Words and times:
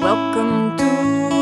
Welcome 0.00 0.76
to 0.76 0.84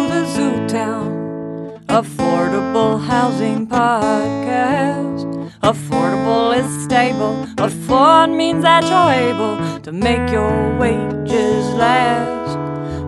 the 0.08 0.26
Zoo 0.26 0.68
Town 0.68 1.80
Affordable 1.88 3.00
Housing 3.00 3.67
Podcast. 3.67 5.50
Affordable 5.61 6.56
is 6.56 6.84
stable. 6.84 7.46
Afford 7.58 8.30
means 8.30 8.62
that 8.62 8.84
you're 8.84 9.30
able 9.30 9.80
to 9.80 9.93
make 9.93 10.30
your 10.30 10.79
wages 10.79 11.75
last 11.75 12.54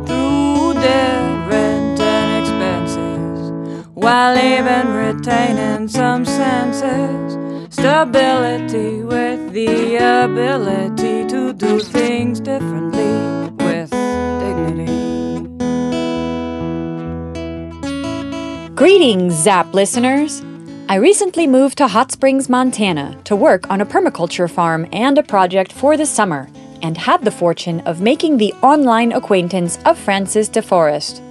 through 0.06 0.74
their 0.81 1.49
rent 1.49 2.01
and 2.01 2.42
expenses 2.42 3.87
while 3.94 4.37
even 4.37 4.92
retaining 4.92 5.87
some 5.87 6.24
senses. 6.24 7.38
Stability 7.72 9.03
with 9.03 9.53
the 9.53 9.97
ability 9.97 11.26
to 11.28 11.53
do 11.53 11.78
things 11.78 12.40
differently 12.40 13.46
Greetings, 18.77 19.33
Zap 19.33 19.73
listeners! 19.73 20.43
I 20.91 20.97
recently 20.97 21.47
moved 21.47 21.79
to 21.79 21.89
Hot 21.89 22.12
Springs, 22.12 22.51
Montana 22.51 23.19
to 23.25 23.35
work 23.35 23.71
on 23.71 23.80
a 23.80 23.87
permaculture 23.87 24.51
farm 24.51 24.87
and 24.93 25.16
a 25.16 25.23
project 25.23 25.73
for 25.73 25.97
the 25.97 26.05
summer, 26.05 26.51
and 26.83 26.99
had 26.99 27.25
the 27.25 27.30
fortune 27.30 27.80
of 27.87 28.02
making 28.02 28.37
the 28.37 28.52
online 28.62 29.12
acquaintance 29.12 29.79
of 29.87 29.99
Frances 29.99 30.51
DeForest. 30.51 31.23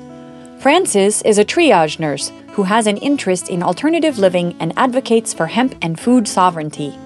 Frances 0.59 1.21
is 1.21 1.37
a 1.37 1.45
triage 1.45 1.99
nurse 1.99 2.31
who 2.53 2.63
has 2.63 2.87
an 2.87 2.97
interest 2.97 3.47
in 3.47 3.61
alternative 3.61 4.17
living 4.17 4.55
and 4.59 4.73
advocates 4.75 5.31
for 5.31 5.45
hemp 5.45 5.75
and 5.83 5.99
food 5.99 6.27
sovereignty. 6.27 6.97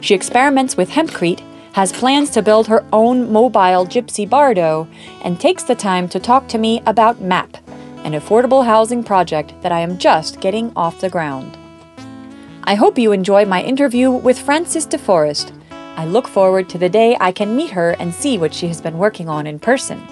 She 0.00 0.14
experiments 0.14 0.78
with 0.78 0.88
hempcrete, 0.88 1.42
has 1.74 1.92
plans 1.92 2.30
to 2.30 2.40
build 2.40 2.68
her 2.68 2.86
own 2.90 3.30
mobile 3.30 3.84
gypsy 3.84 4.26
bardo, 4.26 4.88
and 5.20 5.38
takes 5.38 5.64
the 5.64 5.74
time 5.74 6.08
to 6.08 6.18
talk 6.18 6.48
to 6.48 6.56
me 6.56 6.80
about 6.86 7.20
MAP, 7.20 7.58
an 8.04 8.12
affordable 8.12 8.64
housing 8.64 9.02
project 9.02 9.54
that 9.62 9.72
I 9.72 9.80
am 9.80 9.98
just 9.98 10.40
getting 10.40 10.72
off 10.76 11.00
the 11.00 11.10
ground. 11.10 11.58
I 12.64 12.74
hope 12.74 12.98
you 12.98 13.12
enjoy 13.12 13.44
my 13.44 13.62
interview 13.62 14.10
with 14.10 14.38
Frances 14.38 14.86
DeForest. 14.86 15.52
I 15.96 16.06
look 16.06 16.28
forward 16.28 16.68
to 16.70 16.78
the 16.78 16.88
day 16.88 17.16
I 17.20 17.32
can 17.32 17.56
meet 17.56 17.70
her 17.70 17.90
and 17.98 18.14
see 18.14 18.38
what 18.38 18.54
she 18.54 18.68
has 18.68 18.80
been 18.80 18.98
working 18.98 19.28
on 19.28 19.46
in 19.46 19.58
person. 19.58 20.02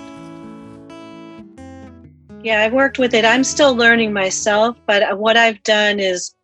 Yeah, 2.42 2.62
I've 2.62 2.72
worked 2.72 2.98
with 2.98 3.14
it. 3.14 3.24
I'm 3.24 3.44
still 3.44 3.74
learning 3.74 4.12
myself, 4.12 4.76
but 4.86 5.18
what 5.18 5.36
I've 5.36 5.62
done 5.62 6.00
is 6.00 6.34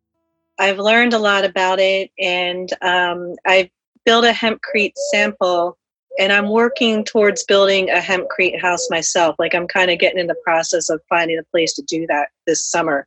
I've 0.59 0.79
learned 0.79 1.13
a 1.13 1.19
lot 1.19 1.45
about 1.45 1.79
it 1.81 2.11
and 2.19 2.69
um, 2.83 3.35
I've 3.47 3.71
built 4.05 4.25
a 4.25 4.33
hempcrete 4.33 4.95
sample 5.11 5.77
and 6.19 6.33
I'm 6.33 6.49
working 6.49 7.05
towards 7.05 7.45
building 7.45 7.91
a 7.91 7.99
hempcrete 7.99 8.61
house 8.61 8.89
myself. 8.91 9.37
Like 9.39 9.55
I'm 9.55 9.69
kind 9.69 9.91
of 9.91 9.99
getting 9.99 10.19
in 10.19 10.27
the 10.27 10.41
process 10.45 10.89
of 10.89 11.01
finding 11.09 11.39
a 11.39 11.51
place 11.51 11.75
to 11.75 11.83
do 11.83 12.07
that 12.09 12.29
this 12.47 12.65
summer. 12.65 13.07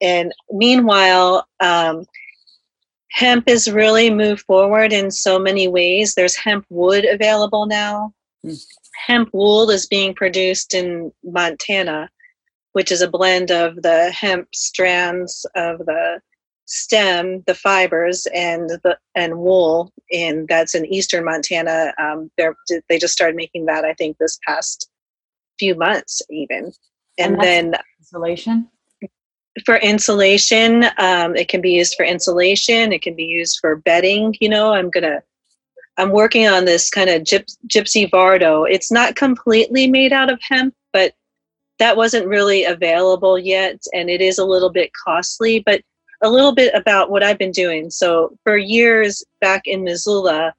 And 0.00 0.32
meanwhile, 0.50 1.46
um, 1.60 2.06
hemp 3.10 3.48
has 3.48 3.70
really 3.70 4.10
moved 4.10 4.42
forward 4.42 4.92
in 4.92 5.10
so 5.10 5.38
many 5.38 5.68
ways. 5.68 6.14
There's 6.14 6.36
hemp 6.36 6.66
wood 6.70 7.04
available 7.04 7.66
now. 7.66 8.12
Mm. 8.44 8.64
Hemp 9.06 9.30
wool 9.32 9.70
is 9.70 9.86
being 9.86 10.14
produced 10.14 10.74
in 10.74 11.12
Montana 11.24 12.08
which 12.72 12.90
is 12.90 13.02
a 13.02 13.10
blend 13.10 13.50
of 13.50 13.82
the 13.82 14.10
hemp 14.10 14.48
strands 14.54 15.46
of 15.54 15.78
the 15.78 16.20
stem, 16.66 17.42
the 17.46 17.54
fibers, 17.54 18.26
and 18.34 18.70
the 18.70 18.98
and 19.14 19.38
wool. 19.38 19.92
And 20.12 20.48
that's 20.48 20.74
in 20.74 20.86
eastern 20.86 21.24
Montana. 21.24 21.94
Um, 21.98 22.30
they're 22.36 22.56
they 22.88 22.98
just 22.98 23.12
started 23.12 23.36
making 23.36 23.66
that, 23.66 23.84
I 23.84 23.94
think, 23.94 24.18
this 24.18 24.38
past 24.46 24.88
few 25.58 25.74
months, 25.74 26.22
even. 26.30 26.72
And, 27.18 27.34
and 27.34 27.40
then 27.40 27.74
insulation. 27.98 28.68
For 29.66 29.76
insulation, 29.76 30.84
um, 30.96 31.36
it 31.36 31.48
can 31.48 31.60
be 31.60 31.72
used 31.72 31.94
for 31.94 32.06
insulation. 32.06 32.92
It 32.92 33.02
can 33.02 33.14
be 33.14 33.24
used 33.24 33.58
for 33.60 33.76
bedding. 33.76 34.34
You 34.40 34.48
know, 34.48 34.72
I'm 34.72 34.90
gonna. 34.90 35.22
I'm 35.98 36.10
working 36.10 36.48
on 36.48 36.64
this 36.64 36.88
kind 36.88 37.10
of 37.10 37.20
gyp- 37.22 37.54
gypsy 37.68 38.10
vardo 38.10 38.66
It's 38.68 38.90
not 38.90 39.14
completely 39.14 39.86
made 39.86 40.10
out 40.10 40.32
of 40.32 40.40
hemp, 40.40 40.74
but 40.90 41.12
that 41.78 41.96
wasn't 41.96 42.26
really 42.26 42.64
available 42.64 43.38
yet 43.38 43.82
and 43.92 44.08
it 44.08 44.20
is 44.20 44.38
a 44.38 44.44
little 44.44 44.70
bit 44.70 44.92
costly 45.04 45.58
but 45.58 45.82
a 46.22 46.30
little 46.30 46.54
bit 46.54 46.74
about 46.74 47.10
what 47.10 47.22
i've 47.22 47.38
been 47.38 47.50
doing. 47.50 47.90
So 47.90 48.36
for 48.44 48.56
years 48.56 49.24
back 49.40 49.62
in 49.66 49.84
missoula 49.84 50.54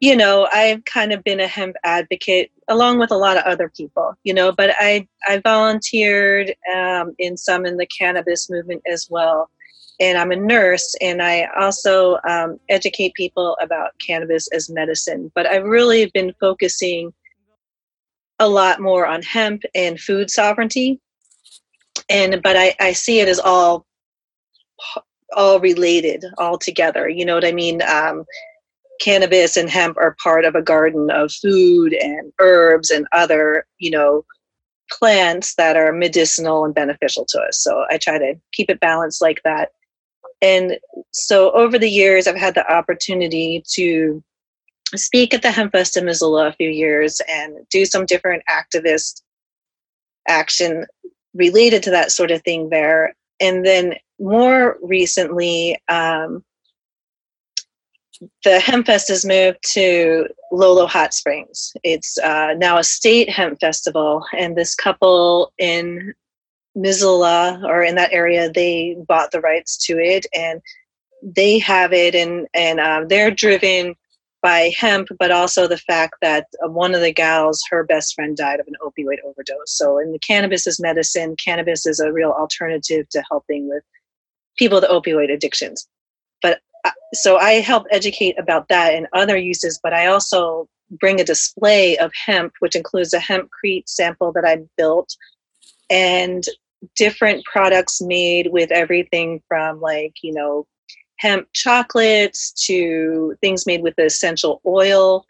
you 0.00 0.14
know 0.14 0.48
i've 0.52 0.84
kind 0.84 1.12
of 1.12 1.22
been 1.24 1.40
a 1.40 1.46
hemp 1.46 1.76
advocate 1.84 2.50
along 2.68 2.98
with 2.98 3.10
a 3.10 3.16
lot 3.16 3.36
of 3.36 3.42
other 3.44 3.68
people 3.76 4.14
you 4.24 4.32
know 4.32 4.52
but 4.52 4.70
i 4.78 5.06
i 5.26 5.38
volunteered 5.38 6.54
um, 6.74 7.14
in 7.18 7.36
some 7.36 7.66
in 7.66 7.76
the 7.76 7.86
cannabis 7.86 8.48
movement 8.50 8.82
as 8.90 9.08
well. 9.10 9.50
And 10.00 10.16
i'm 10.16 10.30
a 10.30 10.36
nurse 10.36 10.94
and 11.00 11.20
i 11.22 11.48
also 11.58 12.18
um, 12.28 12.60
educate 12.68 13.14
people 13.14 13.56
about 13.60 13.90
cannabis 13.98 14.48
as 14.52 14.70
medicine 14.70 15.32
but 15.34 15.46
i've 15.46 15.64
really 15.64 16.10
been 16.14 16.32
focusing 16.40 17.12
a 18.38 18.48
lot 18.48 18.80
more 18.80 19.06
on 19.06 19.22
hemp 19.22 19.62
and 19.74 19.98
food 19.98 20.30
sovereignty. 20.30 21.00
And 22.08 22.40
but 22.42 22.56
i 22.56 22.74
i 22.80 22.92
see 22.92 23.18
it 23.20 23.28
as 23.28 23.40
all 23.40 23.84
all 25.36 25.60
related 25.60 26.24
all 26.38 26.58
together 26.58 27.08
you 27.08 27.24
know 27.24 27.34
what 27.34 27.44
i 27.44 27.52
mean? 27.52 27.82
Um, 27.82 28.24
cannabis 29.00 29.56
and 29.56 29.70
hemp 29.70 29.96
are 29.96 30.16
part 30.22 30.44
of 30.44 30.54
a 30.54 30.62
garden 30.62 31.10
of 31.10 31.32
food 31.32 31.94
and 31.94 32.32
herbs 32.40 32.90
and 32.90 33.06
other 33.12 33.66
you 33.78 33.90
know 33.90 34.24
plants 34.90 35.54
that 35.56 35.76
are 35.76 35.92
medicinal 35.92 36.64
and 36.64 36.74
beneficial 36.74 37.26
to 37.28 37.38
us. 37.40 37.62
So 37.62 37.84
i 37.90 37.98
try 37.98 38.18
to 38.18 38.34
keep 38.52 38.70
it 38.70 38.80
balanced 38.80 39.20
like 39.20 39.42
that. 39.44 39.70
And 40.40 40.78
so 41.12 41.50
over 41.52 41.78
the 41.78 41.90
years 41.90 42.26
i've 42.26 42.36
had 42.36 42.54
the 42.54 42.70
opportunity 42.72 43.62
to 43.74 44.22
speak 44.96 45.34
at 45.34 45.42
the 45.42 45.48
Hempfest 45.48 45.96
in 45.96 46.06
Missoula 46.06 46.48
a 46.48 46.52
few 46.52 46.70
years 46.70 47.20
and 47.28 47.58
do 47.70 47.84
some 47.84 48.06
different 48.06 48.42
activist 48.48 49.22
action 50.26 50.86
related 51.34 51.82
to 51.82 51.90
that 51.90 52.10
sort 52.10 52.30
of 52.30 52.42
thing 52.42 52.70
there. 52.70 53.14
And 53.40 53.66
then 53.66 53.94
more 54.18 54.76
recently, 54.82 55.76
um, 55.88 56.44
the 58.44 58.58
Hempfest 58.58 59.08
has 59.08 59.24
moved 59.24 59.58
to 59.72 60.26
Lolo 60.50 60.86
Hot 60.86 61.14
Springs. 61.14 61.72
It's 61.84 62.18
uh, 62.18 62.54
now 62.56 62.78
a 62.78 62.84
state 62.84 63.30
hemp 63.30 63.60
festival, 63.60 64.24
and 64.36 64.56
this 64.56 64.74
couple 64.74 65.52
in 65.58 66.14
Missoula 66.74 67.62
or 67.64 67.82
in 67.82 67.94
that 67.96 68.12
area, 68.12 68.50
they 68.50 68.96
bought 69.06 69.30
the 69.30 69.40
rights 69.40 69.76
to 69.86 69.98
it, 69.98 70.26
and 70.34 70.60
they 71.22 71.58
have 71.58 71.92
it, 71.92 72.14
and 72.14 72.46
and 72.54 72.80
uh, 72.80 73.04
they're 73.08 73.30
driven 73.30 73.94
by 74.42 74.70
hemp, 74.78 75.08
but 75.18 75.32
also 75.32 75.66
the 75.66 75.78
fact 75.78 76.14
that 76.22 76.46
one 76.62 76.94
of 76.94 77.00
the 77.00 77.12
gals, 77.12 77.62
her 77.70 77.82
best 77.82 78.14
friend 78.14 78.36
died 78.36 78.60
of 78.60 78.68
an 78.68 78.74
opioid 78.82 79.16
overdose. 79.24 79.76
So, 79.76 79.98
in 79.98 80.12
the 80.12 80.18
cannabis 80.20 80.66
is 80.66 80.80
medicine, 80.80 81.36
cannabis 81.36 81.86
is 81.86 82.00
a 82.00 82.12
real 82.12 82.30
alternative 82.30 83.08
to 83.10 83.22
helping 83.30 83.68
with 83.68 83.82
people 84.58 84.80
with 84.80 84.90
opioid 84.90 85.32
addictions. 85.32 85.88
But 86.42 86.60
uh, 86.84 86.90
so 87.14 87.38
I 87.38 87.54
help 87.54 87.86
educate 87.90 88.38
about 88.38 88.68
that 88.68 88.94
and 88.94 89.06
other 89.12 89.36
uses, 89.36 89.78
but 89.82 89.92
I 89.92 90.06
also 90.06 90.68
bring 90.90 91.20
a 91.20 91.24
display 91.24 91.96
of 91.98 92.12
hemp, 92.26 92.54
which 92.60 92.76
includes 92.76 93.12
a 93.12 93.18
hempcrete 93.18 93.88
sample 93.88 94.32
that 94.32 94.44
I 94.44 94.58
built 94.76 95.14
and 95.90 96.44
different 96.96 97.44
products 97.44 98.00
made 98.00 98.48
with 98.52 98.70
everything 98.70 99.42
from 99.48 99.80
like, 99.80 100.14
you 100.22 100.32
know, 100.32 100.66
hemp 101.18 101.48
chocolates 101.52 102.52
to 102.66 103.34
things 103.40 103.66
made 103.66 103.82
with 103.82 103.98
essential 103.98 104.60
oil. 104.64 105.24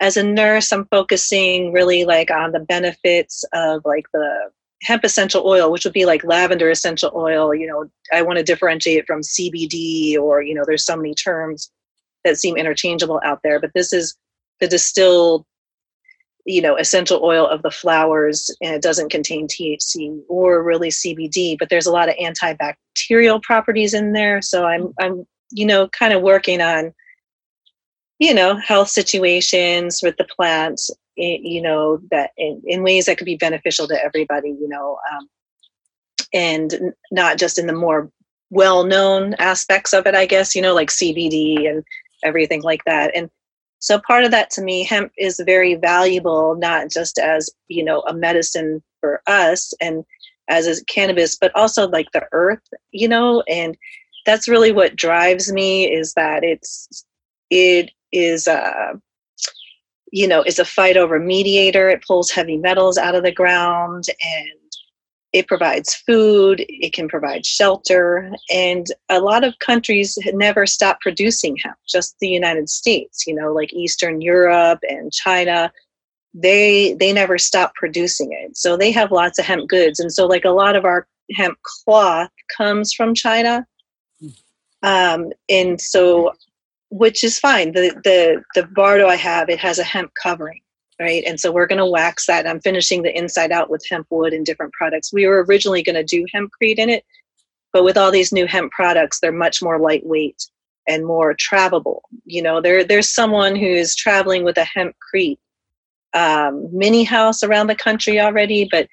As 0.00 0.16
a 0.16 0.22
nurse, 0.22 0.72
I'm 0.72 0.86
focusing 0.86 1.72
really 1.72 2.04
like 2.04 2.30
on 2.30 2.52
the 2.52 2.60
benefits 2.60 3.44
of 3.52 3.82
like 3.84 4.06
the 4.12 4.50
hemp 4.86 5.04
essential 5.04 5.42
oil, 5.44 5.70
which 5.70 5.84
would 5.84 5.92
be 5.92 6.06
like 6.06 6.22
lavender 6.22 6.70
essential 6.70 7.10
oil. 7.14 7.52
You 7.52 7.66
know, 7.66 7.90
I 8.12 8.22
want 8.22 8.38
to 8.38 8.44
differentiate 8.44 9.06
from 9.06 9.20
CBD 9.20 10.16
or, 10.16 10.42
you 10.42 10.54
know, 10.54 10.62
there's 10.64 10.84
so 10.84 10.96
many 10.96 11.12
terms 11.14 11.70
that 12.24 12.38
seem 12.38 12.56
interchangeable 12.56 13.20
out 13.24 13.40
there, 13.42 13.60
but 13.60 13.72
this 13.74 13.92
is 13.92 14.16
the 14.60 14.68
distilled 14.68 15.44
you 16.48 16.62
know 16.62 16.76
essential 16.76 17.24
oil 17.24 17.44
of 17.44 17.62
the 17.62 17.72
flowers 17.72 18.56
and 18.62 18.72
it 18.72 18.80
doesn't 18.80 19.10
contain 19.10 19.48
THC 19.48 20.20
or 20.28 20.62
really 20.62 20.90
CBD 20.90 21.56
but 21.58 21.70
there's 21.70 21.86
a 21.86 21.92
lot 21.92 22.08
of 22.08 22.14
antibacterial 22.14 23.42
properties 23.42 23.92
in 23.92 24.12
there 24.12 24.40
so 24.40 24.64
I'm 24.64 24.94
I'm 25.00 25.26
you 25.50 25.66
know 25.66 25.88
kind 25.88 26.12
of 26.12 26.22
working 26.22 26.60
on 26.60 26.94
you 28.18 28.34
know 28.34 28.56
health 28.56 28.88
situations 28.88 30.00
with 30.02 30.16
the 30.16 30.26
plants 30.36 30.90
you 31.16 31.62
know 31.62 31.98
that 32.10 32.30
in, 32.36 32.62
in 32.66 32.82
ways 32.82 33.06
that 33.06 33.16
could 33.18 33.24
be 33.24 33.36
beneficial 33.36 33.88
to 33.88 34.04
everybody 34.04 34.50
you 34.50 34.68
know 34.68 34.98
um, 35.12 35.28
and 36.34 36.94
not 37.10 37.38
just 37.38 37.58
in 37.58 37.66
the 37.66 37.72
more 37.72 38.10
well 38.50 38.84
known 38.84 39.34
aspects 39.34 39.92
of 39.92 40.06
it 40.06 40.14
I 40.14 40.26
guess 40.26 40.54
you 40.54 40.62
know 40.62 40.74
like 40.74 40.90
CBD 40.90 41.68
and 41.68 41.84
everything 42.24 42.62
like 42.62 42.84
that. 42.86 43.14
And 43.14 43.30
So 43.78 44.00
part 44.00 44.24
of 44.24 44.30
that 44.32 44.50
to 44.50 44.62
me, 44.62 44.84
hemp 44.84 45.12
is 45.18 45.40
very 45.44 45.74
valuable, 45.76 46.56
not 46.56 46.90
just 46.90 47.18
as, 47.18 47.50
you 47.68 47.84
know, 47.84 48.00
a 48.02 48.14
medicine 48.14 48.82
for 49.00 49.22
us 49.26 49.72
and 49.80 50.04
as 50.48 50.66
is 50.66 50.82
cannabis, 50.88 51.36
but 51.36 51.54
also 51.54 51.88
like 51.88 52.10
the 52.12 52.26
earth, 52.32 52.62
you 52.92 53.08
know, 53.08 53.42
and 53.48 53.76
that's 54.24 54.48
really 54.48 54.72
what 54.72 54.96
drives 54.96 55.52
me 55.52 55.92
is 55.92 56.14
that 56.14 56.42
it's 56.44 57.05
it 57.50 57.90
is 58.12 58.46
uh 58.48 58.94
you 60.12 60.26
know 60.28 60.42
is 60.42 60.58
a 60.58 60.64
phytoremediator. 60.64 61.92
It 61.92 62.04
pulls 62.06 62.30
heavy 62.30 62.56
metals 62.56 62.98
out 62.98 63.14
of 63.14 63.22
the 63.22 63.32
ground 63.32 64.04
and 64.08 64.60
it 65.32 65.48
provides 65.48 65.94
food. 65.94 66.64
It 66.68 66.94
can 66.94 67.08
provide 67.08 67.44
shelter. 67.44 68.32
And 68.50 68.86
a 69.10 69.20
lot 69.20 69.44
of 69.44 69.58
countries 69.58 70.16
never 70.32 70.64
stop 70.66 71.00
producing 71.00 71.56
hemp 71.56 71.76
just 71.86 72.16
the 72.20 72.28
united 72.28 72.68
states 72.70 73.26
you 73.26 73.34
know 73.34 73.52
like 73.52 73.72
eastern 73.72 74.20
europe 74.20 74.80
and 74.88 75.12
china. 75.12 75.72
They 76.34 76.94
they 76.94 77.12
never 77.12 77.38
stop 77.38 77.74
producing 77.74 78.32
it. 78.32 78.56
So 78.56 78.76
they 78.76 78.92
have 78.92 79.10
lots 79.10 79.38
of 79.38 79.46
hemp 79.46 79.68
goods. 79.68 80.00
And 80.00 80.12
so 80.12 80.26
like 80.26 80.44
a 80.44 80.50
lot 80.50 80.76
of 80.76 80.84
our 80.84 81.06
hemp 81.34 81.58
cloth 81.62 82.30
comes 82.56 82.92
from 82.92 83.14
china. 83.14 83.66
Um, 84.82 85.32
and 85.48 85.80
so 85.80 86.32
which 86.90 87.24
is 87.24 87.38
fine. 87.38 87.72
The 87.72 87.94
the 88.04 88.42
the 88.54 88.66
bardo 88.68 89.08
i 89.08 89.16
have 89.16 89.48
it 89.48 89.58
has 89.58 89.78
a 89.78 89.84
hemp 89.84 90.12
covering 90.22 90.60
right? 90.98 91.24
And 91.26 91.38
so 91.38 91.52
we're 91.52 91.66
going 91.66 91.78
to 91.78 91.86
wax 91.86 92.26
that 92.26 92.46
i'm 92.46 92.60
finishing 92.60 93.02
the 93.02 93.16
inside 93.16 93.52
out 93.52 93.70
with 93.70 93.84
hemp 93.90 94.06
wood 94.10 94.32
and 94.32 94.46
different 94.46 94.72
products. 94.72 95.12
We 95.12 95.26
were 95.26 95.44
originally 95.44 95.82
going 95.82 95.96
to 95.96 96.04
do 96.04 96.24
hempcrete 96.34 96.78
in 96.78 96.90
it 96.90 97.04
but 97.72 97.84
with 97.84 97.96
all 97.98 98.10
these 98.10 98.32
new 98.32 98.46
hemp 98.46 98.72
products 98.72 99.20
they're 99.20 99.32
much 99.32 99.62
more 99.62 99.78
lightweight 99.78 100.46
and 100.88 101.04
more 101.06 101.34
travelable 101.34 102.00
you 102.24 102.42
know? 102.42 102.60
There 102.60 102.84
there's 102.84 103.10
someone 103.12 103.56
who's 103.56 103.94
traveling 103.94 104.44
with 104.44 104.58
a 104.58 104.66
hempcrete 104.76 105.38
um, 106.14 106.68
mini 106.72 107.04
house 107.04 107.42
around 107.42 107.66
the 107.66 107.74
country 107.74 108.20
already 108.20 108.68
but 108.70 108.88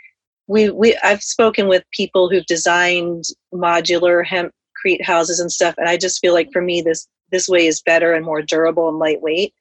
we, 0.48 0.70
we 0.70 0.98
i've 1.04 1.24
spoken 1.24 1.68
with 1.68 1.84
people 1.92 2.30
who've 2.30 2.46
designed 2.48 3.24
modular 3.54 4.26
hempcrete 4.26 5.04
houses 5.04 5.40
and 5.40 5.52
stuff 5.52 5.76
and 5.78 5.88
i 5.88 5.96
just 5.96 6.20
feel 6.20 6.34
like 6.34 6.50
for 6.52 6.62
me 6.62 6.82
this 6.82 7.08
this 7.32 7.48
way 7.48 7.66
is 7.66 7.82
better 7.82 8.14
and 8.14 8.26
more 8.26 8.42
durable 8.42 8.90
and 8.90 8.98
lightweight 8.98 9.54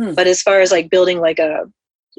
hmm. 0.00 0.14
but 0.14 0.26
as 0.26 0.42
far 0.42 0.60
as 0.60 0.70
like 0.70 0.90
building 0.90 1.20
like 1.20 1.38
a 1.38 1.64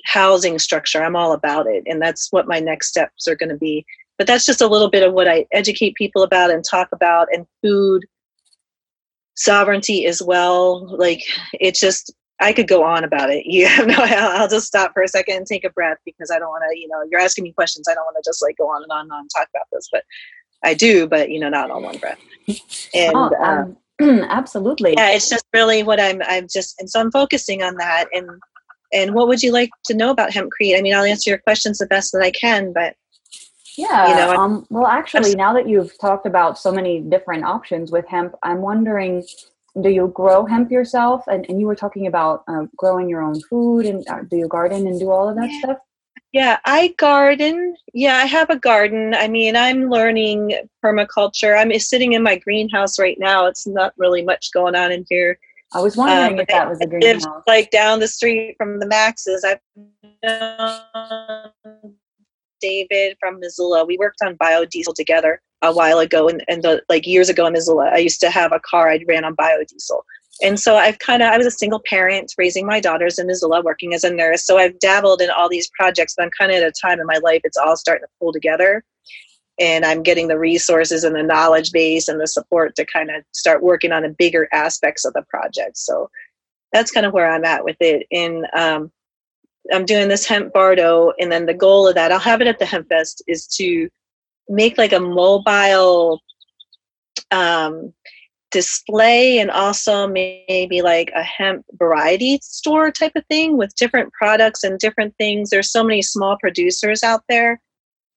housing 0.05 0.57
structure 0.57 1.03
i'm 1.03 1.15
all 1.15 1.33
about 1.33 1.67
it 1.67 1.83
and 1.85 2.01
that's 2.01 2.31
what 2.31 2.47
my 2.47 2.59
next 2.59 2.87
steps 2.87 3.27
are 3.27 3.35
going 3.35 3.49
to 3.49 3.57
be 3.57 3.85
but 4.17 4.27
that's 4.27 4.45
just 4.45 4.61
a 4.61 4.67
little 4.67 4.89
bit 4.89 5.03
of 5.03 5.13
what 5.13 5.27
i 5.27 5.45
educate 5.51 5.95
people 5.95 6.23
about 6.23 6.51
and 6.51 6.63
talk 6.63 6.89
about 6.91 7.27
and 7.31 7.45
food 7.61 8.03
sovereignty 9.35 10.05
as 10.05 10.21
well 10.21 10.95
like 10.97 11.23
it's 11.53 11.79
just 11.79 12.13
I 12.41 12.53
could 12.53 12.67
go 12.67 12.83
on 12.83 13.03
about 13.03 13.29
it. 13.29 13.45
You 13.51 13.67
have 13.67 13.85
no, 13.85 13.95
I'll 13.99 14.47
just 14.47 14.65
stop 14.65 14.93
for 14.93 15.03
a 15.03 15.07
second 15.07 15.35
and 15.35 15.45
take 15.45 15.63
a 15.63 15.69
breath 15.69 15.97
because 16.05 16.31
I 16.31 16.39
don't 16.39 16.49
want 16.49 16.63
to, 16.71 16.79
you 16.79 16.87
know, 16.87 17.03
you're 17.09 17.19
asking 17.19 17.43
me 17.43 17.51
questions. 17.51 17.85
I 17.89 17.93
don't 17.93 18.05
want 18.05 18.15
to 18.15 18.27
just 18.27 18.41
like 18.41 18.57
go 18.57 18.67
on 18.67 18.81
and 18.81 18.91
on 18.91 19.01
and 19.01 19.11
on 19.11 19.19
and 19.21 19.29
talk 19.35 19.47
about 19.53 19.67
this, 19.71 19.87
but 19.91 20.03
I 20.63 20.73
do, 20.73 21.07
but 21.07 21.29
you 21.29 21.39
know, 21.39 21.49
not 21.49 21.69
on 21.69 21.83
one 21.83 21.97
breath. 21.97 22.19
And 22.93 23.15
oh, 23.15 23.33
um, 23.39 23.59
um, 23.59 23.77
absolutely. 24.01 24.93
Yeah, 24.97 25.11
it's 25.11 25.29
just 25.29 25.45
really 25.53 25.83
what 25.83 25.99
I'm, 25.99 26.21
I'm 26.23 26.47
just, 26.47 26.79
and 26.79 26.89
so 26.89 26.99
I'm 26.99 27.11
focusing 27.11 27.61
on 27.63 27.75
that. 27.75 28.05
And, 28.13 28.29
and 28.93 29.13
what 29.13 29.27
would 29.27 29.41
you 29.41 29.51
like 29.51 29.69
to 29.85 29.93
know 29.93 30.09
about 30.09 30.31
hempcrete? 30.31 30.77
I 30.77 30.81
mean, 30.81 30.93
I'll 30.93 31.03
answer 31.03 31.29
your 31.29 31.39
questions 31.39 31.77
the 31.77 31.85
best 31.85 32.11
that 32.11 32.21
I 32.21 32.31
can, 32.31 32.73
but 32.73 32.95
yeah. 33.77 34.09
You 34.09 34.15
know, 34.15 34.41
um, 34.41 34.67
well, 34.69 34.87
actually, 34.87 35.33
now 35.33 35.53
that 35.53 35.67
you've 35.67 35.97
talked 35.97 36.25
about 36.25 36.59
so 36.59 36.71
many 36.71 36.99
different 36.99 37.45
options 37.45 37.91
with 37.91 38.05
hemp, 38.07 38.35
I'm 38.43 38.61
wondering 38.61 39.23
do 39.81 39.89
you 39.89 40.09
grow 40.09 40.45
hemp 40.45 40.69
yourself? 40.69 41.23
And, 41.27 41.45
and 41.47 41.59
you 41.59 41.67
were 41.67 41.75
talking 41.75 42.07
about 42.07 42.43
uh, 42.47 42.65
growing 42.75 43.07
your 43.07 43.21
own 43.21 43.39
food 43.41 43.85
and 43.85 44.05
uh, 44.09 44.23
do 44.29 44.37
you 44.37 44.47
garden 44.47 44.85
and 44.87 44.99
do 44.99 45.09
all 45.09 45.29
of 45.29 45.35
that 45.37 45.49
yeah. 45.49 45.59
stuff? 45.59 45.77
Yeah, 46.33 46.59
I 46.63 46.95
garden. 46.97 47.75
Yeah, 47.93 48.15
I 48.15 48.25
have 48.25 48.49
a 48.49 48.57
garden. 48.57 49.13
I 49.13 49.27
mean, 49.27 49.55
I'm 49.55 49.89
learning 49.89 50.57
permaculture. 50.83 51.59
I'm 51.59 51.77
sitting 51.79 52.13
in 52.13 52.23
my 52.23 52.37
greenhouse 52.37 52.97
right 52.97 53.17
now. 53.19 53.47
It's 53.47 53.67
not 53.67 53.93
really 53.97 54.23
much 54.23 54.51
going 54.53 54.75
on 54.75 54.91
in 54.91 55.05
here. 55.09 55.37
I 55.73 55.81
was 55.81 55.97
wondering 55.97 56.33
um, 56.33 56.39
if 56.39 56.47
that 56.47 56.69
was 56.69 56.79
a 56.81 56.87
greenhouse. 56.87 57.25
It's 57.25 57.47
Like 57.47 57.71
down 57.71 57.99
the 57.99 58.07
street 58.07 58.55
from 58.57 58.79
the 58.79 58.87
Maxes. 58.87 59.43
I've 59.43 59.59
known 60.23 61.95
David 62.61 63.17
from 63.19 63.39
Missoula. 63.39 63.85
We 63.85 63.97
worked 63.97 64.21
on 64.23 64.37
biodiesel 64.37 64.95
together 64.95 65.41
a 65.61 65.73
while 65.73 65.99
ago 65.99 66.27
and, 66.27 66.43
and 66.47 66.63
the, 66.63 66.81
like 66.89 67.05
years 67.05 67.29
ago 67.29 67.45
in 67.45 67.53
Missoula, 67.53 67.91
I 67.93 67.97
used 67.97 68.19
to 68.21 68.29
have 68.29 68.51
a 68.51 68.59
car 68.59 68.89
I 68.89 68.99
ran 69.07 69.25
on 69.25 69.35
biodiesel. 69.35 70.01
And 70.43 70.59
so 70.59 70.75
I've 70.75 70.99
kind 70.99 71.21
of, 71.21 71.31
I 71.31 71.37
was 71.37 71.45
a 71.45 71.51
single 71.51 71.81
parent 71.85 72.33
raising 72.37 72.65
my 72.65 72.79
daughters 72.79 73.19
in 73.19 73.27
Missoula, 73.27 73.61
working 73.61 73.93
as 73.93 74.03
a 74.03 74.13
nurse. 74.13 74.45
So 74.45 74.57
I've 74.57 74.79
dabbled 74.79 75.21
in 75.21 75.29
all 75.29 75.49
these 75.49 75.69
projects, 75.69 76.15
but 76.15 76.23
I'm 76.23 76.31
kind 76.31 76.51
of 76.51 76.57
at 76.57 76.67
a 76.67 76.71
time 76.71 76.99
in 76.99 77.05
my 77.05 77.19
life, 77.21 77.41
it's 77.43 77.57
all 77.57 77.75
starting 77.77 78.05
to 78.05 78.11
pull 78.19 78.33
together. 78.33 78.83
And 79.59 79.85
I'm 79.85 80.01
getting 80.01 80.27
the 80.27 80.39
resources 80.39 81.03
and 81.03 81.15
the 81.15 81.21
knowledge 81.21 81.71
base 81.71 82.07
and 82.07 82.19
the 82.19 82.27
support 82.27 82.75
to 82.75 82.85
kind 82.85 83.11
of 83.11 83.23
start 83.33 83.61
working 83.61 83.91
on 83.91 84.03
the 84.03 84.09
bigger 84.09 84.47
aspects 84.51 85.05
of 85.05 85.13
the 85.13 85.23
project. 85.29 85.77
So 85.77 86.09
that's 86.71 86.91
kind 86.91 87.05
of 87.05 87.13
where 87.13 87.29
I'm 87.29 87.45
at 87.45 87.63
with 87.63 87.77
it. 87.79 88.07
And 88.11 88.47
um, 88.55 88.91
I'm 89.71 89.85
doing 89.85 90.07
this 90.07 90.25
hemp 90.25 90.53
bardo, 90.53 91.11
and 91.19 91.31
then 91.31 91.45
the 91.45 91.53
goal 91.53 91.87
of 91.87 91.95
that, 91.95 92.11
I'll 92.11 92.19
have 92.19 92.41
it 92.41 92.47
at 92.47 92.57
the 92.57 92.65
Hemp 92.65 92.89
Fest, 92.89 93.21
is 93.27 93.45
to 93.57 93.89
make 94.49 94.77
like 94.77 94.93
a 94.93 94.99
mobile 94.99 96.21
um, 97.29 97.93
display 98.51 99.39
and 99.39 99.49
also 99.49 100.07
maybe 100.07 100.81
like 100.81 101.11
a 101.15 101.23
hemp 101.23 101.65
variety 101.73 102.39
store 102.43 102.91
type 102.91 103.13
of 103.15 103.25
thing 103.27 103.57
with 103.57 103.75
different 103.75 104.11
products 104.13 104.63
and 104.63 104.77
different 104.79 105.15
things. 105.17 105.49
There's 105.49 105.71
so 105.71 105.83
many 105.83 106.01
small 106.01 106.37
producers 106.39 107.03
out 107.03 107.23
there. 107.29 107.59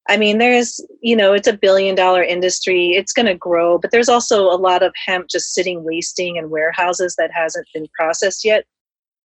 I 0.08 0.18
mean, 0.18 0.38
there's, 0.38 0.84
you 1.00 1.16
know, 1.16 1.32
it's 1.32 1.48
a 1.48 1.56
billion 1.56 1.94
dollar 1.94 2.22
industry. 2.22 2.92
It's 2.92 3.12
going 3.12 3.26
to 3.26 3.34
grow, 3.34 3.78
but 3.78 3.90
there's 3.90 4.08
also 4.08 4.50
a 4.50 4.60
lot 4.60 4.82
of 4.82 4.92
hemp 5.06 5.28
just 5.30 5.54
sitting 5.54 5.82
wasting 5.82 6.36
in 6.36 6.50
warehouses 6.50 7.14
that 7.16 7.30
hasn't 7.32 7.66
been 7.72 7.86
processed 7.98 8.44
yet 8.44 8.66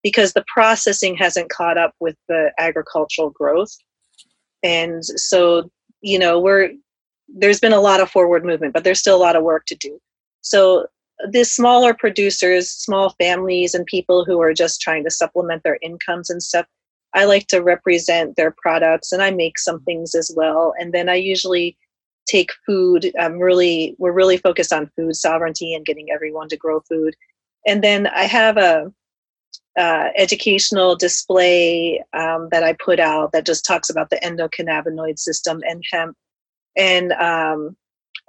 because 0.04 0.32
the 0.32 0.46
processing 0.48 1.18
hasn't 1.18 1.50
caught 1.50 1.78
up 1.78 1.94
with 2.00 2.16
the 2.30 2.52
agricultural 2.58 3.32
growth. 3.32 3.76
And 4.64 5.04
so, 5.04 5.70
you 6.02 6.18
know, 6.18 6.40
we're 6.40 6.72
there's 7.28 7.60
been 7.60 7.74
a 7.74 7.82
lot 7.82 8.00
of 8.00 8.10
forward 8.10 8.44
movement, 8.46 8.74
but 8.74 8.84
there's 8.84 9.00
still 9.00 9.16
a 9.16 9.22
lot 9.22 9.36
of 9.36 9.44
work 9.44 9.66
to 9.68 9.76
do. 9.76 10.00
So 10.42 10.88
the 11.32 11.44
smaller 11.44 11.94
producers, 11.94 12.70
small 12.70 13.12
families, 13.20 13.74
and 13.74 13.86
people 13.86 14.26
who 14.26 14.42
are 14.42 14.54
just 14.54 14.82
trying 14.82 15.04
to 15.04 15.12
supplement 15.12 15.64
their 15.64 15.80
incomes 15.82 16.30
and 16.30 16.42
stuff, 16.42 16.66
I 17.14 17.26
like 17.26 17.48
to 17.48 17.62
represent 17.62 18.36
their 18.36 18.56
products, 18.62 19.12
and 19.12 19.22
I 19.22 19.32
make 19.32 19.60
some 19.60 19.82
things 19.82 20.16
as 20.16 20.32
well. 20.36 20.74
And 20.80 20.94
then 20.94 21.10
I 21.10 21.16
usually 21.16 21.78
take 22.28 22.52
food. 22.66 23.12
I'm 23.20 23.40
really 23.40 23.96
we're 23.98 24.12
really 24.12 24.38
focused 24.38 24.72
on 24.72 24.92
food 24.96 25.16
sovereignty 25.16 25.74
and 25.74 25.86
getting 25.86 26.12
everyone 26.12 26.50
to 26.50 26.58
grow 26.58 26.80
food. 26.82 27.16
And 27.66 27.84
then 27.84 28.08
I 28.08 28.24
have 28.24 28.58
a 28.58 28.94
uh, 29.78 30.10
educational 30.18 30.96
display 30.96 32.04
um, 32.14 32.50
that 32.52 32.64
I 32.64 32.74
put 32.74 33.00
out 33.00 33.32
that 33.32 33.46
just 33.46 33.66
talks 33.66 33.90
about 33.90 34.10
the 34.10 34.18
endocannabinoid 34.18 35.18
system 35.18 35.62
and 35.68 35.84
hemp 35.92 36.16
and 36.76 37.12
um, 37.14 37.76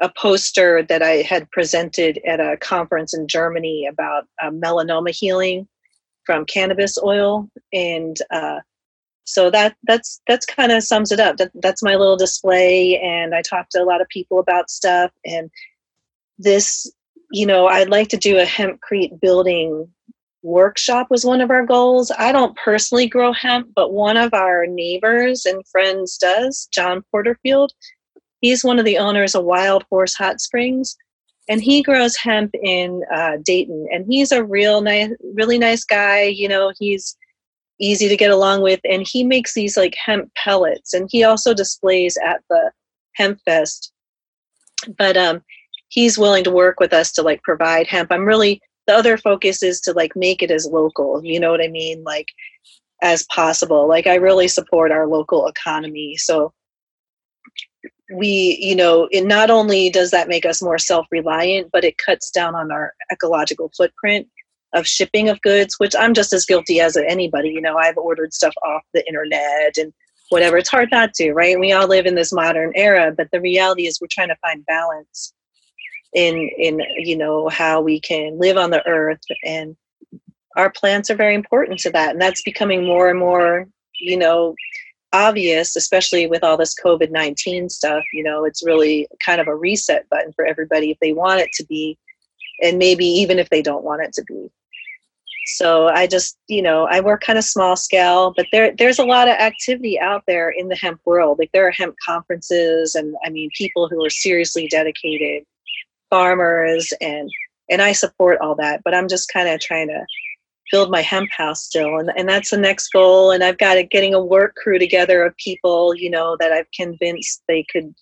a 0.00 0.10
poster 0.16 0.82
that 0.88 1.02
I 1.02 1.16
had 1.22 1.50
presented 1.50 2.20
at 2.26 2.40
a 2.40 2.56
conference 2.56 3.14
in 3.14 3.28
Germany 3.28 3.86
about 3.86 4.24
uh, 4.42 4.50
melanoma 4.50 5.10
healing 5.10 5.68
from 6.24 6.46
cannabis 6.46 6.96
oil, 7.02 7.48
and 7.72 8.16
uh, 8.30 8.60
so 9.24 9.50
that 9.50 9.76
that's 9.84 10.20
that's 10.26 10.46
kind 10.46 10.72
of 10.72 10.82
sums 10.82 11.12
it 11.12 11.20
up. 11.20 11.36
That, 11.36 11.50
that's 11.54 11.82
my 11.82 11.94
little 11.94 12.16
display, 12.16 12.98
and 12.98 13.34
I 13.34 13.42
talked 13.42 13.72
to 13.72 13.82
a 13.82 13.84
lot 13.84 14.00
of 14.00 14.08
people 14.08 14.38
about 14.38 14.70
stuff. 14.70 15.12
And 15.24 15.50
this, 16.38 16.90
you 17.30 17.46
know, 17.46 17.66
I'd 17.66 17.90
like 17.90 18.08
to 18.08 18.16
do 18.16 18.38
a 18.38 18.44
hempcrete 18.44 19.20
building 19.20 19.88
workshop 20.42 21.08
was 21.10 21.24
one 21.24 21.40
of 21.40 21.50
our 21.50 21.64
goals. 21.66 22.10
I 22.18 22.32
don't 22.32 22.56
personally 22.56 23.06
grow 23.06 23.32
hemp, 23.32 23.68
but 23.74 23.92
one 23.92 24.16
of 24.16 24.32
our 24.32 24.66
neighbors 24.66 25.44
and 25.44 25.66
friends 25.68 26.16
does, 26.16 26.68
John 26.72 27.04
Porterfield. 27.10 27.72
He's 28.40 28.64
one 28.64 28.78
of 28.78 28.84
the 28.84 28.98
owners 28.98 29.34
of 29.34 29.44
Wild 29.44 29.84
Horse 29.90 30.14
Hot 30.14 30.40
Springs, 30.40 30.96
and 31.48 31.62
he 31.62 31.82
grows 31.82 32.16
hemp 32.16 32.54
in 32.62 33.02
uh, 33.14 33.38
Dayton. 33.42 33.86
And 33.92 34.06
he's 34.08 34.32
a 34.32 34.44
real 34.44 34.80
nice, 34.80 35.10
really 35.34 35.58
nice 35.58 35.84
guy. 35.84 36.22
You 36.22 36.48
know, 36.48 36.72
he's 36.78 37.16
easy 37.80 38.08
to 38.08 38.16
get 38.16 38.30
along 38.30 38.62
with, 38.62 38.80
and 38.84 39.06
he 39.06 39.24
makes 39.24 39.54
these 39.54 39.76
like 39.76 39.94
hemp 39.94 40.30
pellets, 40.36 40.94
and 40.94 41.08
he 41.10 41.24
also 41.24 41.54
displays 41.54 42.16
at 42.24 42.42
the 42.48 42.72
Hemp 43.14 43.40
Fest. 43.44 43.92
But 44.96 45.16
um, 45.16 45.42
he's 45.88 46.18
willing 46.18 46.44
to 46.44 46.50
work 46.50 46.80
with 46.80 46.92
us 46.92 47.12
to 47.12 47.22
like 47.22 47.42
provide 47.42 47.86
hemp. 47.86 48.10
I'm 48.10 48.24
really 48.24 48.62
the 48.86 48.94
other 48.94 49.18
focus 49.18 49.62
is 49.62 49.80
to 49.82 49.92
like 49.92 50.16
make 50.16 50.42
it 50.42 50.50
as 50.50 50.66
local. 50.66 51.22
You 51.24 51.38
know 51.38 51.50
what 51.50 51.62
I 51.62 51.68
mean? 51.68 52.02
Like 52.02 52.26
as 53.02 53.24
possible. 53.24 53.88
Like 53.88 54.06
I 54.06 54.14
really 54.14 54.48
support 54.48 54.90
our 54.90 55.06
local 55.06 55.46
economy. 55.46 56.16
So 56.16 56.52
we 58.12 58.58
you 58.60 58.74
know 58.74 59.08
it 59.10 59.24
not 59.24 59.50
only 59.50 59.90
does 59.90 60.10
that 60.10 60.28
make 60.28 60.44
us 60.44 60.60
more 60.60 60.78
self-reliant 60.78 61.70
but 61.72 61.84
it 61.84 61.96
cuts 61.98 62.30
down 62.30 62.54
on 62.54 62.72
our 62.72 62.92
ecological 63.12 63.70
footprint 63.76 64.26
of 64.72 64.86
shipping 64.86 65.28
of 65.28 65.40
goods, 65.42 65.78
which 65.78 65.94
I'm 65.98 66.14
just 66.14 66.32
as 66.32 66.46
guilty 66.46 66.80
as 66.80 66.96
anybody. 66.96 67.50
You 67.50 67.60
know, 67.60 67.76
I've 67.76 67.96
ordered 67.96 68.32
stuff 68.32 68.54
off 68.64 68.82
the 68.94 69.06
internet 69.06 69.76
and 69.76 69.92
whatever. 70.28 70.58
It's 70.58 70.68
hard 70.68 70.90
not 70.92 71.14
to, 71.14 71.32
right? 71.32 71.58
We 71.58 71.72
all 71.72 71.88
live 71.88 72.06
in 72.06 72.14
this 72.14 72.32
modern 72.32 72.72
era, 72.74 73.12
but 73.16 73.28
the 73.32 73.40
reality 73.40 73.86
is 73.86 74.00
we're 74.00 74.08
trying 74.10 74.28
to 74.28 74.36
find 74.36 74.64
balance 74.66 75.34
in 76.12 76.48
in 76.58 76.80
you 76.96 77.16
know 77.16 77.48
how 77.48 77.80
we 77.80 78.00
can 78.00 78.36
live 78.36 78.56
on 78.56 78.70
the 78.70 78.84
earth 78.84 79.20
and 79.44 79.76
our 80.56 80.68
plants 80.68 81.08
are 81.08 81.14
very 81.14 81.36
important 81.36 81.78
to 81.78 81.88
that 81.88 82.10
and 82.10 82.20
that's 82.20 82.42
becoming 82.42 82.84
more 82.84 83.08
and 83.08 83.20
more 83.20 83.68
you 84.00 84.16
know 84.16 84.56
obvious 85.12 85.74
especially 85.74 86.26
with 86.26 86.44
all 86.44 86.56
this 86.56 86.74
covid-19 86.74 87.70
stuff 87.70 88.04
you 88.12 88.22
know 88.22 88.44
it's 88.44 88.64
really 88.64 89.08
kind 89.24 89.40
of 89.40 89.48
a 89.48 89.54
reset 89.54 90.08
button 90.08 90.32
for 90.32 90.44
everybody 90.44 90.90
if 90.90 90.98
they 91.00 91.12
want 91.12 91.40
it 91.40 91.50
to 91.52 91.64
be 91.66 91.98
and 92.62 92.78
maybe 92.78 93.06
even 93.06 93.38
if 93.38 93.48
they 93.50 93.62
don't 93.62 93.84
want 93.84 94.02
it 94.02 94.12
to 94.14 94.24
be. 94.24 94.50
So 95.46 95.88
i 95.88 96.06
just 96.06 96.38
you 96.48 96.62
know 96.62 96.86
i 96.86 97.00
work 97.00 97.22
kind 97.22 97.38
of 97.38 97.44
small 97.44 97.74
scale 97.74 98.32
but 98.36 98.46
there 98.52 98.72
there's 98.76 98.98
a 98.98 99.04
lot 99.04 99.26
of 99.26 99.34
activity 99.34 99.98
out 99.98 100.22
there 100.26 100.50
in 100.50 100.68
the 100.68 100.76
hemp 100.76 101.00
world. 101.04 101.38
Like 101.38 101.50
there 101.52 101.66
are 101.66 101.72
hemp 101.72 101.96
conferences 102.04 102.94
and 102.94 103.16
i 103.24 103.30
mean 103.30 103.50
people 103.56 103.88
who 103.88 104.04
are 104.04 104.10
seriously 104.10 104.68
dedicated 104.68 105.44
farmers 106.10 106.92
and 107.00 107.30
and 107.70 107.82
i 107.82 107.92
support 107.92 108.38
all 108.40 108.54
that 108.56 108.82
but 108.84 108.94
i'm 108.94 109.08
just 109.08 109.32
kind 109.32 109.48
of 109.48 109.58
trying 109.60 109.88
to 109.88 110.04
build 110.70 110.90
my 110.90 111.02
hemp 111.02 111.30
house 111.30 111.64
still 111.64 111.98
and, 111.98 112.10
and 112.16 112.28
that's 112.28 112.50
the 112.50 112.56
next 112.56 112.88
goal 112.92 113.30
and 113.30 113.42
i've 113.42 113.58
got 113.58 113.76
it 113.76 113.90
getting 113.90 114.14
a 114.14 114.24
work 114.24 114.54
crew 114.54 114.78
together 114.78 115.24
of 115.24 115.36
people 115.36 115.94
you 115.94 116.10
know 116.10 116.36
that 116.38 116.52
i've 116.52 116.70
convinced 116.72 117.42
they 117.48 117.64
could 117.70 117.94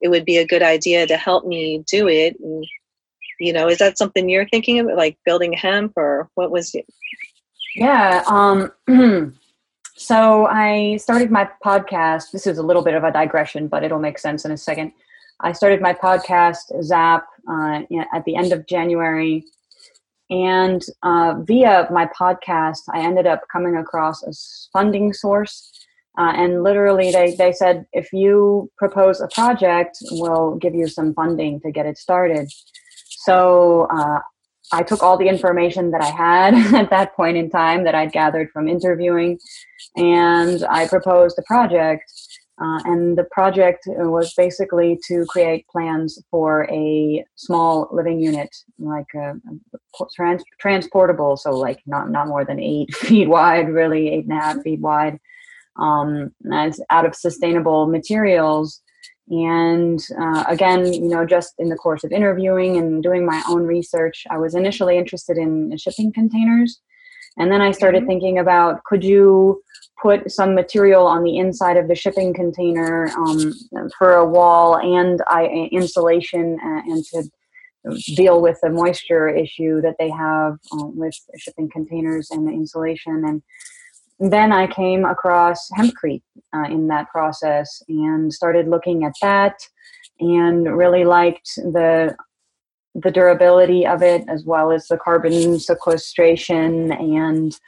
it 0.00 0.08
would 0.08 0.24
be 0.24 0.36
a 0.36 0.46
good 0.46 0.62
idea 0.62 1.06
to 1.06 1.16
help 1.16 1.46
me 1.46 1.82
do 1.90 2.08
it 2.08 2.36
and 2.40 2.66
you 3.40 3.52
know 3.52 3.68
is 3.68 3.78
that 3.78 3.98
something 3.98 4.28
you're 4.28 4.48
thinking 4.48 4.78
of 4.78 4.86
like 4.96 5.18
building 5.24 5.52
hemp 5.52 5.92
or 5.96 6.28
what 6.34 6.50
was 6.50 6.74
it 6.74 6.86
yeah 7.74 8.22
um 8.26 8.70
so 9.96 10.46
i 10.46 10.96
started 10.96 11.30
my 11.30 11.48
podcast 11.64 12.30
this 12.32 12.46
is 12.46 12.58
a 12.58 12.62
little 12.62 12.82
bit 12.82 12.94
of 12.94 13.04
a 13.04 13.12
digression 13.12 13.68
but 13.68 13.82
it'll 13.82 13.98
make 13.98 14.18
sense 14.18 14.44
in 14.44 14.50
a 14.50 14.56
second. 14.56 14.92
I 15.40 15.50
started 15.52 15.80
my 15.80 15.92
podcast 15.92 16.70
zap 16.84 17.26
uh, 17.50 17.80
at 18.14 18.24
the 18.24 18.36
end 18.36 18.52
of 18.52 18.66
january 18.66 19.44
and 20.30 20.82
uh, 21.02 21.34
via 21.42 21.86
my 21.90 22.08
podcast 22.18 22.80
i 22.92 23.00
ended 23.00 23.26
up 23.26 23.42
coming 23.52 23.76
across 23.76 24.22
a 24.22 24.32
funding 24.72 25.12
source 25.12 25.70
uh, 26.16 26.32
and 26.36 26.62
literally 26.62 27.10
they, 27.10 27.34
they 27.34 27.52
said 27.52 27.84
if 27.92 28.12
you 28.12 28.70
propose 28.78 29.20
a 29.20 29.28
project 29.28 29.98
we'll 30.12 30.56
give 30.56 30.74
you 30.74 30.88
some 30.88 31.12
funding 31.14 31.60
to 31.60 31.70
get 31.70 31.86
it 31.86 31.98
started 31.98 32.48
so 33.24 33.86
uh, 33.90 34.20
I 34.72 34.82
took 34.82 35.02
all 35.02 35.16
the 35.16 35.28
information 35.28 35.90
that 35.90 36.00
I 36.00 36.10
had 36.10 36.54
at 36.74 36.90
that 36.90 37.14
point 37.14 37.36
in 37.36 37.50
time 37.50 37.84
that 37.84 37.94
I'd 37.94 38.12
gathered 38.12 38.50
from 38.50 38.68
interviewing, 38.68 39.38
and 39.96 40.64
I 40.64 40.88
proposed 40.88 41.38
a 41.38 41.42
project. 41.42 42.04
Uh, 42.60 42.78
and 42.84 43.18
the 43.18 43.24
project 43.32 43.80
was 43.86 44.32
basically 44.34 44.96
to 45.08 45.24
create 45.28 45.66
plans 45.68 46.22
for 46.30 46.68
a 46.70 47.24
small 47.34 47.88
living 47.90 48.20
unit, 48.20 48.54
like 48.78 49.06
a, 49.16 49.32
a 49.32 50.04
trans- 50.14 50.44
transportable, 50.60 51.36
so 51.36 51.50
like 51.50 51.80
not 51.86 52.10
not 52.10 52.28
more 52.28 52.44
than 52.44 52.60
eight 52.60 52.94
feet 52.94 53.28
wide, 53.28 53.68
really 53.68 54.08
eight 54.08 54.24
and 54.24 54.38
a 54.38 54.40
half 54.40 54.62
feet 54.62 54.80
wide, 54.80 55.18
um, 55.80 56.32
as 56.52 56.80
out 56.90 57.04
of 57.04 57.16
sustainable 57.16 57.86
materials 57.86 58.82
and 59.28 60.04
uh, 60.20 60.44
again, 60.46 60.92
you 60.92 61.08
know, 61.08 61.24
just 61.24 61.54
in 61.58 61.68
the 61.68 61.76
course 61.76 62.04
of 62.04 62.12
interviewing 62.12 62.76
and 62.76 63.02
doing 63.02 63.24
my 63.24 63.42
own 63.48 63.62
research, 63.62 64.24
I 64.30 64.36
was 64.36 64.54
initially 64.54 64.98
interested 64.98 65.38
in 65.38 65.76
shipping 65.78 66.12
containers. 66.12 66.80
And 67.38 67.50
then 67.50 67.62
I 67.62 67.70
started 67.70 68.00
mm-hmm. 68.00 68.08
thinking 68.08 68.38
about 68.38 68.84
could 68.84 69.02
you 69.02 69.62
put 70.04 70.30
some 70.30 70.54
material 70.54 71.06
on 71.06 71.24
the 71.24 71.38
inside 71.38 71.78
of 71.78 71.88
the 71.88 71.94
shipping 71.94 72.34
container 72.34 73.08
um, 73.16 73.54
for 73.96 74.12
a 74.12 74.28
wall 74.28 74.76
and 74.76 75.22
I, 75.26 75.70
insulation 75.72 76.58
uh, 76.62 76.82
and 76.84 77.02
to 77.06 77.22
deal 78.14 78.42
with 78.42 78.58
the 78.62 78.68
moisture 78.68 79.30
issue 79.30 79.80
that 79.80 79.96
they 79.98 80.10
have 80.10 80.58
um, 80.72 80.94
with 80.94 81.14
shipping 81.38 81.70
containers 81.70 82.30
and 82.30 82.46
the 82.46 82.52
insulation. 82.52 83.24
And 83.24 84.30
then 84.30 84.52
I 84.52 84.66
came 84.66 85.06
across 85.06 85.70
hempcrete 85.70 86.22
uh, 86.54 86.64
in 86.64 86.88
that 86.88 87.08
process 87.08 87.82
and 87.88 88.30
started 88.30 88.68
looking 88.68 89.04
at 89.04 89.14
that 89.22 89.56
and 90.20 90.76
really 90.76 91.04
liked 91.04 91.50
the 91.56 92.14
the 92.96 93.10
durability 93.10 93.84
of 93.84 94.02
it 94.02 94.22
as 94.28 94.44
well 94.44 94.70
as 94.70 94.86
the 94.86 94.96
carbon 94.96 95.58
sequestration 95.58 96.92
and 96.92 97.58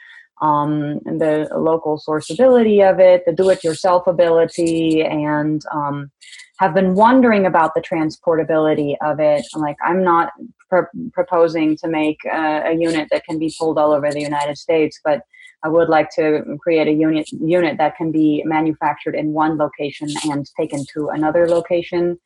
um, 0.41 0.99
the 0.99 1.49
local 1.55 2.01
sourceability 2.05 2.87
of 2.87 2.99
it, 2.99 3.23
the 3.25 3.33
do-it-yourself 3.33 4.07
ability, 4.07 5.01
and 5.01 5.61
um, 5.73 6.11
have 6.59 6.73
been 6.73 6.95
wondering 6.95 7.45
about 7.45 7.73
the 7.75 7.81
transportability 7.81 8.95
of 9.01 9.19
it. 9.19 9.45
Like, 9.55 9.77
I'm 9.83 10.03
not 10.03 10.31
pr- 10.69 10.91
proposing 11.13 11.75
to 11.77 11.87
make 11.87 12.17
a, 12.25 12.71
a 12.71 12.73
unit 12.73 13.07
that 13.11 13.25
can 13.25 13.39
be 13.39 13.53
pulled 13.57 13.77
all 13.77 13.91
over 13.93 14.11
the 14.11 14.21
United 14.21 14.57
States, 14.57 14.99
but 15.03 15.21
I 15.63 15.69
would 15.69 15.89
like 15.89 16.09
to 16.11 16.43
create 16.61 16.87
a 16.87 16.91
unit 16.91 17.27
unit 17.31 17.77
that 17.79 17.95
can 17.95 18.11
be 18.11 18.43
manufactured 18.45 19.15
in 19.15 19.33
one 19.33 19.57
location 19.57 20.07
and 20.29 20.47
taken 20.55 20.85
to 20.93 21.09
another 21.09 21.49
location. 21.49 22.19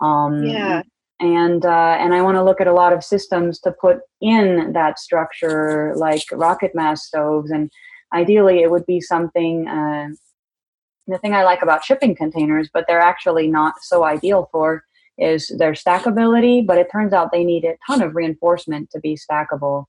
Um, 0.00 0.44
yeah. 0.44 0.82
And 1.20 1.64
uh, 1.66 1.96
and 1.98 2.14
I 2.14 2.22
want 2.22 2.36
to 2.36 2.44
look 2.44 2.60
at 2.60 2.66
a 2.66 2.72
lot 2.72 2.94
of 2.94 3.04
systems 3.04 3.60
to 3.60 3.72
put 3.72 3.98
in 4.22 4.72
that 4.72 4.98
structure, 4.98 5.92
like 5.96 6.22
rocket 6.32 6.74
mass 6.74 7.06
stoves, 7.06 7.50
and 7.50 7.70
ideally 8.14 8.62
it 8.62 8.70
would 8.70 8.86
be 8.86 9.00
something. 9.00 9.68
Uh, 9.68 10.08
the 11.06 11.18
thing 11.18 11.34
I 11.34 11.42
like 11.42 11.62
about 11.62 11.84
shipping 11.84 12.14
containers, 12.14 12.70
but 12.72 12.84
they're 12.86 13.00
actually 13.00 13.48
not 13.48 13.74
so 13.82 14.04
ideal 14.04 14.48
for, 14.52 14.84
is 15.18 15.48
their 15.58 15.72
stackability. 15.72 16.64
But 16.64 16.78
it 16.78 16.88
turns 16.90 17.12
out 17.12 17.32
they 17.32 17.44
need 17.44 17.64
a 17.64 17.76
ton 17.86 18.00
of 18.00 18.14
reinforcement 18.14 18.90
to 18.92 19.00
be 19.00 19.16
stackable 19.16 19.86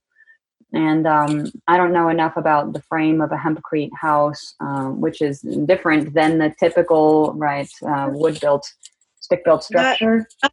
and 0.74 1.06
um, 1.06 1.52
I 1.68 1.78
don't 1.78 1.92
know 1.92 2.08
enough 2.10 2.38
about 2.38 2.74
the 2.74 2.82
frame 2.84 3.22
of 3.22 3.32
a 3.32 3.36
hempcrete 3.36 3.92
house, 4.00 4.56
um, 4.62 5.02
which 5.02 5.22
is 5.22 5.42
different 5.66 6.14
than 6.14 6.38
the 6.38 6.54
typical 6.60 7.34
right 7.34 7.70
uh, 7.86 8.10
wood 8.12 8.40
built, 8.40 8.72
stick 9.20 9.44
built 9.44 9.64
structure. 9.64 10.28
Much, 10.42 10.52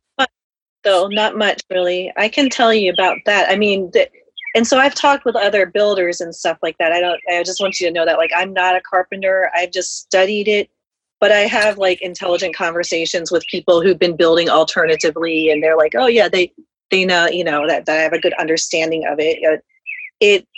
though, 0.89 1.07
not 1.09 1.37
much 1.37 1.63
really. 1.71 2.13
I 2.17 2.29
can 2.29 2.49
tell 2.49 2.73
you 2.73 2.91
about 2.91 3.19
that. 3.27 3.51
I 3.51 3.57
mean, 3.57 3.93
and 4.55 4.67
so 4.67 4.79
I've 4.79 4.95
talked 4.95 5.25
with 5.25 5.37
other 5.37 5.67
builders 5.67 6.21
and 6.21 6.35
stuff 6.35 6.59
like 6.63 6.79
that. 6.79 6.93
I 6.93 7.01
don't. 7.01 7.21
I 7.31 7.43
just 7.43 7.61
want 7.61 7.79
you 7.79 7.87
to 7.87 7.93
know 7.93 8.07
that, 8.07 8.17
like, 8.19 8.31
I'm 8.35 8.53
not 8.53 8.77
a 8.77 8.81
carpenter. 8.81 9.51
I've 9.55 9.73
just 9.73 9.99
studied 9.99 10.49
it, 10.49 10.71
but 11.21 11.31
I 11.31 11.41
have 11.41 11.77
like 11.79 12.01
intelligent 12.01 12.57
conversations 12.57 13.31
with 13.31 13.47
people 13.47 13.83
who've 13.83 13.99
been 13.99 14.17
building 14.17 14.49
alternatively, 14.49 15.51
and 15.51 15.63
they're 15.63 15.77
like, 15.77 15.93
"Oh 15.95 16.07
yeah, 16.07 16.29
they 16.29 16.53
they 16.91 17.05
know, 17.05 17.27
you 17.27 17.45
know, 17.45 17.67
that, 17.69 17.85
that 17.87 17.99
I 17.99 18.03
have 18.03 18.15
a 18.15 18.21
good 18.21 18.35
understanding 18.35 19.07
of 19.07 19.19
it." 19.21 19.39
It 20.21 20.49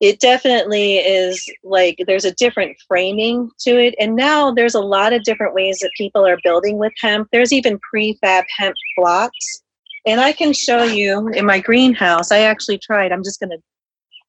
it 0.00 0.20
definitely 0.20 0.98
is 0.98 1.44
like 1.64 1.96
there's 2.06 2.24
a 2.24 2.34
different 2.34 2.76
framing 2.86 3.50
to 3.60 3.76
it. 3.78 3.94
And 3.98 4.14
now 4.14 4.52
there's 4.52 4.74
a 4.74 4.80
lot 4.80 5.12
of 5.12 5.24
different 5.24 5.54
ways 5.54 5.78
that 5.80 5.90
people 5.96 6.24
are 6.24 6.38
building 6.44 6.78
with 6.78 6.92
hemp. 7.00 7.28
There's 7.32 7.52
even 7.52 7.80
prefab 7.92 8.44
hemp 8.56 8.76
blocks. 8.96 9.62
And 10.06 10.20
i 10.20 10.32
can 10.32 10.52
show 10.52 10.84
you 10.84 11.28
in 11.28 11.44
my 11.44 11.58
greenhouse 11.58 12.32
i 12.32 12.38
actually 12.38 12.78
tried 12.78 13.12
i'm 13.12 13.24
just 13.24 13.40
going 13.40 13.50
to 13.50 13.58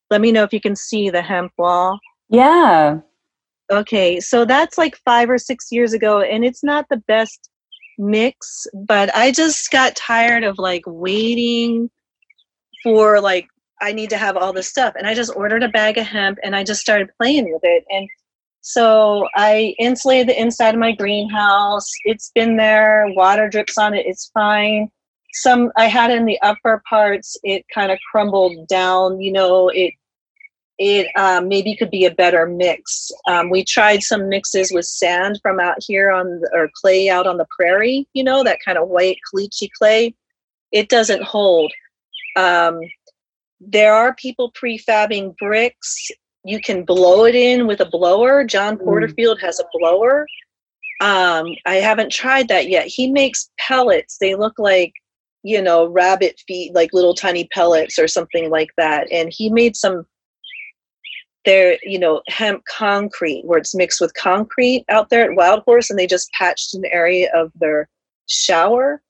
let 0.09 0.19
me 0.19 0.31
know 0.31 0.43
if 0.43 0.51
you 0.51 0.59
can 0.59 0.75
see 0.75 1.09
the 1.09 1.21
hemp 1.21 1.53
wall. 1.57 1.99
Yeah. 2.29 2.99
Okay 3.71 4.19
so 4.19 4.43
that's 4.43 4.77
like 4.77 4.97
five 5.05 5.29
or 5.29 5.37
six 5.37 5.71
years 5.71 5.93
ago 5.93 6.21
and 6.21 6.43
it's 6.43 6.63
not 6.63 6.87
the 6.89 6.97
best 7.07 7.49
mix 7.97 8.65
but 8.73 9.15
i 9.15 9.31
just 9.31 9.69
got 9.71 9.95
tired 9.95 10.43
of 10.43 10.57
like 10.57 10.83
waiting 10.87 11.89
for 12.83 13.21
like 13.21 13.47
I 13.81 13.93
need 13.93 14.09
to 14.11 14.17
have 14.17 14.37
all 14.37 14.53
this 14.53 14.67
stuff. 14.67 14.93
And 14.97 15.07
I 15.07 15.13
just 15.13 15.35
ordered 15.35 15.63
a 15.63 15.69
bag 15.69 15.97
of 15.97 16.05
hemp 16.05 16.37
and 16.43 16.55
I 16.55 16.63
just 16.63 16.81
started 16.81 17.09
playing 17.17 17.51
with 17.51 17.61
it. 17.63 17.85
And 17.89 18.09
so 18.61 19.27
I 19.35 19.75
insulated 19.79 20.27
the 20.27 20.41
inside 20.41 20.73
of 20.73 20.79
my 20.79 20.91
greenhouse. 20.91 21.89
It's 22.03 22.31
been 22.35 22.57
there, 22.57 23.05
water 23.09 23.47
drips 23.47 23.77
on 23.77 23.93
it, 23.93 24.05
it's 24.05 24.29
fine. 24.33 24.89
Some 25.33 25.71
I 25.77 25.85
had 25.85 26.11
in 26.11 26.25
the 26.25 26.41
upper 26.41 26.81
parts, 26.89 27.37
it 27.43 27.63
kind 27.73 27.91
of 27.91 27.99
crumbled 28.11 28.67
down, 28.67 29.21
you 29.21 29.31
know, 29.31 29.69
it 29.69 29.93
it 30.79 31.07
um, 31.17 31.49
maybe 31.49 31.75
could 31.75 31.91
be 31.91 32.05
a 32.05 32.11
better 32.11 32.45
mix. 32.47 33.11
Um, 33.27 33.49
we 33.49 33.65
tried 33.65 34.01
some 34.01 34.29
mixes 34.29 34.71
with 34.71 34.85
sand 34.85 35.37
from 35.43 35.59
out 35.59 35.75
here 35.85 36.09
on 36.09 36.39
the, 36.39 36.49
or 36.53 36.69
clay 36.73 37.09
out 37.09 37.27
on 37.27 37.37
the 37.37 37.45
prairie, 37.57 38.07
you 38.13 38.23
know, 38.23 38.45
that 38.45 38.59
kind 38.63 38.77
of 38.77 38.87
white 38.87 39.17
caliche 39.27 39.67
clay. 39.77 40.15
It 40.71 40.87
doesn't 40.87 41.23
hold. 41.23 41.73
Um, 42.37 42.79
there 43.59 43.93
are 43.93 44.15
people 44.15 44.51
prefabbing 44.51 45.35
bricks. 45.37 46.09
You 46.45 46.61
can 46.61 46.83
blow 46.83 47.25
it 47.25 47.35
in 47.35 47.67
with 47.67 47.81
a 47.81 47.85
blower. 47.85 48.43
John 48.43 48.77
mm. 48.77 48.83
Porterfield 48.83 49.39
has 49.41 49.59
a 49.59 49.65
blower. 49.73 50.25
Um, 51.01 51.47
I 51.65 51.75
haven't 51.75 52.11
tried 52.11 52.47
that 52.49 52.69
yet. 52.69 52.87
He 52.87 53.11
makes 53.11 53.49
pellets. 53.57 54.17
They 54.19 54.35
look 54.35 54.53
like 54.57 54.93
you 55.43 55.61
know, 55.61 55.87
rabbit 55.87 56.41
feet, 56.47 56.73
like 56.75 56.93
little 56.93 57.13
tiny 57.13 57.47
pellets 57.51 57.97
or 57.97 58.07
something 58.07 58.49
like 58.49 58.69
that. 58.77 59.09
And 59.11 59.31
he 59.31 59.49
made 59.49 59.75
some 59.75 60.05
there, 61.45 61.77
you 61.83 61.97
know, 61.97 62.21
hemp 62.27 62.63
concrete 62.65 63.43
where 63.45 63.57
it's 63.57 63.75
mixed 63.75 64.01
with 64.01 64.13
concrete 64.13 64.83
out 64.89 65.09
there 65.09 65.23
at 65.23 65.37
Wild 65.37 65.63
Horse, 65.63 65.89
and 65.89 65.97
they 65.97 66.07
just 66.07 66.31
patched 66.33 66.73
an 66.73 66.83
area 66.91 67.31
of 67.33 67.51
their 67.55 67.87
shower. 68.27 69.01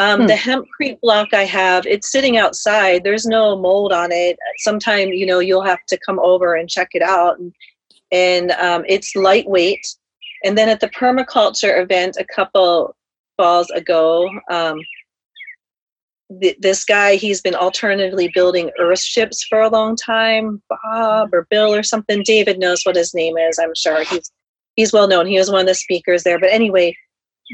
Um, 0.00 0.22
hmm. 0.22 0.26
The 0.28 0.34
hempcrete 0.34 1.00
block 1.00 1.34
I 1.34 1.44
have, 1.44 1.86
it's 1.86 2.10
sitting 2.10 2.38
outside. 2.38 3.04
There's 3.04 3.26
no 3.26 3.56
mold 3.56 3.92
on 3.92 4.10
it. 4.10 4.38
Sometime, 4.56 5.10
you 5.10 5.26
know, 5.26 5.38
you'll 5.38 5.62
have 5.62 5.84
to 5.88 5.98
come 6.04 6.18
over 6.18 6.54
and 6.54 6.68
check 6.68 6.88
it 6.92 7.02
out. 7.02 7.38
And, 7.38 7.52
and 8.10 8.50
um, 8.52 8.82
it's 8.88 9.14
lightweight. 9.14 9.86
And 10.42 10.56
then 10.56 10.70
at 10.70 10.80
the 10.80 10.88
permaculture 10.88 11.80
event 11.80 12.16
a 12.18 12.24
couple 12.24 12.96
falls 13.36 13.68
ago, 13.70 14.30
um, 14.50 14.80
th- 16.40 16.56
this 16.60 16.82
guy, 16.86 17.16
he's 17.16 17.42
been 17.42 17.54
alternatively 17.54 18.30
building 18.34 18.70
earth 18.78 19.02
ships 19.02 19.44
for 19.44 19.60
a 19.60 19.68
long 19.68 19.96
time. 19.96 20.62
Bob 20.70 21.34
or 21.34 21.46
Bill 21.50 21.74
or 21.74 21.82
something. 21.82 22.22
David 22.22 22.58
knows 22.58 22.82
what 22.84 22.96
his 22.96 23.12
name 23.12 23.36
is. 23.36 23.58
I'm 23.58 23.74
sure 23.74 24.02
he's 24.04 24.32
he's 24.76 24.94
well 24.94 25.08
known. 25.08 25.26
He 25.26 25.38
was 25.38 25.50
one 25.50 25.60
of 25.60 25.66
the 25.66 25.74
speakers 25.74 26.22
there. 26.22 26.38
But 26.38 26.52
anyway, 26.52 26.96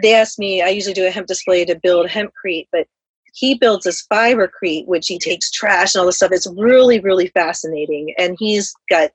they 0.03 0.15
asked 0.15 0.39
me. 0.39 0.63
I 0.63 0.69
usually 0.69 0.95
do 0.95 1.07
a 1.07 1.11
hemp 1.11 1.27
display 1.27 1.65
to 1.65 1.79
build 1.79 2.09
hempcrete, 2.09 2.69
but 2.73 2.87
he 3.35 3.55
builds 3.55 3.85
this 3.85 4.07
fibercrete, 4.07 4.87
which 4.87 5.07
he 5.09 5.19
takes 5.19 5.51
trash 5.51 5.95
and 5.95 6.01
all 6.01 6.07
this 6.07 6.17
stuff. 6.17 6.33
It's 6.33 6.53
really 6.57 7.01
really 7.01 7.29
fascinating, 7.29 8.15
and 8.19 8.37
he's 8.39 8.75
got 8.91 9.11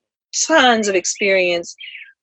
tons 0.48 0.88
of 0.88 0.96
experience 0.96 1.76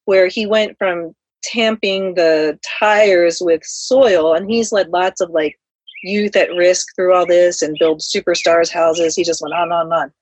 where 0.06 0.28
he 0.28 0.46
went 0.46 0.76
from 0.78 1.14
tamping 1.42 2.14
the 2.14 2.58
tires 2.78 3.38
with 3.40 3.62
soil 3.64 4.34
and 4.34 4.50
he's 4.50 4.72
led 4.72 4.88
lots 4.88 5.20
of 5.20 5.30
like 5.30 5.58
youth 6.02 6.36
at 6.36 6.52
risk 6.54 6.86
through 6.94 7.14
all 7.14 7.26
this 7.26 7.62
and 7.62 7.76
build 7.78 8.00
superstars 8.00 8.72
houses. 8.72 9.14
He 9.14 9.24
just 9.24 9.42
went 9.42 9.54
on 9.54 9.64
and 9.64 9.72
on 9.72 9.92
on. 9.92 10.12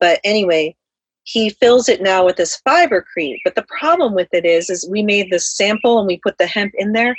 But 0.00 0.20
anyway, 0.24 0.76
he 1.24 1.50
fills 1.50 1.88
it 1.88 2.02
now 2.02 2.24
with 2.24 2.36
this 2.36 2.60
fibercrete. 2.66 3.38
But 3.44 3.54
the 3.54 3.66
problem 3.78 4.14
with 4.14 4.28
it 4.32 4.44
is, 4.44 4.70
is 4.70 4.88
we 4.88 5.02
made 5.02 5.30
this 5.30 5.48
sample 5.48 5.98
and 5.98 6.06
we 6.06 6.18
put 6.18 6.38
the 6.38 6.46
hemp 6.46 6.72
in 6.76 6.92
there. 6.92 7.16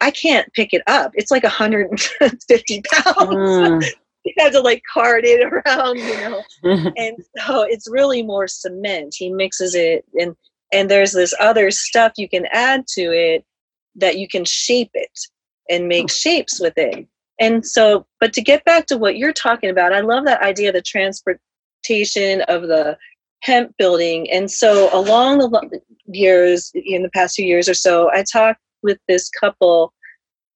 I 0.00 0.10
can't 0.10 0.52
pick 0.52 0.72
it 0.72 0.82
up. 0.86 1.12
It's 1.14 1.30
like 1.30 1.42
150 1.42 2.82
pounds. 2.92 3.16
Mm. 3.16 3.84
he 4.24 4.34
had 4.38 4.52
to 4.52 4.60
like 4.60 4.82
cart 4.92 5.24
it 5.24 5.44
around, 5.44 5.98
you 5.98 6.14
know. 6.14 6.42
and 6.96 7.16
so 7.38 7.62
it's 7.62 7.90
really 7.90 8.22
more 8.22 8.46
cement. 8.46 9.14
He 9.16 9.30
mixes 9.30 9.74
it 9.74 10.04
and 10.18 10.36
and 10.72 10.90
there's 10.90 11.12
this 11.12 11.34
other 11.40 11.70
stuff 11.70 12.12
you 12.16 12.28
can 12.28 12.46
add 12.52 12.86
to 12.88 13.02
it 13.10 13.44
that 13.96 14.18
you 14.18 14.28
can 14.28 14.44
shape 14.44 14.90
it 14.92 15.18
and 15.70 15.88
make 15.88 16.10
shapes 16.10 16.60
with 16.60 16.74
it. 16.76 17.06
And 17.40 17.66
so, 17.66 18.06
but 18.20 18.32
to 18.34 18.42
get 18.42 18.64
back 18.64 18.86
to 18.86 18.98
what 18.98 19.16
you're 19.16 19.32
talking 19.32 19.70
about, 19.70 19.92
I 19.92 20.00
love 20.00 20.24
that 20.24 20.42
idea 20.42 20.68
of 20.68 20.74
the 20.74 20.82
transportation 20.82 22.42
of 22.42 22.62
the 22.62 22.98
hemp 23.40 23.74
building. 23.78 24.30
And 24.30 24.50
so, 24.50 24.90
along 24.92 25.38
the 25.38 25.80
years, 26.06 26.70
in 26.74 27.02
the 27.02 27.10
past 27.10 27.36
few 27.36 27.46
years 27.46 27.68
or 27.68 27.74
so, 27.74 28.10
I 28.10 28.24
talked 28.30 28.60
with 28.82 28.98
this 29.08 29.28
couple 29.28 29.92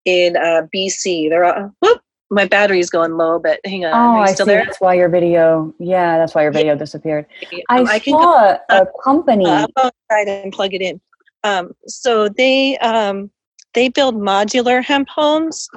in 0.05 0.37
uh, 0.37 0.67
BC. 0.75 1.29
They're 1.29 1.45
all, 1.45 1.75
whoop, 1.81 2.01
my 2.31 2.47
battery's 2.47 2.91
going 2.91 3.17
low, 3.17 3.39
but 3.39 3.61
hang 3.65 3.85
on. 3.85 3.93
Oh, 3.93 4.21
I 4.21 4.33
see. 4.33 4.45
There? 4.45 4.65
That's 4.65 4.81
why 4.81 4.95
your 4.95 5.09
video. 5.09 5.75
Yeah, 5.79 6.19
that's 6.19 6.35
why 6.35 6.43
your 6.43 6.53
video 6.53 6.73
yeah. 6.73 6.79
disappeared. 6.79 7.27
I, 7.69 7.83
I 7.83 7.99
saw 7.99 8.57
a, 8.71 8.87
company. 9.05 9.47
Uh, 9.47 9.67
I'll 9.77 9.91
and 10.11 10.53
plug 10.53 10.75
it 10.75 10.83
in. 10.83 11.01
Um, 11.45 11.73
so 11.87 12.29
they 12.29 12.79
um, 12.79 13.31
they 13.75 13.89
build 13.89 14.17
modular 14.17 14.83
hemp 14.83 15.09
homes 15.09 15.69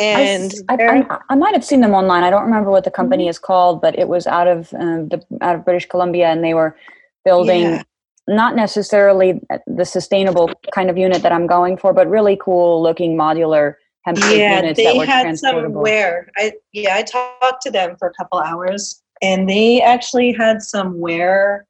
and 0.00 0.54
I, 0.68 0.76
I, 0.76 1.18
I, 1.28 1.34
might 1.34 1.54
have 1.54 1.64
seen 1.64 1.80
them 1.80 1.92
online. 1.92 2.22
I 2.22 2.30
don't 2.30 2.44
remember 2.44 2.70
what 2.70 2.84
the 2.84 2.90
company 2.90 3.24
mm-hmm. 3.24 3.30
is 3.30 3.38
called, 3.38 3.82
but 3.82 3.98
it 3.98 4.08
was 4.08 4.26
out 4.26 4.48
of 4.48 4.72
um, 4.74 5.08
the 5.08 5.22
out 5.42 5.56
of 5.56 5.64
British 5.64 5.86
Columbia, 5.86 6.28
and 6.28 6.42
they 6.42 6.54
were 6.54 6.76
building 7.24 7.62
yeah. 7.62 7.82
Not 8.30 8.56
necessarily 8.56 9.40
the 9.66 9.84
sustainable 9.84 10.50
kind 10.72 10.88
of 10.88 10.96
unit 10.96 11.22
that 11.22 11.32
I'm 11.32 11.46
going 11.46 11.76
for, 11.76 11.92
but 11.92 12.08
really 12.08 12.38
cool 12.40 12.82
looking 12.82 13.16
modular 13.16 13.74
hemp 14.04 14.18
yeah, 14.18 14.56
units 14.56 14.76
they 14.78 14.96
had 14.98 15.36
some 15.38 15.72
wear. 15.72 16.30
I 16.36 16.52
yeah, 16.72 16.96
I 16.96 17.02
talked 17.02 17.62
to 17.62 17.70
them 17.70 17.96
for 17.98 18.08
a 18.08 18.14
couple 18.14 18.38
hours, 18.38 19.02
and 19.20 19.48
they 19.48 19.82
actually 19.82 20.32
had 20.32 20.62
some 20.62 20.98
wear. 20.98 21.66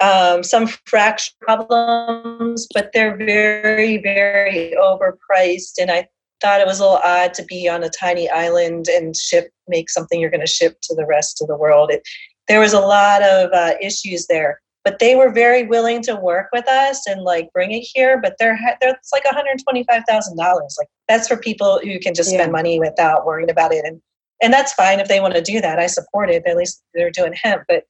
Um, 0.00 0.44
some 0.44 0.68
fracture 0.86 1.32
problems, 1.40 2.68
but 2.72 2.90
they're 2.94 3.16
very, 3.16 3.96
very 3.96 4.72
overpriced. 4.80 5.72
And 5.80 5.90
I 5.90 6.06
thought 6.40 6.60
it 6.60 6.68
was 6.68 6.78
a 6.78 6.84
little 6.84 7.00
odd 7.02 7.34
to 7.34 7.44
be 7.44 7.68
on 7.68 7.82
a 7.82 7.90
tiny 7.90 8.30
island 8.30 8.86
and 8.86 9.16
ship 9.16 9.50
make 9.66 9.90
something 9.90 10.20
you're 10.20 10.30
going 10.30 10.40
to 10.40 10.46
ship 10.46 10.78
to 10.82 10.94
the 10.94 11.04
rest 11.04 11.42
of 11.42 11.48
the 11.48 11.56
world. 11.56 11.90
It, 11.90 12.02
there 12.46 12.60
was 12.60 12.72
a 12.72 12.80
lot 12.80 13.22
of 13.22 13.50
uh, 13.52 13.74
issues 13.82 14.28
there, 14.28 14.60
but 14.84 14.98
they 14.98 15.14
were 15.14 15.30
very 15.30 15.66
willing 15.66 16.02
to 16.02 16.16
work 16.16 16.48
with 16.52 16.68
us 16.68 17.06
and 17.06 17.22
like 17.22 17.50
bring 17.52 17.72
it 17.72 17.86
here. 17.92 18.20
But 18.20 18.36
they're, 18.38 18.58
they're 18.80 18.94
it's 18.94 19.12
like 19.12 19.24
one 19.24 19.34
hundred 19.34 19.58
twenty 19.62 19.84
five 19.84 20.02
thousand 20.08 20.36
dollars. 20.36 20.76
Like 20.78 20.88
that's 21.08 21.28
for 21.28 21.36
people 21.36 21.80
who 21.82 21.98
can 21.98 22.14
just 22.14 22.32
yeah. 22.32 22.38
spend 22.38 22.52
money 22.52 22.78
without 22.78 23.26
worrying 23.26 23.50
about 23.50 23.72
it, 23.72 23.84
and 23.84 24.00
and 24.42 24.52
that's 24.52 24.72
fine 24.72 25.00
if 25.00 25.08
they 25.08 25.20
want 25.20 25.34
to 25.34 25.42
do 25.42 25.60
that. 25.60 25.78
I 25.78 25.86
support 25.86 26.30
it. 26.30 26.42
At 26.46 26.56
least 26.56 26.82
they're 26.94 27.10
doing 27.10 27.34
hemp, 27.34 27.64
but 27.68 27.84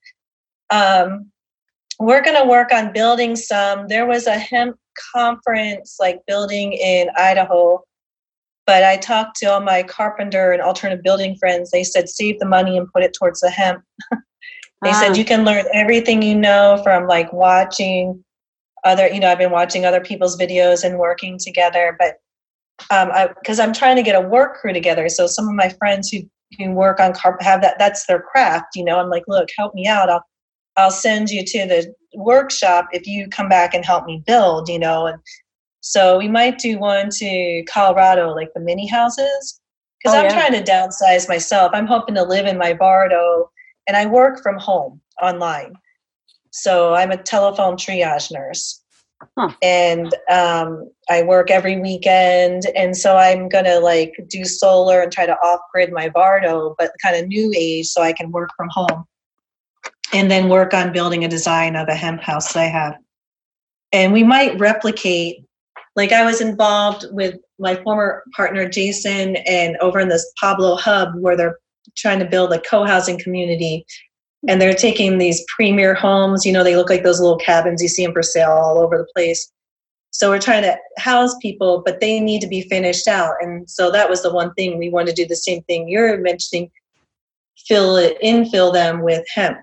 um, 0.70 1.30
we're 1.98 2.22
going 2.22 2.40
to 2.40 2.48
work 2.48 2.72
on 2.72 2.92
building 2.92 3.36
some. 3.36 3.88
There 3.88 4.06
was 4.06 4.26
a 4.26 4.38
hemp 4.38 4.76
conference 5.14 5.96
like 6.00 6.18
building 6.26 6.72
in 6.72 7.08
Idaho 7.16 7.84
but 8.68 8.84
I 8.84 8.98
talked 8.98 9.36
to 9.36 9.46
all 9.46 9.62
my 9.62 9.82
carpenter 9.82 10.52
and 10.52 10.60
alternative 10.60 11.02
building 11.02 11.36
friends. 11.40 11.70
They 11.70 11.82
said, 11.82 12.06
save 12.06 12.38
the 12.38 12.44
money 12.44 12.76
and 12.76 12.86
put 12.92 13.02
it 13.02 13.14
towards 13.18 13.40
the 13.40 13.48
hemp. 13.48 13.82
they 14.82 14.90
ah. 14.90 15.00
said, 15.00 15.16
you 15.16 15.24
can 15.24 15.44
learn 15.44 15.64
everything 15.72 16.22
you 16.22 16.34
know 16.34 16.80
from 16.82 17.06
like 17.06 17.32
watching 17.32 18.22
other, 18.84 19.08
you 19.08 19.20
know, 19.20 19.28
I've 19.28 19.38
been 19.38 19.50
watching 19.50 19.84
other 19.84 20.00
people's 20.00 20.38
videos 20.38 20.84
and 20.84 20.98
working 20.98 21.38
together. 21.38 21.96
But 21.98 22.16
um, 22.90 23.10
I 23.12 23.28
because 23.40 23.58
I'm 23.58 23.72
trying 23.72 23.96
to 23.96 24.02
get 24.02 24.14
a 24.14 24.26
work 24.26 24.56
crew 24.56 24.72
together. 24.72 25.08
So 25.08 25.26
some 25.26 25.48
of 25.48 25.54
my 25.54 25.68
friends 25.68 26.10
who, 26.10 26.20
who 26.58 26.72
work 26.72 27.00
on 27.00 27.12
have 27.40 27.60
that, 27.62 27.78
that's 27.78 28.06
their 28.06 28.20
craft, 28.20 28.76
you 28.76 28.84
know, 28.84 28.98
I'm 28.98 29.10
like, 29.10 29.24
look, 29.26 29.48
help 29.56 29.74
me 29.74 29.86
out. 29.86 30.08
I'll, 30.08 30.22
I'll 30.76 30.90
send 30.90 31.28
you 31.28 31.44
to 31.44 31.66
the 31.66 31.92
workshop 32.14 32.86
if 32.92 33.06
you 33.06 33.28
come 33.28 33.48
back 33.48 33.74
and 33.74 33.84
help 33.84 34.06
me 34.06 34.22
build, 34.24 34.68
you 34.68 34.78
know, 34.78 35.06
and 35.06 35.18
so 35.80 36.18
we 36.18 36.28
might 36.28 36.58
do 36.58 36.78
one 36.78 37.08
to 37.10 37.64
Colorado, 37.68 38.34
like 38.34 38.52
the 38.54 38.60
mini 38.60 38.86
houses, 38.86 39.60
because 39.98 40.14
oh, 40.14 40.18
I'm 40.18 40.24
yeah. 40.26 40.48
trying 40.48 40.64
to 40.64 40.70
downsize 40.70 41.28
myself. 41.28 41.70
I'm 41.72 41.86
hoping 41.86 42.14
to 42.16 42.22
live 42.22 42.46
in 42.46 42.58
my 42.58 42.74
Bardo, 42.74 43.50
and 43.88 43.96
I 43.96 44.06
work 44.06 44.42
from 44.42 44.58
home 44.58 45.00
online. 45.20 45.72
So 46.50 46.94
I'm 46.94 47.10
a 47.10 47.16
telephone 47.16 47.76
triage 47.76 48.30
nurse. 48.30 48.82
Huh. 49.36 49.50
And 49.62 50.14
um, 50.30 50.88
I 51.10 51.22
work 51.22 51.50
every 51.50 51.80
weekend, 51.80 52.62
and 52.76 52.96
so 52.96 53.16
I'm 53.16 53.48
gonna 53.48 53.80
like 53.80 54.14
do 54.28 54.44
solar 54.44 55.00
and 55.00 55.10
try 55.10 55.26
to 55.26 55.36
off 55.38 55.58
grid 55.72 55.92
my 55.92 56.08
Bardo, 56.08 56.76
but 56.78 56.92
kind 57.02 57.16
of 57.16 57.26
new 57.26 57.52
age, 57.56 57.86
so 57.86 58.00
I 58.00 58.12
can 58.12 58.30
work 58.30 58.50
from 58.56 58.68
home, 58.70 59.04
and 60.12 60.30
then 60.30 60.48
work 60.48 60.72
on 60.72 60.92
building 60.92 61.24
a 61.24 61.28
design 61.28 61.74
of 61.74 61.88
a 61.88 61.96
hemp 61.96 62.22
house 62.22 62.52
that 62.52 62.60
I 62.60 62.66
have. 62.66 62.94
And 63.92 64.12
we 64.12 64.22
might 64.22 64.56
replicate 64.60 65.44
like 65.96 66.12
I 66.12 66.24
was 66.24 66.40
involved 66.40 67.06
with 67.10 67.34
my 67.58 67.74
former 67.82 68.22
partner 68.36 68.68
Jason 68.68 69.34
and 69.48 69.76
over 69.78 69.98
in 69.98 70.08
this 70.08 70.32
Pablo 70.38 70.76
hub 70.76 71.08
where 71.16 71.36
they're 71.36 71.58
trying 71.96 72.18
to 72.18 72.24
build 72.24 72.52
a 72.52 72.60
co-housing 72.60 73.18
community 73.18 73.84
and 74.46 74.60
they're 74.60 74.74
taking 74.74 75.18
these 75.18 75.44
premier 75.48 75.94
homes. 75.94 76.44
You 76.44 76.52
know 76.52 76.62
they 76.62 76.76
look 76.76 76.90
like 76.90 77.02
those 77.02 77.20
little 77.20 77.38
cabins 77.38 77.82
you 77.82 77.88
see 77.88 78.04
them 78.04 78.12
for 78.12 78.22
sale 78.22 78.50
all 78.50 78.78
over 78.78 78.98
the 78.98 79.08
place. 79.14 79.50
So 80.10 80.30
we're 80.30 80.40
trying 80.40 80.62
to 80.62 80.76
house 80.98 81.34
people 81.40 81.82
but 81.84 82.00
they 82.00 82.20
need 82.20 82.40
to 82.42 82.46
be 82.46 82.62
finished 82.62 83.08
out. 83.08 83.34
And 83.40 83.68
so 83.68 83.90
that 83.90 84.08
was 84.08 84.22
the 84.22 84.32
one 84.32 84.54
thing 84.54 84.78
we 84.78 84.90
want 84.90 85.08
to 85.08 85.14
do 85.14 85.26
the 85.26 85.36
same 85.36 85.62
thing 85.62 85.88
you're 85.88 86.18
mentioning 86.18 86.70
fill 87.66 87.96
it 87.96 88.16
infill 88.22 88.72
them 88.72 89.02
with 89.02 89.24
hemp. 89.34 89.58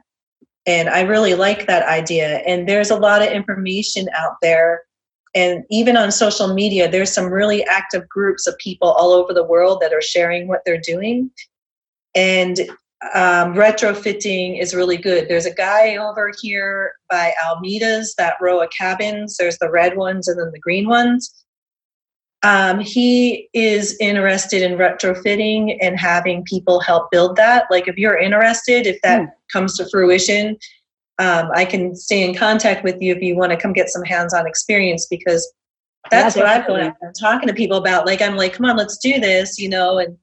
And 0.67 0.89
i 0.89 1.01
really 1.01 1.35
like 1.35 1.67
that 1.67 1.87
idea 1.87 2.39
and 2.39 2.67
there's 2.67 2.91
a 2.91 2.97
lot 2.97 3.21
of 3.21 3.29
information 3.29 4.07
out 4.15 4.35
there. 4.41 4.81
And 5.33 5.63
even 5.69 5.97
on 5.97 6.11
social 6.11 6.53
media 6.53 6.89
there's 6.89 7.13
some 7.13 7.27
really 7.27 7.63
active 7.65 8.07
groups 8.09 8.45
of 8.45 8.57
people 8.57 8.91
all 8.91 9.11
over 9.11 9.33
the 9.33 9.43
world 9.43 9.79
that 9.81 9.93
are 9.93 10.01
sharing 10.01 10.47
what 10.47 10.61
they're 10.65 10.81
doing 10.81 11.31
and 12.15 12.59
um, 13.13 13.53
retrofitting 13.53 14.59
is 14.59 14.73
really 14.73 14.97
good. 14.97 15.27
There's 15.27 15.45
a 15.45 15.53
guy 15.53 15.97
over 15.97 16.31
here 16.41 16.93
by 17.09 17.33
Alameda's 17.45 18.15
that 18.17 18.35
row 18.41 18.61
of 18.61 18.69
cabins 18.71 19.37
there's 19.37 19.57
the 19.59 19.69
red 19.69 19.97
ones 19.97 20.27
and 20.27 20.39
then 20.39 20.51
the 20.51 20.59
green 20.59 20.87
ones. 20.87 21.33
Um, 22.41 22.79
he 22.79 23.49
is 23.53 23.97
interested 23.99 24.61
in 24.61 24.77
retrofitting 24.77 25.77
and 25.81 25.99
having 25.99 26.43
people 26.43 26.79
help 26.79 27.09
build 27.11 27.35
that. 27.37 27.65
Like 27.69 27.87
if 27.87 27.97
you're 27.97 28.17
interested 28.17 28.87
if 28.87 28.99
that 29.03 29.21
mm. 29.21 29.31
comes 29.51 29.77
to 29.77 29.89
fruition 29.89 30.57
um, 31.19 31.49
I 31.53 31.65
can 31.65 31.95
stay 31.95 32.27
in 32.27 32.35
contact 32.35 32.83
with 32.83 33.01
you 33.01 33.15
if 33.15 33.21
you 33.21 33.35
want 33.35 33.51
to 33.51 33.57
come 33.57 33.73
get 33.73 33.89
some 33.89 34.03
hands-on 34.03 34.47
experience 34.47 35.07
because 35.09 35.49
that's 36.11 36.35
yeah, 36.35 36.43
what 36.43 36.51
I've 36.51 36.67
been 36.67 37.13
talking 37.19 37.47
to 37.47 37.53
people 37.53 37.77
about. 37.77 38.05
Like 38.05 38.21
I'm 38.21 38.35
like, 38.35 38.53
come 38.53 38.65
on, 38.65 38.75
let's 38.75 38.97
do 38.97 39.19
this, 39.19 39.57
you 39.57 39.69
know, 39.69 39.97
and 39.97 40.17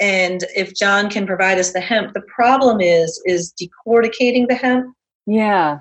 and 0.00 0.44
if 0.56 0.74
John 0.74 1.08
can 1.08 1.26
provide 1.26 1.58
us 1.58 1.72
the 1.72 1.80
hemp, 1.80 2.14
the 2.14 2.22
problem 2.22 2.80
is 2.80 3.20
is 3.26 3.52
decorticating 3.60 4.48
the 4.48 4.54
hemp. 4.54 4.94
Yeah. 5.26 5.80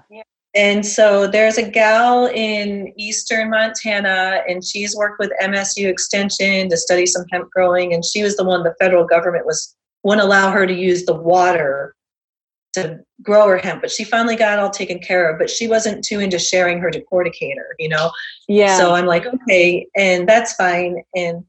And 0.55 0.85
so 0.85 1.25
there's 1.25 1.57
a 1.57 1.67
gal 1.67 2.27
in 2.27 2.93
eastern 2.95 3.49
Montana, 3.49 4.43
and 4.47 4.63
she's 4.63 4.95
worked 4.95 5.19
with 5.19 5.31
MSU 5.41 5.87
Extension 5.87 6.69
to 6.69 6.77
study 6.77 7.07
some 7.07 7.25
hemp 7.31 7.49
growing, 7.49 7.93
and 7.93 8.05
she 8.05 8.21
was 8.21 8.37
the 8.37 8.43
one 8.43 8.63
the 8.63 8.75
federal 8.79 9.05
government 9.05 9.45
was 9.45 9.75
wouldn't 10.03 10.25
allow 10.25 10.51
her 10.51 10.67
to 10.67 10.73
use 10.73 11.05
the 11.05 11.15
water 11.15 11.95
to 12.73 12.99
grow 13.21 13.47
her 13.47 13.57
hemp, 13.57 13.81
but 13.81 13.91
she 13.91 14.03
finally 14.03 14.35
got 14.35 14.53
it 14.53 14.59
all 14.59 14.69
taken 14.69 14.99
care 14.99 15.31
of. 15.31 15.39
But 15.39 15.49
she 15.49 15.67
wasn't 15.67 16.03
too 16.03 16.19
into 16.19 16.37
sharing 16.37 16.79
her 16.79 16.91
decorticator, 16.91 17.71
you 17.79 17.89
know. 17.89 18.11
Yeah. 18.47 18.77
So 18.77 18.93
I'm 18.93 19.05
like, 19.05 19.25
okay, 19.25 19.87
and 19.95 20.27
that's 20.27 20.53
fine. 20.53 21.01
And 21.15 21.45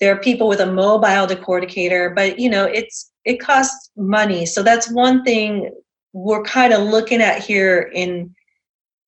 there 0.00 0.12
are 0.14 0.18
people 0.20 0.48
with 0.48 0.60
a 0.60 0.72
mobile 0.72 1.26
decorticator, 1.26 2.14
but 2.14 2.38
you 2.38 2.48
know, 2.48 2.64
it's 2.64 3.10
it 3.24 3.38
costs 3.38 3.90
money. 3.96 4.46
So 4.46 4.62
that's 4.62 4.90
one 4.90 5.22
thing 5.24 5.70
we're 6.12 6.42
kind 6.42 6.72
of 6.72 6.82
looking 6.82 7.20
at 7.20 7.42
here 7.42 7.90
in 7.94 8.34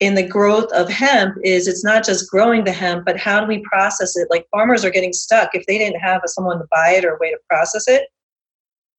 in 0.00 0.14
the 0.16 0.26
growth 0.26 0.70
of 0.72 0.88
hemp 0.88 1.36
is 1.44 1.68
it's 1.68 1.84
not 1.84 2.04
just 2.04 2.28
growing 2.28 2.64
the 2.64 2.72
hemp, 2.72 3.04
but 3.06 3.16
how 3.16 3.40
do 3.40 3.46
we 3.46 3.60
process 3.60 4.16
it? 4.16 4.26
Like 4.30 4.46
farmers 4.50 4.84
are 4.84 4.90
getting 4.90 5.12
stuck 5.12 5.50
if 5.54 5.64
they 5.66 5.78
didn't 5.78 6.00
have 6.00 6.22
someone 6.26 6.58
to 6.58 6.66
buy 6.72 6.90
it 6.90 7.04
or 7.04 7.14
a 7.14 7.18
way 7.20 7.30
to 7.30 7.38
process 7.48 7.86
it, 7.86 8.08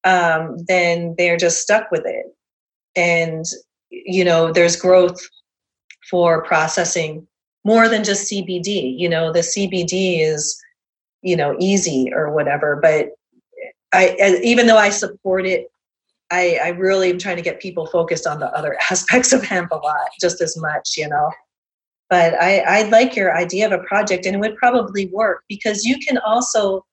um, 0.05 0.55
then 0.67 1.13
they're 1.17 1.37
just 1.37 1.61
stuck 1.61 1.91
with 1.91 2.03
it. 2.05 2.25
And 2.95 3.45
you 3.89 4.25
know, 4.25 4.51
there's 4.51 4.75
growth 4.75 5.19
for 6.09 6.43
processing 6.43 7.27
more 7.65 7.87
than 7.87 8.03
just 8.03 8.31
CBD. 8.31 8.97
You 8.97 9.09
know, 9.09 9.31
the 9.31 9.39
CBD 9.39 10.21
is 10.21 10.62
you 11.23 11.35
know 11.35 11.55
easy 11.59 12.11
or 12.13 12.31
whatever 12.31 12.77
but 12.81 13.09
i 13.93 14.39
even 14.43 14.67
though 14.67 14.77
i 14.77 14.89
support 14.89 15.47
it 15.47 15.67
i 16.29 16.59
i 16.63 16.67
really 16.69 17.09
am 17.09 17.17
trying 17.17 17.37
to 17.37 17.41
get 17.41 17.59
people 17.59 17.87
focused 17.87 18.27
on 18.27 18.39
the 18.39 18.51
other 18.55 18.77
aspects 18.91 19.33
of 19.33 19.43
hemp 19.43 19.71
a 19.71 19.75
lot 19.75 20.07
just 20.21 20.41
as 20.41 20.55
much 20.57 20.91
you 20.97 21.07
know? 21.07 21.31
But 22.09 22.35
i 22.35 22.59
i 22.59 22.81
like 22.89 23.15
your 23.15 23.35
idea 23.35 23.65
of 23.65 23.71
a 23.71 23.83
project 23.85 24.25
and 24.25 24.35
it 24.35 24.39
would 24.39 24.57
probably 24.57 25.07
work 25.07 25.43
because 25.47 25.85
you 25.85 25.97
can 25.97 26.17
also 26.19 26.85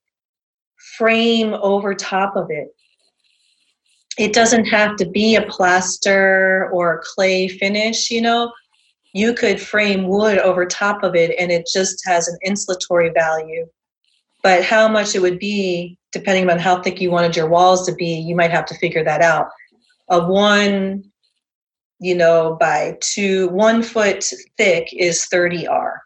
frame 0.96 1.52
over 1.60 1.94
top 1.94 2.36
of 2.36 2.46
it. 2.48 2.68
It 4.16 4.32
doesn't 4.32 4.64
have 4.64 4.96
to 4.96 5.06
be 5.06 5.36
a 5.36 5.42
plaster 5.42 6.70
or 6.72 6.94
a 6.94 7.02
clay 7.02 7.48
finish 7.48 8.10
you 8.10 8.22
know? 8.22 8.52
You 9.12 9.34
could 9.34 9.60
frame 9.60 10.06
wood 10.06 10.38
over 10.38 10.64
top 10.64 11.02
of 11.02 11.16
it 11.16 11.34
and 11.38 11.50
it 11.50 11.68
just 11.70 12.00
has 12.06 12.28
an 12.28 12.38
insulatory 12.46 13.12
value 13.12 13.66
but 14.42 14.64
how 14.64 14.88
much 14.88 15.14
it 15.14 15.22
would 15.22 15.38
be 15.38 15.98
depending 16.12 16.50
on 16.50 16.58
how 16.58 16.82
thick 16.82 17.00
you 17.00 17.10
wanted 17.10 17.36
your 17.36 17.48
walls 17.48 17.86
to 17.86 17.94
be 17.94 18.06
you 18.06 18.34
might 18.34 18.50
have 18.50 18.66
to 18.66 18.74
figure 18.76 19.04
that 19.04 19.20
out. 19.20 19.48
A 20.08 20.24
one 20.26 21.04
you 22.00 22.14
know 22.14 22.56
by 22.58 22.96
two 23.00 23.48
one 23.48 23.82
foot 23.82 24.24
thick 24.56 24.88
is 24.92 25.26
30 25.26 25.66
r 25.66 26.02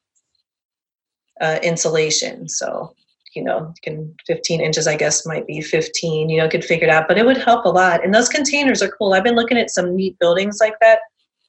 uh, 1.41 1.59
insulation. 1.63 2.49
So 2.49 2.95
you 3.35 3.43
know 3.43 3.75
can 3.83 4.15
15 4.29 4.61
inches 4.61 4.87
i 4.87 4.95
guess 4.95 5.27
might 5.27 5.45
be 5.45 5.61
15 5.61 6.29
you 6.29 6.37
know 6.37 6.49
could 6.49 6.65
figure 6.65 6.87
it 6.87 6.91
out 6.91 7.09
but 7.09 7.19
it 7.19 7.27
would 7.27 7.39
help 7.39 7.65
a 7.65 7.71
lot. 7.71 8.05
And 8.05 8.15
those 8.15 8.29
containers 8.29 8.83
are 8.83 8.93
cool. 8.99 9.15
I've 9.15 9.25
been 9.25 9.37
looking 9.37 9.59
at 9.59 9.71
some 9.71 9.97
neat 9.97 10.19
buildings 10.19 10.59
like 10.61 10.79
that 10.81 11.01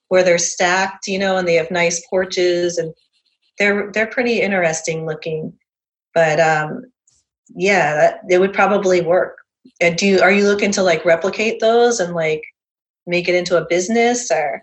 where 0.10 0.24
they're 0.24 0.38
stacked 0.38 1.08
you 1.08 1.20
know 1.20 1.38
and 1.38 1.48
they 1.48 1.56
have 1.56 1.72
nice 1.72 2.06
porches 2.08 2.78
and 2.78 2.94
they're 3.60 3.92
they're 3.92 4.08
pretty 4.08 4.42
interesting 4.42 5.06
looking 5.06 5.54
but 6.16 6.40
um, 6.40 6.86
yeah, 7.54 7.94
that, 7.94 8.22
it 8.28 8.40
would 8.40 8.54
probably 8.54 9.02
work. 9.02 9.38
And 9.82 9.98
do 9.98 10.08
you, 10.08 10.22
are 10.22 10.32
you 10.32 10.48
looking 10.48 10.72
to 10.72 10.82
like 10.82 11.06
replicate 11.06 11.60
those 11.60 12.00
and 12.00 12.16
like 12.16 12.42
make 13.06 13.28
it 13.28 13.36
into 13.36 13.58
a 13.58 13.66
business 13.66 14.32
or? 14.32 14.62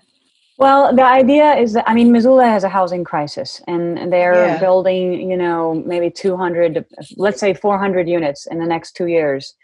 Well, 0.59 0.95
the 0.95 1.05
idea 1.05 1.55
is 1.55 1.73
that 1.75 1.88
I 1.88 1.95
mean, 1.95 2.12
Missoula 2.12 2.47
has 2.47 2.62
a 2.62 2.69
housing 2.69 3.05
crisis, 3.05 3.61
and 3.67 4.12
they're 4.12 4.35
yeah. 4.35 4.59
building, 4.59 5.31
you 5.31 5.37
know, 5.37 5.83
maybe 5.87 6.11
200, 6.11 6.85
let's 7.17 7.41
say 7.41 7.55
400 7.55 8.09
units 8.09 8.47
in 8.47 8.59
the 8.59 8.67
next 8.67 8.93
two 8.93 9.07
years. 9.07 9.55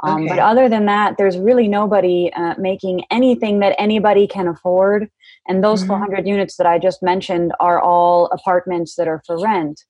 Um, 0.00 0.22
okay. 0.22 0.28
But 0.28 0.38
other 0.38 0.68
than 0.68 0.86
that, 0.86 1.16
there's 1.18 1.38
really 1.38 1.68
nobody 1.68 2.32
uh, 2.34 2.54
making 2.58 3.04
anything 3.10 3.60
that 3.60 3.74
anybody 3.78 4.26
can 4.26 4.48
afford. 4.48 5.10
And 5.48 5.62
those 5.62 5.80
mm-hmm. 5.80 5.90
400 5.90 6.26
units 6.26 6.56
that 6.56 6.66
I 6.66 6.78
just 6.78 7.02
mentioned 7.02 7.52
are 7.60 7.80
all 7.80 8.26
apartments 8.26 8.94
that 8.96 9.08
are 9.08 9.22
for 9.26 9.40
rent. 9.40 9.84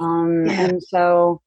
Um, 0.00 0.46
yeah. 0.46 0.60
And 0.60 0.82
so 0.82 1.40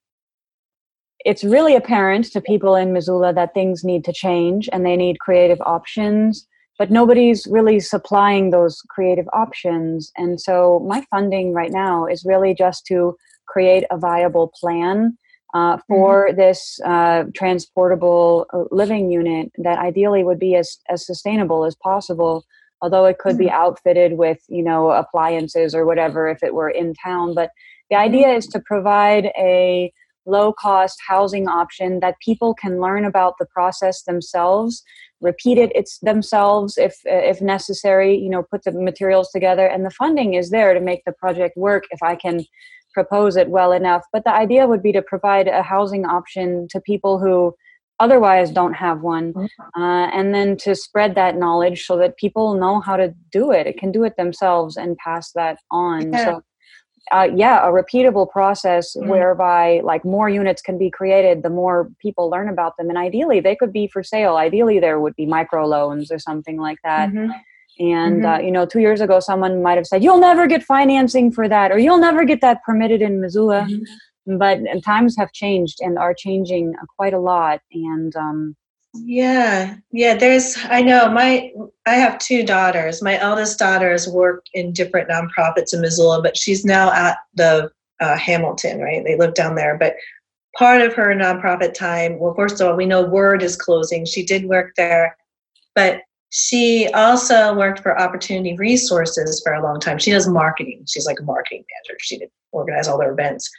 it's 1.25 1.43
really 1.43 1.75
apparent 1.75 2.31
to 2.31 2.41
people 2.41 2.75
in 2.75 2.93
Missoula 2.93 3.33
that 3.33 3.53
things 3.53 3.83
need 3.83 4.05
to 4.05 4.13
change 4.13 4.69
and 4.71 4.85
they 4.85 4.95
need 4.95 5.19
creative 5.19 5.59
options, 5.61 6.47
but 6.77 6.91
nobody's 6.91 7.45
really 7.47 7.79
supplying 7.79 8.51
those 8.51 8.81
creative 8.89 9.27
options. 9.33 10.11
And 10.15 10.39
so 10.39 10.85
my 10.87 11.05
funding 11.09 11.53
right 11.53 11.71
now 11.71 12.05
is 12.05 12.25
really 12.25 12.53
just 12.53 12.85
to 12.87 13.17
create 13.47 13.83
a 13.91 13.97
viable 13.97 14.51
plan 14.59 15.17
uh, 15.53 15.77
for 15.87 16.27
mm-hmm. 16.27 16.39
this 16.39 16.79
uh, 16.85 17.23
transportable 17.35 18.45
uh, 18.53 18.63
living 18.71 19.11
unit 19.11 19.51
that 19.57 19.79
ideally 19.79 20.23
would 20.23 20.39
be 20.39 20.55
as, 20.55 20.77
as 20.89 21.05
sustainable 21.05 21.65
as 21.65 21.75
possible 21.75 22.45
although 22.81 23.05
it 23.05 23.17
could 23.17 23.33
mm-hmm. 23.33 23.45
be 23.45 23.51
outfitted 23.51 24.13
with 24.13 24.39
you 24.47 24.63
know 24.63 24.91
appliances 24.91 25.73
or 25.73 25.85
whatever 25.85 26.27
if 26.29 26.43
it 26.43 26.53
were 26.53 26.69
in 26.69 26.93
town 26.93 27.33
but 27.33 27.49
the 27.89 27.95
idea 27.95 28.29
is 28.29 28.47
to 28.47 28.59
provide 28.59 29.25
a 29.37 29.91
low 30.25 30.53
cost 30.53 30.99
housing 31.07 31.47
option 31.47 31.99
that 32.01 32.15
people 32.23 32.53
can 32.53 32.79
learn 32.79 33.05
about 33.05 33.35
the 33.39 33.45
process 33.45 34.03
themselves 34.03 34.83
repeat 35.21 35.57
it 35.57 35.71
it's 35.75 35.99
themselves 35.99 36.77
if 36.77 36.99
if 37.05 37.41
necessary 37.41 38.15
you 38.17 38.29
know 38.29 38.43
put 38.43 38.63
the 38.63 38.71
materials 38.71 39.29
together 39.31 39.65
and 39.65 39.85
the 39.85 39.91
funding 39.91 40.33
is 40.33 40.49
there 40.49 40.73
to 40.73 40.79
make 40.79 41.03
the 41.05 41.11
project 41.11 41.57
work 41.57 41.83
if 41.91 42.01
i 42.01 42.15
can 42.15 42.43
propose 42.93 43.35
it 43.35 43.49
well 43.49 43.71
enough 43.71 44.03
but 44.13 44.23
the 44.23 44.33
idea 44.33 44.67
would 44.67 44.83
be 44.83 44.91
to 44.91 45.01
provide 45.01 45.47
a 45.47 45.61
housing 45.61 46.05
option 46.05 46.67
to 46.69 46.79
people 46.81 47.19
who 47.19 47.53
otherwise 47.99 48.49
don't 48.49 48.73
have 48.73 49.01
one 49.01 49.33
mm-hmm. 49.33 49.81
uh, 49.81 50.07
and 50.07 50.33
then 50.33 50.55
to 50.55 50.73
spread 50.73 51.15
that 51.15 51.37
knowledge 51.37 51.85
so 51.85 51.97
that 51.97 52.17
people 52.17 52.55
know 52.55 52.79
how 52.79 52.95
to 52.95 53.13
do 53.31 53.51
it 53.51 53.67
it 53.67 53.77
can 53.77 53.91
do 53.91 54.03
it 54.03 54.15
themselves 54.17 54.77
and 54.77 54.97
pass 54.97 55.31
that 55.33 55.59
on 55.69 56.11
yeah. 56.13 56.25
so 56.25 56.41
uh, 57.11 57.29
yeah, 57.35 57.67
a 57.67 57.71
repeatable 57.71 58.29
process 58.29 58.95
mm-hmm. 58.95 59.09
whereby 59.09 59.81
like 59.83 60.05
more 60.05 60.29
units 60.29 60.61
can 60.61 60.77
be 60.77 60.89
created, 60.89 61.43
the 61.43 61.49
more 61.49 61.89
people 61.99 62.29
learn 62.29 62.49
about 62.49 62.77
them, 62.77 62.89
and 62.89 62.97
ideally 62.97 63.39
they 63.39 63.55
could 63.55 63.73
be 63.73 63.87
for 63.87 64.03
sale. 64.03 64.35
Ideally, 64.35 64.79
there 64.79 64.99
would 64.99 65.15
be 65.15 65.25
micro 65.25 65.65
loans 65.65 66.11
or 66.11 66.19
something 66.19 66.57
like 66.57 66.77
that. 66.83 67.09
Mm-hmm. 67.09 67.31
And 67.79 68.23
mm-hmm. 68.23 68.25
Uh, 68.25 68.39
you 68.39 68.51
know, 68.51 68.65
two 68.65 68.79
years 68.79 69.01
ago, 69.01 69.19
someone 69.19 69.61
might 69.61 69.77
have 69.77 69.87
said, 69.87 70.03
"You'll 70.03 70.19
never 70.19 70.47
get 70.47 70.63
financing 70.63 71.31
for 71.31 71.47
that," 71.47 71.71
or 71.71 71.79
"You'll 71.79 71.99
never 71.99 72.25
get 72.25 72.41
that 72.41 72.63
permitted 72.63 73.01
in 73.01 73.21
Missoula." 73.21 73.67
Mm-hmm. 73.69 74.37
But 74.37 74.59
times 74.83 75.15
have 75.17 75.31
changed 75.31 75.79
and 75.81 75.97
are 75.97 76.13
changing 76.13 76.73
quite 76.97 77.13
a 77.13 77.19
lot, 77.19 77.61
and 77.71 78.15
um, 78.15 78.55
yeah, 78.93 79.75
yeah. 79.91 80.15
There's, 80.15 80.57
I 80.69 80.81
know 80.81 81.09
my, 81.09 81.51
I 81.85 81.95
have 81.95 82.17
two 82.17 82.43
daughters. 82.43 83.01
My 83.01 83.19
eldest 83.19 83.59
daughter 83.59 83.91
has 83.91 84.07
worked 84.07 84.49
in 84.53 84.73
different 84.73 85.09
nonprofits 85.09 85.73
in 85.73 85.81
Missoula, 85.81 86.21
but 86.21 86.35
she's 86.35 86.65
now 86.65 86.91
at 86.91 87.17
the 87.35 87.71
uh, 87.99 88.17
Hamilton, 88.17 88.79
right? 88.79 89.03
They 89.03 89.15
live 89.15 89.35
down 89.35 89.55
there. 89.55 89.77
But 89.77 89.95
part 90.57 90.81
of 90.81 90.93
her 90.95 91.13
nonprofit 91.13 91.73
time, 91.73 92.19
well, 92.19 92.33
first 92.33 92.59
of 92.59 92.67
all, 92.67 92.75
we 92.75 92.85
know 92.85 93.03
Word 93.03 93.43
is 93.43 93.55
closing. 93.55 94.05
She 94.05 94.25
did 94.25 94.45
work 94.45 94.73
there, 94.75 95.15
but 95.75 96.01
she 96.31 96.87
also 96.93 97.55
worked 97.55 97.79
for 97.79 97.99
Opportunity 97.99 98.55
Resources 98.57 99.41
for 99.43 99.53
a 99.53 99.63
long 99.63 99.79
time. 99.79 99.99
She 99.99 100.11
does 100.11 100.27
marketing. 100.27 100.83
She's 100.87 101.05
like 101.05 101.19
a 101.19 101.23
marketing 101.23 101.63
manager. 101.71 101.97
She 102.01 102.17
did 102.17 102.29
organize 102.51 102.87
all 102.87 102.99
their 102.99 103.11
events 103.11 103.49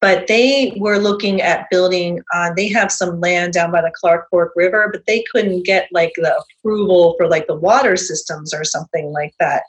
but 0.00 0.26
they 0.28 0.72
were 0.76 0.98
looking 0.98 1.40
at 1.42 1.68
building 1.70 2.20
on 2.32 2.54
they 2.56 2.68
have 2.68 2.90
some 2.90 3.20
land 3.20 3.52
down 3.52 3.70
by 3.70 3.80
the 3.80 3.92
clark 3.94 4.28
fork 4.30 4.52
river 4.56 4.88
but 4.92 5.04
they 5.06 5.22
couldn't 5.30 5.64
get 5.64 5.88
like 5.92 6.12
the 6.16 6.44
approval 6.58 7.14
for 7.18 7.28
like 7.28 7.46
the 7.46 7.54
water 7.54 7.96
systems 7.96 8.54
or 8.54 8.64
something 8.64 9.12
like 9.12 9.34
that. 9.38 9.62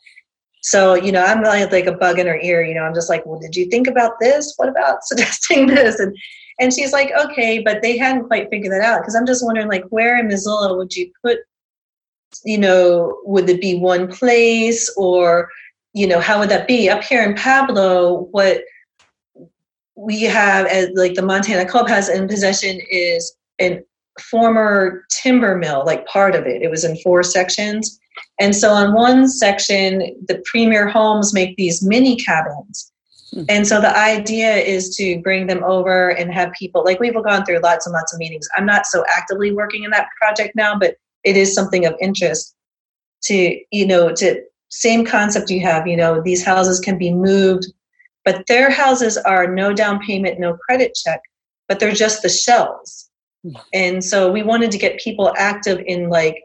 So 0.61 0.93
you 0.95 1.11
know 1.11 1.23
i'm 1.23 1.43
like, 1.43 1.71
like 1.71 1.87
a 1.87 1.91
bug 1.91 2.19
in 2.19 2.27
her 2.27 2.39
ear 2.39 2.63
you 2.63 2.73
know 2.73 2.83
i'm 2.83 2.93
just 2.93 3.09
like 3.09 3.25
well 3.25 3.39
did 3.39 3.55
you 3.55 3.65
think 3.65 3.87
about 3.87 4.13
this? 4.19 4.53
What 4.57 4.69
about 4.69 5.03
suggesting 5.03 5.67
this? 5.67 5.99
And 5.99 6.15
and 6.59 6.73
she's 6.73 6.93
like 6.93 7.11
okay 7.25 7.59
but 7.59 7.81
they 7.81 7.97
hadn't 7.97 8.27
quite 8.27 8.49
figured 8.49 8.71
that 8.71 8.81
out 8.81 9.01
because 9.01 9.15
i'm 9.15 9.25
just 9.25 9.43
wondering 9.43 9.67
like 9.67 9.85
where 9.85 10.17
in 10.19 10.27
missoula 10.27 10.77
would 10.77 10.95
you 10.95 11.11
put 11.23 11.39
you 12.45 12.57
know 12.57 13.19
would 13.23 13.49
it 13.49 13.59
be 13.59 13.79
one 13.79 14.07
place 14.07 14.93
or 14.95 15.49
you 15.93 16.07
know 16.07 16.21
how 16.21 16.39
would 16.39 16.49
that 16.49 16.67
be? 16.67 16.89
Up 16.89 17.03
here 17.03 17.23
in 17.23 17.35
pablo 17.35 18.27
what 18.31 18.61
we 19.95 20.23
have 20.23 20.65
as 20.67 20.89
like 20.95 21.15
the 21.15 21.21
Montana 21.21 21.65
Club 21.65 21.87
has 21.87 22.09
in 22.09 22.27
possession 22.27 22.79
is 22.89 23.33
a 23.59 23.81
former 24.19 25.05
timber 25.21 25.57
mill, 25.57 25.83
like 25.85 26.05
part 26.07 26.35
of 26.35 26.45
it. 26.45 26.61
It 26.61 26.69
was 26.69 26.83
in 26.83 26.97
four 26.97 27.23
sections. 27.23 27.99
And 28.39 28.55
so 28.55 28.71
on 28.71 28.93
one 28.93 29.27
section, 29.27 30.15
the 30.27 30.41
premier 30.45 30.87
homes 30.87 31.33
make 31.33 31.55
these 31.55 31.83
mini 31.83 32.15
cabins. 32.17 32.91
Hmm. 33.33 33.43
And 33.47 33.67
so 33.67 33.79
the 33.79 33.97
idea 33.97 34.55
is 34.55 34.95
to 34.97 35.21
bring 35.21 35.47
them 35.47 35.63
over 35.63 36.09
and 36.09 36.33
have 36.33 36.51
people 36.53 36.83
like 36.83 36.99
we've 36.99 37.13
gone 37.13 37.45
through 37.45 37.59
lots 37.59 37.85
and 37.85 37.93
lots 37.93 38.13
of 38.13 38.19
meetings. 38.19 38.47
I'm 38.57 38.65
not 38.65 38.85
so 38.85 39.03
actively 39.15 39.51
working 39.53 39.83
in 39.83 39.91
that 39.91 40.07
project 40.19 40.55
now, 40.55 40.77
but 40.77 40.95
it 41.23 41.37
is 41.37 41.53
something 41.53 41.85
of 41.85 41.95
interest 42.01 42.55
to, 43.23 43.59
you 43.71 43.85
know, 43.85 44.11
to 44.15 44.41
same 44.69 45.05
concept 45.05 45.49
you 45.49 45.61
have, 45.61 45.85
you 45.85 45.97
know, 45.97 46.21
these 46.21 46.43
houses 46.43 46.79
can 46.79 46.97
be 46.97 47.13
moved, 47.13 47.65
but 48.25 48.45
their 48.47 48.69
houses 48.69 49.17
are 49.17 49.53
no 49.53 49.73
down 49.73 49.99
payment, 49.99 50.39
no 50.39 50.55
credit 50.55 50.95
check, 50.95 51.21
but 51.67 51.79
they're 51.79 51.91
just 51.91 52.21
the 52.21 52.29
shells. 52.29 53.09
Hmm. 53.43 53.55
And 53.73 54.03
so 54.03 54.31
we 54.31 54.43
wanted 54.43 54.71
to 54.71 54.77
get 54.77 54.99
people 54.99 55.33
active 55.37 55.81
in 55.85 56.09
like 56.09 56.41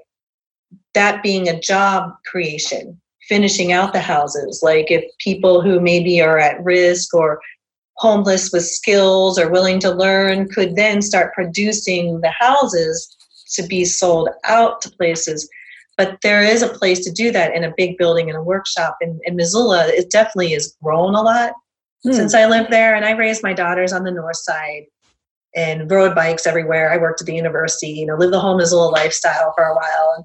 that 0.95 1.23
being 1.23 1.49
a 1.49 1.61
job 1.61 2.13
creation 2.27 3.01
finishing 3.29 3.73
out 3.73 3.93
the 3.93 4.01
houses. 4.01 4.61
Like 4.63 4.91
if 4.91 5.05
people 5.19 5.61
who 5.61 5.81
maybe 5.81 6.21
are 6.21 6.39
at 6.39 6.63
risk 6.63 7.13
or 7.15 7.41
homeless 7.97 8.53
with 8.53 8.65
skills 8.65 9.39
or 9.39 9.51
willing 9.51 9.81
to 9.81 9.91
learn 9.91 10.49
could 10.49 10.77
then 10.77 11.03
start 11.03 11.35
producing 11.35 12.21
the 12.21 12.31
houses 12.31 13.17
to 13.55 13.63
be 13.63 13.85
sold 13.85 14.29
out 14.45 14.81
to 14.83 14.91
places. 14.91 15.49
But 15.97 16.19
there 16.23 16.43
is 16.43 16.63
a 16.63 16.69
place 16.69 17.03
to 17.05 17.11
do 17.11 17.33
that 17.33 17.55
in 17.55 17.65
a 17.65 17.73
big 17.77 17.97
building 17.97 18.29
in 18.29 18.37
a 18.37 18.43
workshop. 18.43 18.99
In, 19.01 19.19
in 19.25 19.35
Missoula, 19.35 19.89
it 19.89 20.11
definitely 20.11 20.53
has 20.53 20.77
grown 20.83 21.15
a 21.15 21.23
lot 21.23 21.55
hmm. 22.07 22.13
since 22.13 22.35
I 22.35 22.47
lived 22.47 22.71
there. 22.71 22.95
And 22.95 23.05
I 23.05 23.13
raised 23.13 23.43
my 23.43 23.53
daughters 23.53 23.93
on 23.93 24.05
the 24.05 24.11
north 24.11 24.37
side 24.37 24.85
and 25.55 25.91
rode 25.91 26.15
bikes 26.15 26.47
everywhere. 26.47 26.93
I 26.93 26.99
worked 26.99 27.21
at 27.21 27.27
the 27.27 27.35
university, 27.35 27.89
you 27.89 28.07
know, 28.07 28.15
lived 28.15 28.33
the 28.33 28.41
whole 28.41 28.57
Missoula 28.57 28.89
lifestyle 28.89 29.53
for 29.57 29.65
a 29.65 29.75
while. 29.75 30.15
And 30.17 30.25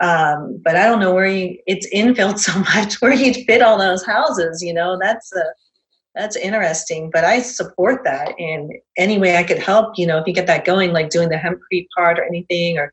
um, 0.00 0.60
but 0.62 0.76
I 0.76 0.84
don't 0.84 1.00
know 1.00 1.12
where 1.12 1.26
you, 1.26 1.58
it's 1.66 1.88
infilled 1.92 2.38
so 2.38 2.58
much 2.60 3.00
where 3.00 3.12
you'd 3.12 3.44
fit 3.46 3.62
all 3.62 3.78
those 3.78 4.04
houses, 4.04 4.62
you 4.62 4.72
know, 4.72 4.98
that's 5.00 5.32
a, 5.34 5.44
that's 6.14 6.36
interesting, 6.36 7.10
but 7.12 7.24
I 7.24 7.40
support 7.40 8.02
that. 8.04 8.34
And 8.38 8.72
any 8.96 9.18
way 9.18 9.36
I 9.36 9.44
could 9.44 9.58
help, 9.58 9.98
you 9.98 10.06
know, 10.06 10.18
if 10.18 10.26
you 10.26 10.32
get 10.32 10.46
that 10.46 10.64
going, 10.64 10.92
like 10.92 11.10
doing 11.10 11.28
the 11.28 11.36
hempcrete 11.36 11.86
part 11.96 12.18
or 12.18 12.24
anything, 12.24 12.78
or 12.78 12.92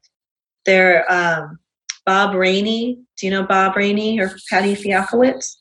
there, 0.66 1.12
um, 1.12 1.58
Bob 2.06 2.36
Rainey, 2.36 3.00
do 3.18 3.26
you 3.26 3.32
know 3.32 3.44
Bob 3.44 3.76
Rainey 3.76 4.20
or 4.20 4.36
Patty 4.50 4.76
Fiakowitz? 4.76 5.56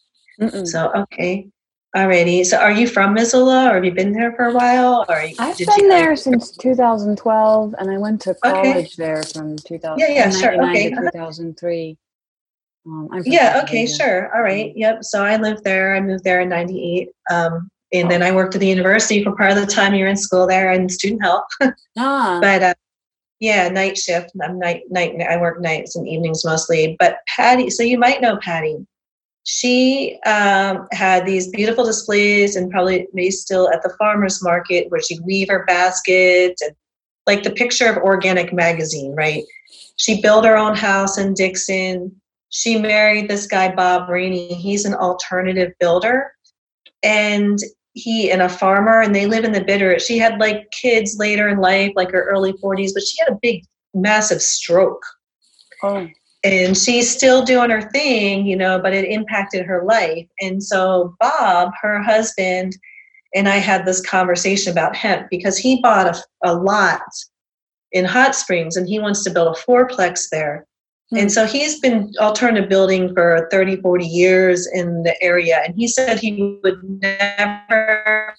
So, 0.67 0.93
okay. 0.95 1.49
Alrighty. 1.95 2.45
So, 2.45 2.57
are 2.57 2.73
you 2.73 2.89
from 2.89 3.15
Missoula, 3.15 3.71
or 3.71 3.75
have 3.75 3.85
you 3.85 3.93
been 3.93 4.13
there 4.13 4.33
for 4.33 4.47
a 4.47 4.53
while? 4.53 5.05
Or 5.09 5.15
I've 5.15 5.57
been 5.57 5.69
you, 5.79 5.89
there 5.89 6.17
since 6.17 6.51
2012, 6.51 7.75
and 7.79 7.91
I 7.91 7.99
went 7.99 8.21
to 8.23 8.35
college 8.35 8.67
okay. 8.67 8.91
there 8.97 9.23
from 9.23 9.57
2000. 9.57 10.01
Yeah, 10.01 10.09
yeah, 10.09 10.31
sure. 10.31 10.61
Okay. 10.71 10.91
To 10.91 10.97
2003. 10.97 11.97
Um, 12.87 13.09
yeah. 13.25 13.61
Okay. 13.63 13.87
Sure. 13.87 14.35
All 14.35 14.43
right. 14.43 14.73
Yep. 14.75 15.05
So 15.05 15.25
I 15.25 15.37
lived 15.37 15.63
there. 15.63 15.95
I 15.95 16.01
moved 16.01 16.25
there 16.25 16.41
in 16.41 16.49
'98, 16.49 17.11
um, 17.31 17.71
and 17.93 18.11
then 18.11 18.25
I 18.25 18.33
worked 18.33 18.57
at 18.57 18.61
the 18.61 18.67
university 18.67 19.23
for 19.23 19.37
part 19.37 19.53
of 19.53 19.57
the 19.57 19.67
time 19.67 19.95
you're 19.95 20.09
in 20.09 20.17
school 20.17 20.49
there 20.49 20.73
in 20.73 20.89
student 20.89 21.23
help. 21.23 21.45
ah. 21.97 22.39
But 22.43 22.63
uh, 22.63 22.75
yeah, 23.39 23.69
night 23.69 23.97
shift. 23.97 24.33
I'm 24.43 24.59
night 24.59 24.83
night. 24.91 25.15
I 25.23 25.37
work 25.37 25.61
nights 25.61 25.95
and 25.95 26.09
evenings 26.09 26.45
mostly. 26.45 26.97
But 26.99 27.19
Patty, 27.29 27.71
so 27.71 27.85
you 27.85 27.99
might 27.99 28.21
know 28.21 28.37
Patty 28.39 28.85
she 29.45 30.19
um, 30.25 30.89
had 30.93 31.27
these 31.27 31.49
beautiful 31.49 31.85
displays 31.85 32.57
and 32.57 32.71
probably 32.71 33.07
may 33.13 33.31
still 33.31 33.71
at 33.71 33.83
the 33.83 33.95
farmers 33.99 34.43
market 34.43 34.91
where 34.91 35.03
she'd 35.03 35.21
weave 35.21 35.49
her 35.49 35.65
baskets 35.67 36.63
and 36.63 36.75
like 37.27 37.43
the 37.43 37.51
picture 37.51 37.87
of 37.87 37.99
organic 37.99 38.53
magazine 38.53 39.15
right? 39.15 39.45
She 39.97 40.21
built 40.21 40.47
her 40.47 40.57
own 40.57 40.75
house 40.75 41.19
in 41.19 41.35
dixon. 41.35 42.21
She 42.49 42.79
married 42.79 43.29
this 43.29 43.47
guy 43.47 43.75
bob 43.75 44.09
rainey. 44.09 44.55
He's 44.55 44.87
an 44.87 44.95
alternative 44.95 45.73
builder. 45.79 46.33
And 47.03 47.59
he 47.93 48.31
and 48.31 48.41
a 48.41 48.49
farmer 48.49 49.03
and 49.03 49.15
they 49.15 49.27
live 49.27 49.45
in 49.45 49.53
the 49.53 49.63
bitter. 49.63 49.99
She 49.99 50.17
had 50.17 50.41
like 50.41 50.71
kids 50.71 51.17
later 51.19 51.49
in 51.49 51.59
life 51.59 51.93
like 51.97 52.11
her 52.13 52.25
early 52.31 52.55
40s 52.55 52.93
but 52.95 53.03
she 53.03 53.19
had 53.21 53.35
a 53.35 53.39
big 53.43 53.63
massive 53.93 54.41
stroke. 54.41 55.05
Oh 55.83 56.09
and 56.45 56.77
she's 56.77 57.11
still 57.11 57.43
doing 57.43 57.71
her 57.71 57.91
thing, 57.91 58.47
you 58.47 58.55
know, 58.55 58.79
but 58.79 58.93
it 58.93 59.07
impacted 59.07 59.65
her 59.65 59.83
life. 59.85 60.27
And 60.41 60.63
so 60.63 61.17
Bob, 61.19 61.73
her 61.81 62.03
husband, 62.03 62.77
and 63.35 63.49
I 63.49 63.57
had 63.57 63.87
this 63.87 64.05
conversation 64.05 64.71
about 64.71 64.95
hemp 64.95 65.29
because 65.31 65.57
he 65.57 65.81
bought 65.81 66.15
a, 66.15 66.51
a 66.51 66.55
lot 66.55 67.01
in 67.93 68.05
Hot 68.05 68.35
Springs 68.35 68.77
and 68.77 68.87
he 68.87 69.01
wants 69.01 69.25
to 69.25 69.31
build 69.31 69.57
a 69.57 69.59
fourplex 69.59 70.29
there. 70.31 70.67
Hmm. 71.11 71.17
And 71.17 71.33
so 71.33 71.47
he's 71.47 71.81
been 71.81 72.13
alternative 72.21 72.69
building 72.69 73.15
for 73.15 73.49
30, 73.51 73.77
40 73.77 74.07
years 74.07 74.69
in 74.73 75.03
the 75.03 75.21
area. 75.23 75.63
And 75.65 75.75
he 75.75 75.89
said 75.89 76.19
he 76.19 76.59
would 76.63 76.79
never 77.01 78.35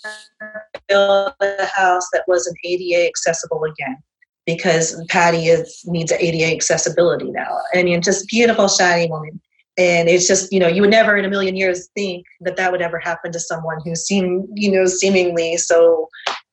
build 0.88 1.34
a 1.42 1.66
house 1.66 2.08
that 2.14 2.26
wasn't 2.28 2.58
ADA 2.64 3.08
accessible 3.08 3.64
again 3.64 3.98
because 4.46 5.02
Patty 5.10 5.48
is 5.48 5.82
needs 5.86 6.12
ADA 6.12 6.54
accessibility 6.56 7.32
now. 7.32 7.58
And 7.74 7.90
you're 7.90 8.00
just 8.00 8.28
beautiful, 8.28 8.68
shiny 8.68 9.10
woman. 9.10 9.42
And 9.78 10.08
it's 10.08 10.28
just, 10.28 10.54
you 10.54 10.60
know, 10.60 10.68
you 10.68 10.82
would 10.82 10.92
never 10.92 11.18
in 11.18 11.26
a 11.26 11.30
million 11.30 11.56
years 11.56 11.90
think 11.96 12.26
that 12.42 12.56
that 12.56 12.72
would 12.72 12.82
ever 12.82 13.00
happen 13.00 13.32
to 13.34 13.40
someone 13.40 13.78
who 13.84 13.96
seemed, 13.96 14.48
you 14.54 14.72
know, 14.72 14.86
seemingly 14.86 15.58
so 15.58 16.08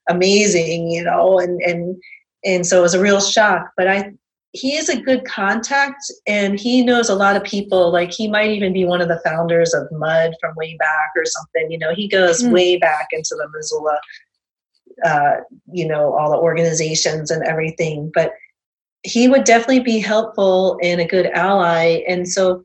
amazing, 0.08 0.90
you 0.90 1.04
know, 1.04 1.38
and, 1.38 1.60
and, 1.62 1.96
and 2.44 2.66
so 2.66 2.78
it 2.78 2.82
was 2.82 2.94
a 2.94 3.00
real 3.00 3.20
shock. 3.20 3.70
But 3.76 3.86
I, 3.86 4.12
he 4.52 4.76
is 4.76 4.88
a 4.88 5.00
good 5.00 5.24
contact 5.24 6.02
and 6.26 6.58
he 6.58 6.82
knows 6.82 7.08
a 7.08 7.14
lot 7.14 7.36
of 7.36 7.44
people. 7.44 7.92
Like 7.92 8.12
he 8.12 8.26
might 8.26 8.50
even 8.50 8.72
be 8.72 8.84
one 8.84 9.00
of 9.00 9.08
the 9.08 9.20
founders 9.24 9.72
of 9.72 9.90
Mud 9.92 10.34
from 10.40 10.54
way 10.56 10.76
back 10.78 11.10
or 11.16 11.24
something. 11.24 11.70
You 11.70 11.78
know, 11.78 11.94
he 11.94 12.08
goes 12.08 12.42
mm. 12.42 12.50
way 12.50 12.76
back 12.76 13.08
into 13.12 13.36
the 13.36 13.48
Missoula 13.54 13.98
uh, 15.04 15.36
you 15.72 15.86
know, 15.86 16.16
all 16.16 16.30
the 16.30 16.36
organizations 16.36 17.30
and 17.30 17.42
everything. 17.44 18.10
But 18.14 18.32
he 19.02 19.28
would 19.28 19.44
definitely 19.44 19.80
be 19.80 19.98
helpful 19.98 20.78
and 20.82 21.00
a 21.00 21.06
good 21.06 21.26
ally. 21.26 22.02
And 22.08 22.28
so 22.28 22.64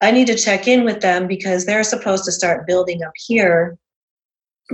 I 0.00 0.10
need 0.10 0.26
to 0.26 0.36
check 0.36 0.68
in 0.68 0.84
with 0.84 1.00
them 1.00 1.26
because 1.26 1.64
they're 1.64 1.84
supposed 1.84 2.24
to 2.24 2.32
start 2.32 2.66
building 2.66 3.02
up 3.02 3.12
here. 3.16 3.78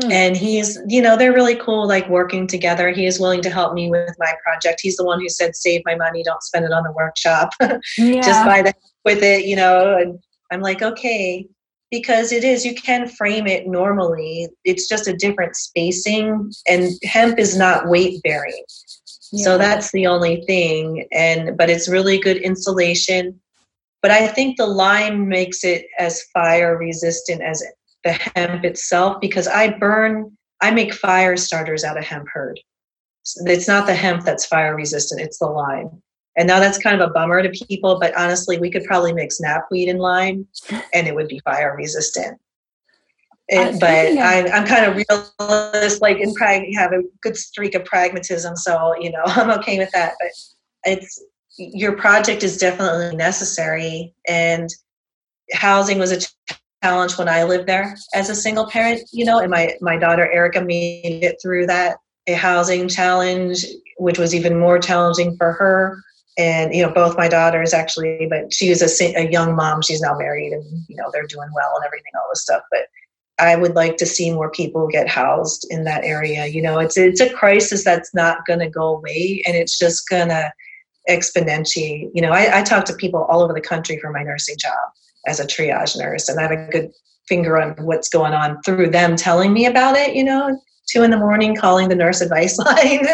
Hmm. 0.02 0.12
And 0.12 0.36
he's, 0.36 0.78
you 0.88 1.00
know, 1.00 1.16
they're 1.16 1.32
really 1.32 1.56
cool, 1.56 1.86
like 1.86 2.08
working 2.08 2.46
together. 2.46 2.90
He 2.90 3.06
is 3.06 3.20
willing 3.20 3.42
to 3.42 3.50
help 3.50 3.74
me 3.74 3.90
with 3.90 4.14
my 4.18 4.32
project. 4.42 4.80
He's 4.82 4.96
the 4.96 5.04
one 5.04 5.20
who 5.20 5.28
said, 5.28 5.56
save 5.56 5.82
my 5.84 5.94
money, 5.94 6.22
don't 6.22 6.42
spend 6.42 6.64
it 6.64 6.72
on 6.72 6.82
the 6.82 6.92
workshop. 6.92 7.50
Yeah. 7.96 8.20
Just 8.20 8.44
buy 8.44 8.62
the 8.62 8.74
with 9.04 9.22
it, 9.22 9.46
you 9.46 9.56
know. 9.56 9.96
And 9.96 10.18
I'm 10.50 10.60
like, 10.60 10.82
okay 10.82 11.48
because 11.98 12.30
it 12.30 12.44
is 12.44 12.64
you 12.64 12.74
can 12.74 13.08
frame 13.08 13.46
it 13.46 13.66
normally. 13.66 14.48
It's 14.64 14.88
just 14.88 15.08
a 15.08 15.16
different 15.16 15.56
spacing 15.56 16.52
and 16.68 16.90
hemp 17.04 17.38
is 17.38 17.56
not 17.56 17.88
weight 17.88 18.22
bearing. 18.22 18.64
Yeah. 19.32 19.44
so 19.44 19.58
that's 19.58 19.90
the 19.90 20.06
only 20.06 20.44
thing 20.46 21.08
and 21.10 21.56
but 21.56 21.68
it's 21.68 21.88
really 21.88 22.18
good 22.18 22.36
insulation. 22.36 23.40
But 24.02 24.10
i 24.10 24.28
think 24.28 24.56
the 24.56 24.66
lime 24.66 25.28
makes 25.28 25.64
it 25.64 25.86
as 25.98 26.22
fire 26.34 26.76
resistant 26.78 27.42
as 27.42 27.62
the 28.04 28.12
hemp 28.12 28.64
itself 28.64 29.20
because 29.20 29.48
i 29.48 29.68
burn 29.68 30.30
i 30.62 30.70
make 30.70 30.94
fire 30.94 31.36
starters 31.36 31.82
out 31.82 31.98
of 31.98 32.04
hemp 32.04 32.28
hurd 32.32 32.60
it's 33.52 33.66
not 33.66 33.86
the 33.86 33.94
hemp 33.94 34.24
that's 34.24 34.46
fire 34.46 34.76
resistant 34.76 35.20
it's 35.20 35.38
the 35.38 35.46
lime 35.46 35.90
and 36.36 36.46
now 36.46 36.60
that's 36.60 36.78
kind 36.78 37.00
of 37.00 37.08
a 37.08 37.12
bummer 37.12 37.42
to 37.42 37.66
people, 37.66 37.98
but 37.98 38.16
honestly, 38.16 38.58
we 38.58 38.70
could 38.70 38.84
probably 38.84 39.12
mix 39.12 39.40
knapweed 39.40 39.88
and 39.88 39.98
lime 39.98 40.46
and 40.92 41.06
it 41.06 41.14
would 41.14 41.28
be 41.28 41.40
fire 41.40 41.74
resistant. 41.76 42.38
It, 43.48 43.78
but 43.78 43.88
I, 43.88 44.38
am 44.48 44.66
kind 44.66 44.86
of 44.86 44.96
realist, 44.96 46.02
like 46.02 46.18
in 46.18 46.34
prag, 46.34 46.74
have 46.74 46.92
a 46.92 47.02
good 47.22 47.36
streak 47.36 47.76
of 47.76 47.84
pragmatism. 47.84 48.56
So, 48.56 48.94
you 49.00 49.10
know, 49.10 49.22
I'm 49.26 49.50
okay 49.58 49.78
with 49.78 49.90
that. 49.92 50.14
But 50.18 50.30
it's 50.92 51.22
your 51.56 51.96
project 51.96 52.42
is 52.42 52.58
definitely 52.58 53.16
necessary. 53.16 54.12
And 54.26 54.68
housing 55.52 55.98
was 55.98 56.10
a 56.10 56.26
challenge 56.82 57.16
when 57.16 57.28
I 57.28 57.44
lived 57.44 57.68
there 57.68 57.96
as 58.14 58.28
a 58.28 58.34
single 58.34 58.68
parent, 58.68 59.08
you 59.12 59.24
know, 59.24 59.38
and 59.38 59.50
my, 59.50 59.74
my 59.80 59.96
daughter 59.96 60.30
Erica 60.30 60.60
made 60.60 61.22
it 61.22 61.36
through 61.40 61.66
that 61.66 61.98
a 62.26 62.34
housing 62.34 62.88
challenge, 62.88 63.64
which 63.98 64.18
was 64.18 64.34
even 64.34 64.58
more 64.58 64.80
challenging 64.80 65.36
for 65.36 65.52
her 65.52 66.02
and 66.38 66.74
you 66.74 66.82
know 66.82 66.92
both 66.92 67.16
my 67.16 67.28
daughters 67.28 67.72
actually 67.72 68.26
but 68.28 68.52
she 68.52 68.68
was 68.68 68.82
a, 68.82 69.14
a 69.14 69.30
young 69.30 69.54
mom. 69.54 69.82
She's 69.82 70.00
now 70.00 70.16
married 70.16 70.52
and 70.52 70.64
you 70.88 70.96
know 70.96 71.10
they're 71.12 71.26
doing 71.26 71.48
well 71.54 71.74
and 71.76 71.84
everything 71.84 72.12
all 72.14 72.28
this 72.30 72.42
stuff. 72.42 72.62
But 72.70 72.86
i 73.38 73.54
would 73.54 73.74
like 73.74 73.98
to 73.98 74.06
see 74.06 74.32
more 74.32 74.50
people 74.50 74.88
get 74.88 75.08
housed 75.08 75.66
in 75.70 75.84
that 75.84 76.04
area. 76.04 76.46
You 76.46 76.62
know 76.62 76.78
it's 76.78 76.96
it's 76.96 77.20
a 77.20 77.32
crisis 77.32 77.84
that's 77.84 78.14
not 78.14 78.46
going 78.46 78.60
to 78.60 78.68
go 78.68 78.96
away 78.96 79.42
and 79.46 79.56
it's 79.56 79.78
just 79.78 80.08
going 80.08 80.28
to 80.28 80.52
exponentiate. 81.08 82.10
You 82.14 82.22
know 82.22 82.32
I, 82.32 82.60
I 82.60 82.62
talk 82.62 82.84
to 82.86 82.94
people 82.94 83.24
all 83.24 83.42
over 83.42 83.52
the 83.52 83.60
country 83.60 83.98
for 83.98 84.10
my 84.10 84.22
nursing 84.22 84.56
job 84.58 84.88
as 85.26 85.40
a 85.40 85.44
triage 85.44 85.98
nurse 85.98 86.28
and 86.28 86.38
i 86.38 86.42
have 86.42 86.52
a 86.52 86.68
good 86.70 86.88
finger 87.26 87.60
on 87.60 87.72
what's 87.84 88.08
going 88.08 88.32
on 88.32 88.62
through 88.62 88.88
them 88.88 89.16
telling 89.16 89.52
me 89.52 89.66
about 89.66 89.96
it 89.96 90.14
you 90.14 90.22
know 90.22 90.56
two 90.86 91.02
in 91.02 91.10
the 91.10 91.16
morning 91.16 91.54
calling 91.54 91.88
the 91.88 91.94
nurse 91.94 92.20
advice 92.20 92.58
line. 92.66 93.06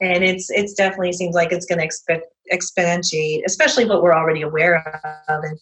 And 0.00 0.24
it's 0.24 0.50
it's 0.50 0.74
definitely 0.74 1.12
seems 1.12 1.34
like 1.34 1.52
it's 1.52 1.66
going 1.66 1.78
to 1.78 1.86
exp- 1.86 2.20
exponentiate 2.52 3.42
especially 3.46 3.84
what 3.84 4.02
we're 4.02 4.14
already 4.14 4.42
aware 4.42 4.76
of 5.28 5.44
and 5.44 5.58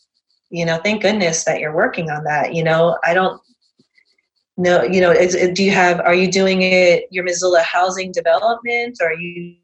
you 0.51 0.65
know 0.65 0.79
thank 0.79 1.03
goodness 1.03 1.45
that 1.45 1.61
you're 1.61 1.75
working 1.75 2.11
on 2.11 2.25
that 2.25 2.55
you 2.55 2.63
know 2.63 2.99
i 3.05 3.15
don't 3.15 3.41
know, 4.57 4.83
you 4.83 5.01
know, 5.01 5.11
is, 5.11 5.37
do 5.55 5.65
you 5.65 5.71
have, 5.71 6.01
are 6.01 6.15
you 6.15 6.31
doing 6.31 6.63
it, 6.63 7.07
your 7.11 7.25
Missoula 7.25 7.63
Housing 7.63 8.13
Development? 8.13 8.99
Are 9.01 9.15
you 9.15 9.57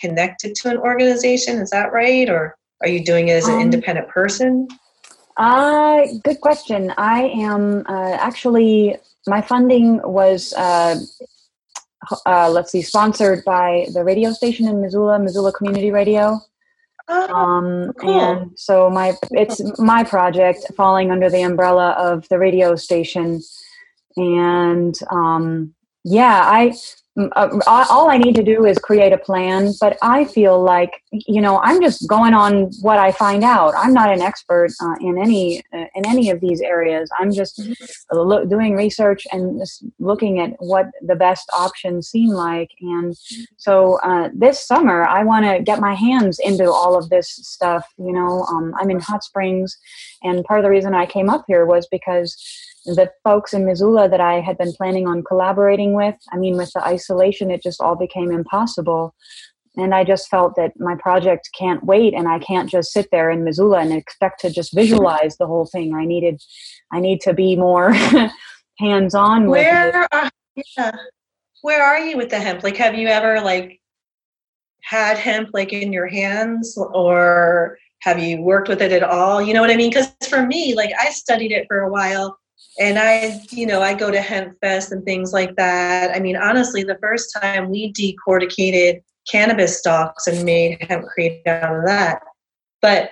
connected 0.00 0.54
to 0.56 0.70
an 0.70 0.78
organization? 0.78 1.58
Is 1.58 1.70
that 1.70 1.92
right? 1.92 2.28
Or 2.28 2.56
are 2.82 2.88
you 2.88 3.04
doing 3.04 3.28
it 3.28 3.32
as 3.32 3.48
an 3.48 3.54
um, 3.54 3.60
independent 3.60 4.08
person? 4.08 4.68
Uh, 5.36 6.06
good 6.24 6.40
question. 6.40 6.92
I 6.96 7.24
am 7.28 7.84
uh, 7.88 8.16
actually, 8.20 8.96
my 9.26 9.40
funding 9.40 10.00
was, 10.02 10.52
uh, 10.54 10.96
uh, 12.26 12.50
let's 12.50 12.72
see, 12.72 12.82
sponsored 12.82 13.44
by 13.44 13.86
the 13.92 14.04
radio 14.04 14.32
station 14.32 14.68
in 14.68 14.80
Missoula, 14.80 15.18
Missoula 15.18 15.52
Community 15.52 15.90
Radio. 15.90 16.40
Oh, 17.08 17.34
um, 17.34 17.92
cool. 17.94 18.20
And 18.20 18.58
so 18.58 18.88
my 18.88 19.14
it's 19.32 19.60
my 19.78 20.04
project 20.04 20.64
falling 20.76 21.10
under 21.10 21.28
the 21.28 21.42
umbrella 21.42 21.90
of 21.98 22.28
the 22.28 22.38
radio 22.38 22.76
station, 22.76 23.42
and 24.16 24.94
um, 25.10 25.74
yeah, 26.04 26.42
I 26.44 26.74
all 27.34 28.08
I 28.08 28.18
need 28.18 28.36
to 28.36 28.42
do 28.42 28.64
is 28.64 28.78
create 28.78 29.12
a 29.12 29.18
plan, 29.18 29.72
but 29.80 29.98
I 30.00 30.24
feel 30.24 30.62
like 30.62 31.02
you 31.10 31.40
know 31.40 31.58
I'm 31.58 31.82
just 31.82 32.08
going 32.08 32.34
on 32.34 32.70
what 32.82 32.98
I 32.98 33.10
find 33.10 33.42
out. 33.42 33.74
I'm 33.76 33.92
not 33.92 34.12
an 34.12 34.20
expert 34.20 34.70
uh, 34.80 34.94
in 35.00 35.18
any 35.18 35.60
uh, 35.74 35.86
in 35.94 36.06
any 36.06 36.30
of 36.30 36.40
these 36.40 36.60
areas. 36.60 37.10
I'm 37.18 37.32
just 37.32 37.58
mm-hmm. 37.58 38.16
lo- 38.16 38.44
doing 38.44 38.74
research 38.76 39.26
and 39.32 39.58
just 39.58 39.84
looking 39.98 40.38
at 40.38 40.54
what 40.58 40.86
the 41.02 41.16
best 41.16 41.50
options 41.52 42.08
seem 42.08 42.30
like. 42.30 42.70
And 42.80 43.16
so 43.56 43.98
uh, 44.02 44.30
this 44.32 44.64
summer, 44.64 45.04
I 45.04 45.24
want 45.24 45.46
to 45.46 45.62
get 45.62 45.80
my 45.80 45.94
hands 45.94 46.38
into 46.38 46.70
all 46.70 46.96
of 46.96 47.10
this 47.10 47.28
stuff. 47.28 47.86
You 47.98 48.12
know, 48.12 48.44
um, 48.44 48.72
I'm 48.78 48.90
in 48.90 49.00
Hot 49.00 49.24
Springs, 49.24 49.76
and 50.22 50.44
part 50.44 50.60
of 50.60 50.64
the 50.64 50.70
reason 50.70 50.94
I 50.94 51.06
came 51.06 51.28
up 51.28 51.44
here 51.48 51.66
was 51.66 51.88
because 51.90 52.36
the 52.84 53.10
folks 53.24 53.52
in 53.52 53.66
Missoula 53.66 54.08
that 54.08 54.20
I 54.20 54.40
had 54.40 54.56
been 54.56 54.72
planning 54.72 55.06
on 55.06 55.22
collaborating 55.22 55.92
with, 55.92 56.16
I 56.32 56.36
mean, 56.36 56.56
with 56.56 56.72
the 56.72 56.84
isolation, 56.84 57.50
it 57.50 57.62
just 57.62 57.80
all 57.80 57.96
became 57.96 58.30
impossible. 58.30 59.14
And 59.76 59.94
I 59.94 60.02
just 60.02 60.28
felt 60.28 60.56
that 60.56 60.72
my 60.78 60.96
project 60.96 61.50
can't 61.56 61.84
wait, 61.84 62.12
and 62.14 62.26
I 62.26 62.38
can't 62.40 62.68
just 62.68 62.92
sit 62.92 63.08
there 63.12 63.30
in 63.30 63.44
Missoula 63.44 63.80
and 63.80 63.92
expect 63.92 64.40
to 64.40 64.50
just 64.50 64.74
visualize 64.74 65.36
the 65.36 65.46
whole 65.46 65.66
thing. 65.66 65.94
I 65.94 66.04
needed, 66.04 66.42
I 66.92 67.00
need 67.00 67.20
to 67.22 67.34
be 67.34 67.54
more 67.54 67.92
hands-on. 68.78 69.48
Where, 69.48 70.08
are, 70.12 70.30
yeah. 70.76 70.92
where 71.62 71.82
are 71.84 72.00
you 72.00 72.16
with 72.16 72.30
the 72.30 72.40
hemp? 72.40 72.64
Like, 72.64 72.76
have 72.78 72.96
you 72.96 73.08
ever 73.08 73.40
like 73.40 73.80
had 74.82 75.18
hemp 75.18 75.50
like 75.52 75.72
in 75.72 75.92
your 75.92 76.08
hands, 76.08 76.76
or 76.76 77.78
have 78.00 78.18
you 78.18 78.40
worked 78.40 78.68
with 78.68 78.82
it 78.82 78.90
at 78.90 79.04
all? 79.04 79.40
You 79.40 79.54
know 79.54 79.60
what 79.60 79.70
I 79.70 79.76
mean? 79.76 79.90
Because 79.90 80.12
for 80.28 80.44
me, 80.46 80.74
like, 80.74 80.90
I 80.98 81.10
studied 81.10 81.52
it 81.52 81.66
for 81.68 81.82
a 81.82 81.90
while 81.90 82.39
and 82.80 82.98
I, 82.98 83.40
you 83.50 83.66
know, 83.66 83.82
I 83.82 83.92
go 83.92 84.10
to 84.10 84.20
Hemp 84.20 84.58
Fest 84.60 84.90
and 84.90 85.04
things 85.04 85.32
like 85.32 85.54
that. 85.56 86.16
I 86.16 86.18
mean, 86.18 86.36
honestly, 86.36 86.82
the 86.82 86.98
first 87.00 87.36
time 87.40 87.70
we 87.70 87.92
decorticated 87.92 89.02
cannabis 89.30 89.78
stalks 89.78 90.26
and 90.26 90.44
made 90.44 90.82
hemp 90.88 91.04
hempcrete 91.04 91.46
out 91.46 91.76
of 91.76 91.84
that. 91.84 92.22
But 92.80 93.10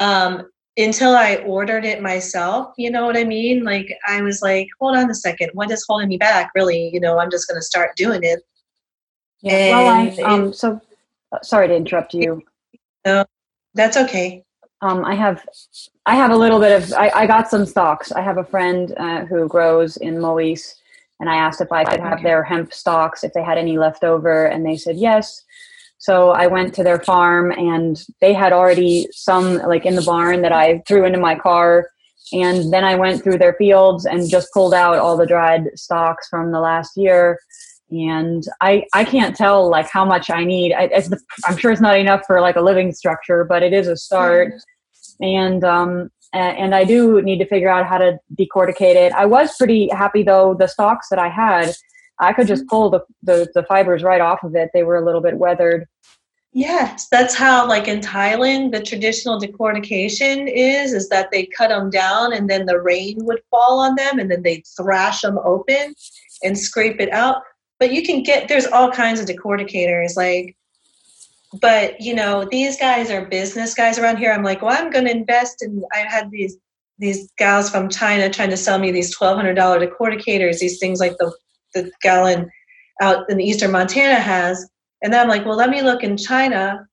um, 0.00 0.50
until 0.76 1.14
I 1.14 1.36
ordered 1.36 1.84
it 1.84 2.02
myself, 2.02 2.74
you 2.76 2.90
know 2.90 3.06
what 3.06 3.16
I 3.16 3.22
mean? 3.22 3.62
Like, 3.62 3.96
I 4.08 4.20
was 4.20 4.42
like, 4.42 4.66
hold 4.80 4.96
on 4.96 5.08
a 5.08 5.14
second, 5.14 5.50
what 5.54 5.70
is 5.70 5.84
holding 5.88 6.08
me 6.08 6.16
back? 6.16 6.50
Really, 6.56 6.90
you 6.92 6.98
know, 6.98 7.18
I'm 7.18 7.30
just 7.30 7.46
going 7.46 7.58
to 7.58 7.64
start 7.64 7.96
doing 7.96 8.24
it. 8.24 8.40
Yeah, 9.42 9.70
well, 9.70 9.88
I, 9.88 10.22
um, 10.22 10.52
so 10.52 10.80
sorry 11.42 11.68
to 11.68 11.76
interrupt 11.76 12.14
you. 12.14 12.42
No, 13.06 13.24
that's 13.74 13.96
okay. 13.96 14.42
Um, 14.80 15.04
I 15.04 15.14
have 15.14 15.44
I 16.06 16.14
have 16.16 16.30
a 16.30 16.36
little 16.36 16.60
bit 16.60 16.82
of, 16.82 16.92
I, 16.92 17.10
I 17.14 17.26
got 17.26 17.48
some 17.48 17.64
stalks. 17.64 18.12
I 18.12 18.20
have 18.20 18.36
a 18.36 18.44
friend 18.44 18.92
uh, 18.98 19.24
who 19.24 19.48
grows 19.48 19.96
in 19.96 20.16
Moiese, 20.16 20.74
and 21.20 21.30
I 21.30 21.36
asked 21.36 21.62
if 21.62 21.72
I 21.72 21.84
could 21.84 22.00
have 22.00 22.22
their 22.22 22.42
hemp 22.42 22.74
stalks 22.74 23.24
if 23.24 23.32
they 23.32 23.42
had 23.42 23.56
any 23.56 23.78
left 23.78 24.04
over, 24.04 24.46
and 24.46 24.66
they 24.66 24.76
said 24.76 24.96
yes. 24.96 25.42
So 25.98 26.30
I 26.30 26.46
went 26.48 26.74
to 26.74 26.82
their 26.82 27.00
farm, 27.00 27.52
and 27.52 28.02
they 28.20 28.34
had 28.34 28.52
already 28.52 29.08
some 29.12 29.56
like 29.58 29.86
in 29.86 29.94
the 29.94 30.02
barn 30.02 30.42
that 30.42 30.52
I 30.52 30.82
threw 30.86 31.06
into 31.06 31.18
my 31.18 31.34
car. 31.34 31.90
And 32.32 32.72
then 32.72 32.84
I 32.84 32.94
went 32.94 33.22
through 33.22 33.38
their 33.38 33.54
fields 33.54 34.06
and 34.06 34.28
just 34.28 34.52
pulled 34.52 34.74
out 34.74 34.98
all 34.98 35.16
the 35.16 35.26
dried 35.26 35.68
stalks 35.76 36.28
from 36.28 36.52
the 36.52 36.60
last 36.60 36.96
year. 36.96 37.38
And 37.94 38.42
I, 38.60 38.84
I 38.92 39.04
can't 39.04 39.36
tell 39.36 39.68
like 39.68 39.88
how 39.88 40.04
much 40.04 40.30
I 40.30 40.44
need. 40.44 40.72
I, 40.72 40.88
the, 40.88 41.20
I'm 41.46 41.56
sure 41.56 41.70
it's 41.70 41.80
not 41.80 41.98
enough 41.98 42.22
for 42.26 42.40
like 42.40 42.56
a 42.56 42.60
living 42.60 42.92
structure, 42.92 43.44
but 43.44 43.62
it 43.62 43.72
is 43.72 43.88
a 43.88 43.96
start. 43.96 44.48
Mm-hmm 44.48 44.58
and 45.20 45.64
um, 45.64 46.10
and 46.32 46.74
I 46.74 46.84
do 46.84 47.22
need 47.22 47.38
to 47.38 47.46
figure 47.46 47.68
out 47.68 47.86
how 47.86 47.98
to 47.98 48.18
decorticate 48.34 48.96
it. 48.96 49.12
I 49.12 49.24
was 49.24 49.56
pretty 49.56 49.88
happy 49.90 50.24
though 50.24 50.54
the 50.58 50.66
stalks 50.66 51.08
that 51.10 51.18
I 51.18 51.28
had, 51.28 51.72
I 52.18 52.32
could 52.32 52.48
just 52.48 52.66
pull 52.66 52.90
the, 52.90 53.00
the, 53.22 53.48
the 53.54 53.62
fibers 53.64 54.02
right 54.02 54.20
off 54.20 54.42
of 54.42 54.56
it. 54.56 54.70
They 54.74 54.82
were 54.82 54.96
a 54.96 55.04
little 55.04 55.20
bit 55.20 55.38
weathered. 55.38 55.86
Yes, 56.52 57.08
that's 57.08 57.34
how 57.34 57.68
like 57.68 57.86
in 57.86 58.00
Thailand 58.00 58.72
the 58.72 58.82
traditional 58.82 59.40
decortication 59.40 60.50
is 60.52 60.92
is 60.92 61.08
that 61.08 61.30
they 61.30 61.46
cut 61.46 61.68
them 61.68 61.90
down 61.90 62.32
and 62.32 62.48
then 62.48 62.66
the 62.66 62.80
rain 62.80 63.16
would 63.24 63.40
fall 63.50 63.80
on 63.80 63.94
them 63.94 64.18
and 64.18 64.30
then 64.30 64.42
they 64.42 64.62
thrash 64.76 65.20
them 65.20 65.38
open 65.44 65.94
and 66.42 66.58
scrape 66.58 67.00
it 67.00 67.12
out. 67.12 67.42
But 67.78 67.92
you 67.92 68.02
can 68.02 68.22
get 68.22 68.48
there's 68.48 68.66
all 68.66 68.90
kinds 68.90 69.20
of 69.20 69.26
decorticators 69.26 70.16
like 70.16 70.56
but 71.60 72.00
you 72.00 72.14
know 72.14 72.46
these 72.50 72.78
guys 72.78 73.10
are 73.10 73.24
business 73.26 73.74
guys 73.74 73.98
around 73.98 74.18
here. 74.18 74.32
I'm 74.32 74.42
like 74.42 74.62
well 74.62 74.76
i'm 74.76 74.90
going 74.90 75.04
to 75.04 75.10
invest 75.10 75.62
in 75.62 75.82
i 75.92 75.98
had 75.98 76.30
these 76.30 76.56
these 76.98 77.30
gals 77.38 77.70
from 77.70 77.88
china 77.88 78.30
trying 78.30 78.50
to 78.50 78.56
sell 78.56 78.78
me 78.78 78.92
these 78.92 79.16
$1200 79.16 79.56
decorticators 79.56 80.60
these 80.60 80.78
things 80.78 81.00
like 81.00 81.16
the 81.18 81.32
the 81.74 81.90
gallon 82.02 82.48
out 83.02 83.28
in 83.28 83.40
eastern 83.40 83.72
montana 83.72 84.16
has. 84.16 84.68
And 85.02 85.12
then 85.12 85.20
i'm 85.20 85.28
like 85.28 85.44
well 85.44 85.56
let 85.56 85.70
me 85.70 85.82
look 85.82 86.02
in 86.02 86.16
china. 86.16 86.86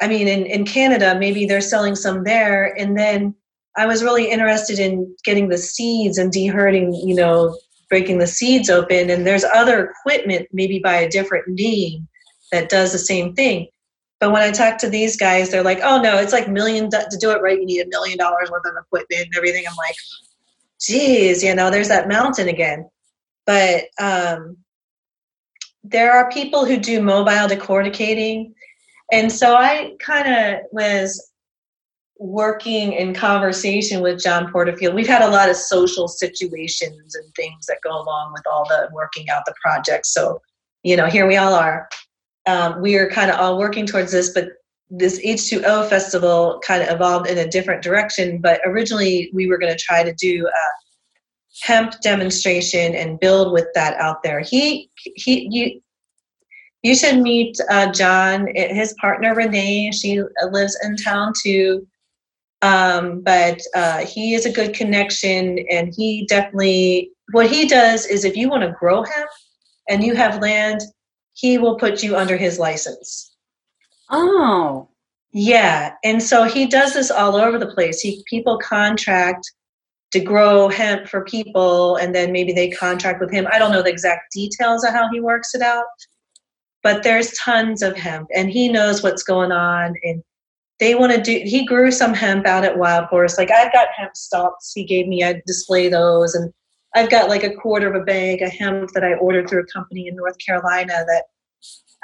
I 0.00 0.08
mean 0.08 0.28
in, 0.28 0.46
in 0.46 0.64
canada 0.64 1.16
maybe 1.18 1.46
they're 1.46 1.60
selling 1.60 1.94
some 1.96 2.24
there. 2.24 2.78
And 2.78 2.96
then 2.98 3.34
i 3.76 3.86
was 3.86 4.02
really 4.02 4.30
interested 4.30 4.78
in 4.78 5.14
getting 5.24 5.48
the 5.48 5.58
seeds 5.58 6.18
and 6.18 6.32
deherding 6.32 6.92
you 7.06 7.14
know 7.14 7.56
breaking 7.88 8.18
the 8.18 8.26
seeds 8.26 8.68
open 8.68 9.10
and 9.10 9.26
there's 9.26 9.44
other 9.44 9.90
equipment 9.90 10.48
maybe 10.52 10.78
by 10.78 10.96
a 10.96 11.08
different 11.08 11.48
name 11.48 12.06
that 12.52 12.68
does 12.68 12.92
the 12.92 12.98
same 12.98 13.34
thing. 13.34 13.68
But 14.20 14.32
when 14.32 14.42
I 14.42 14.50
talk 14.50 14.78
to 14.78 14.90
these 14.90 15.16
guys, 15.16 15.50
they're 15.50 15.62
like, 15.62 15.80
"Oh 15.82 16.00
no, 16.00 16.18
it's 16.18 16.32
like 16.32 16.48
million 16.48 16.90
to 16.90 17.18
do 17.20 17.30
it 17.30 17.40
right. 17.40 17.58
You 17.58 17.66
need 17.66 17.80
a 17.80 17.88
million 17.88 18.18
dollars 18.18 18.50
worth 18.50 18.66
of 18.66 18.74
equipment 18.76 19.26
and 19.26 19.36
everything." 19.36 19.64
I'm 19.68 19.76
like, 19.76 19.94
"Geez, 20.80 21.42
you 21.44 21.54
know, 21.54 21.70
there's 21.70 21.88
that 21.88 22.08
mountain 22.08 22.48
again." 22.48 22.88
But 23.46 23.84
um, 24.00 24.56
there 25.84 26.12
are 26.12 26.30
people 26.30 26.64
who 26.64 26.78
do 26.78 27.00
mobile 27.00 27.48
decorticating, 27.48 28.54
and 29.12 29.30
so 29.30 29.54
I 29.54 29.94
kind 30.00 30.28
of 30.28 30.60
was 30.72 31.27
working 32.18 32.92
in 32.92 33.14
conversation 33.14 34.02
with 34.02 34.22
John 34.22 34.50
Porterfield. 34.50 34.94
We've 34.94 35.06
had 35.06 35.22
a 35.22 35.30
lot 35.30 35.48
of 35.48 35.56
social 35.56 36.08
situations 36.08 37.14
and 37.14 37.34
things 37.34 37.66
that 37.66 37.78
go 37.84 37.90
along 37.90 38.32
with 38.32 38.42
all 38.50 38.64
the 38.68 38.88
working 38.92 39.30
out 39.30 39.44
the 39.46 39.54
projects. 39.62 40.12
So, 40.12 40.40
you 40.82 40.96
know, 40.96 41.06
here 41.06 41.26
we 41.26 41.36
all 41.36 41.54
are 41.54 41.88
um, 42.48 42.80
we 42.80 42.96
are 42.96 43.08
kind 43.10 43.30
of 43.30 43.38
all 43.38 43.58
working 43.58 43.86
towards 43.86 44.10
this, 44.10 44.30
but 44.30 44.48
this 44.90 45.20
H2O 45.24 45.88
festival 45.88 46.60
kind 46.64 46.82
of 46.82 46.88
evolved 46.88 47.28
in 47.28 47.36
a 47.36 47.46
different 47.46 47.82
direction. 47.82 48.40
But 48.40 48.60
originally, 48.64 49.30
we 49.34 49.46
were 49.46 49.58
going 49.58 49.72
to 49.72 49.78
try 49.78 50.02
to 50.02 50.14
do 50.14 50.46
a 50.46 51.66
hemp 51.66 52.00
demonstration 52.00 52.94
and 52.94 53.20
build 53.20 53.52
with 53.52 53.66
that 53.74 53.94
out 54.00 54.22
there. 54.22 54.40
He, 54.40 54.90
he, 54.94 55.48
you, 55.50 55.80
you 56.82 56.94
should 56.94 57.18
meet 57.18 57.56
uh, 57.68 57.92
John, 57.92 58.48
his 58.54 58.94
partner 58.98 59.34
Renee. 59.34 59.92
She 59.92 60.22
lives 60.50 60.78
in 60.82 60.96
town 60.96 61.34
too. 61.42 61.86
Um, 62.62 63.20
but 63.20 63.60
uh, 63.74 64.04
he 64.04 64.34
is 64.34 64.44
a 64.44 64.52
good 64.52 64.74
connection, 64.74 65.58
and 65.70 65.94
he 65.96 66.26
definitely 66.26 67.12
what 67.32 67.50
he 67.50 67.68
does 67.68 68.06
is 68.06 68.24
if 68.24 68.36
you 68.36 68.48
want 68.48 68.62
to 68.62 68.76
grow 68.78 69.02
hemp 69.02 69.30
and 69.88 70.02
you 70.02 70.14
have 70.14 70.40
land 70.40 70.80
he 71.38 71.56
will 71.56 71.76
put 71.76 72.02
you 72.02 72.16
under 72.16 72.36
his 72.36 72.58
license. 72.58 73.32
Oh. 74.10 74.88
Yeah. 75.32 75.94
And 76.02 76.20
so 76.20 76.44
he 76.44 76.66
does 76.66 76.94
this 76.94 77.12
all 77.12 77.36
over 77.36 77.58
the 77.58 77.72
place. 77.72 78.00
He 78.00 78.24
people 78.28 78.58
contract 78.58 79.52
to 80.10 80.20
grow 80.20 80.68
hemp 80.68 81.06
for 81.06 81.24
people 81.24 81.96
and 81.96 82.12
then 82.14 82.32
maybe 82.32 82.52
they 82.52 82.70
contract 82.70 83.20
with 83.20 83.30
him. 83.30 83.46
I 83.52 83.58
don't 83.58 83.70
know 83.70 83.82
the 83.82 83.90
exact 83.90 84.32
details 84.32 84.82
of 84.82 84.92
how 84.92 85.08
he 85.12 85.20
works 85.20 85.54
it 85.54 85.62
out. 85.62 85.84
But 86.82 87.02
there's 87.02 87.32
tons 87.32 87.82
of 87.82 87.96
hemp 87.96 88.28
and 88.34 88.50
he 88.50 88.68
knows 88.68 89.02
what's 89.02 89.22
going 89.22 89.52
on 89.52 89.94
and 90.02 90.22
they 90.80 90.94
want 90.94 91.12
to 91.12 91.20
do 91.20 91.40
he 91.44 91.64
grew 91.64 91.90
some 91.90 92.14
hemp 92.14 92.46
out 92.46 92.64
at 92.64 92.78
Wild 92.78 93.06
Horse. 93.06 93.38
Like 93.38 93.50
I've 93.50 93.72
got 93.72 93.88
hemp 93.96 94.16
stalks 94.16 94.72
he 94.74 94.84
gave 94.84 95.08
me, 95.08 95.24
I 95.24 95.42
display 95.46 95.88
those 95.88 96.34
and 96.34 96.52
I've 96.94 97.10
got 97.10 97.28
like 97.28 97.44
a 97.44 97.54
quarter 97.54 97.92
of 97.92 98.00
a 98.00 98.04
bag 98.04 98.42
of 98.42 98.50
hemp 98.50 98.90
that 98.94 99.04
I 99.04 99.14
ordered 99.14 99.48
through 99.48 99.62
a 99.62 99.66
company 99.66 100.08
in 100.08 100.16
North 100.16 100.36
Carolina 100.44 101.04
that 101.06 101.24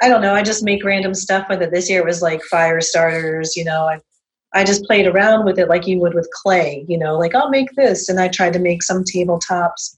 I 0.01 0.09
don't 0.09 0.21
know, 0.21 0.33
I 0.35 0.43
just 0.43 0.63
make 0.63 0.83
random 0.83 1.13
stuff 1.13 1.47
with 1.49 1.61
it. 1.61 1.71
This 1.71 1.89
year 1.89 2.01
it 2.01 2.05
was 2.05 2.21
like 2.21 2.41
fire 2.43 2.81
starters, 2.81 3.55
you 3.55 3.63
know, 3.63 3.85
I 3.85 3.99
I 4.53 4.63
just 4.63 4.83
played 4.85 5.07
around 5.07 5.45
with 5.45 5.59
it 5.59 5.67
like 5.69 5.85
you 5.87 5.99
would 5.99 6.13
with 6.13 6.29
clay, 6.31 6.85
you 6.87 6.97
know, 6.97 7.17
like 7.17 7.35
I'll 7.35 7.49
make 7.49 7.69
this 7.75 8.07
and 8.09 8.19
I 8.19 8.27
tried 8.29 8.53
to 8.53 8.59
make 8.59 8.83
some 8.83 9.03
tabletops. 9.03 9.97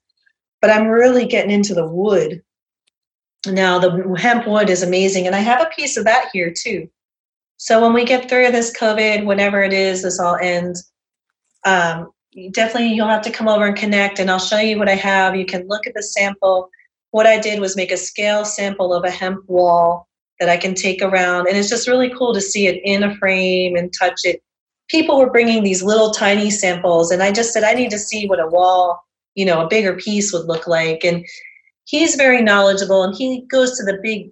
but 0.62 0.72
I'm 0.72 0.88
really 0.88 1.26
getting 1.26 1.52
into 1.52 1.74
the 1.74 1.88
wood. 1.88 2.42
Now, 3.46 3.80
the 3.80 4.16
hemp 4.18 4.48
wood 4.48 4.70
is 4.70 4.84
amazing, 4.84 5.28
and 5.28 5.36
I 5.36 5.40
have 5.40 5.62
a 5.62 5.70
piece 5.76 5.96
of 5.98 6.04
that 6.06 6.30
here 6.34 6.52
too. 6.52 6.90
So 7.58 7.82
when 7.82 7.94
we 7.94 8.06
get 8.06 8.30
through 8.30 8.52
this 8.52 8.76
COVID, 8.78 9.26
whenever 9.26 9.64
it 9.64 9.74
is, 9.74 10.04
this 10.04 10.20
all 10.20 10.38
ends, 10.40 10.92
um, 11.66 12.12
definitely 12.52 12.94
you'll 12.94 13.08
have 13.08 13.24
to 13.24 13.32
come 13.32 13.48
over 13.48 13.66
and 13.66 13.76
connect, 13.76 14.20
and 14.20 14.30
I'll 14.30 14.40
show 14.40 14.60
you 14.60 14.78
what 14.78 14.90
I 14.90 14.96
have. 14.96 15.36
You 15.36 15.46
can 15.46 15.68
look 15.68 15.88
at 15.88 15.96
the 15.96 16.04
sample. 16.04 16.70
What 17.12 17.26
I 17.26 17.40
did 17.40 17.60
was 17.60 17.76
make 17.76 17.92
a 17.92 17.98
scale 17.98 18.46
sample 18.46 18.94
of 18.94 19.04
a 19.04 19.10
hemp 19.10 19.44
wall 19.48 20.08
that 20.40 20.50
I 20.50 20.58
can 20.58 20.76
take 20.76 21.02
around, 21.02 21.48
and 21.48 21.58
it's 21.58 21.70
just 21.70 21.88
really 21.88 22.14
cool 22.16 22.34
to 22.34 22.42
see 22.42 22.68
it 22.68 22.80
in 22.84 23.02
a 23.02 23.16
frame 23.16 23.76
and 23.76 23.92
touch 23.98 24.22
it. 24.24 24.44
People 24.88 25.18
were 25.18 25.32
bringing 25.32 25.64
these 25.64 25.82
little 25.82 26.12
tiny 26.12 26.52
samples, 26.52 27.10
and 27.10 27.24
I 27.24 27.32
just 27.32 27.54
said 27.54 27.64
I 27.64 27.74
need 27.74 27.90
to 27.90 28.00
see 28.00 28.28
what 28.28 28.40
a 28.40 28.48
wall, 28.48 29.04
you 29.34 29.46
know, 29.46 29.62
a 29.62 29.68
bigger 29.68 29.96
piece 29.96 30.32
would 30.32 30.46
look 30.46 30.68
like, 30.68 31.04
and 31.04 31.26
he's 31.86 32.16
very 32.16 32.44
knowledgeable, 32.44 33.02
and 33.02 33.16
he 33.16 33.48
goes 33.50 33.76
to 33.78 33.84
the 33.84 33.98
big 34.04 34.30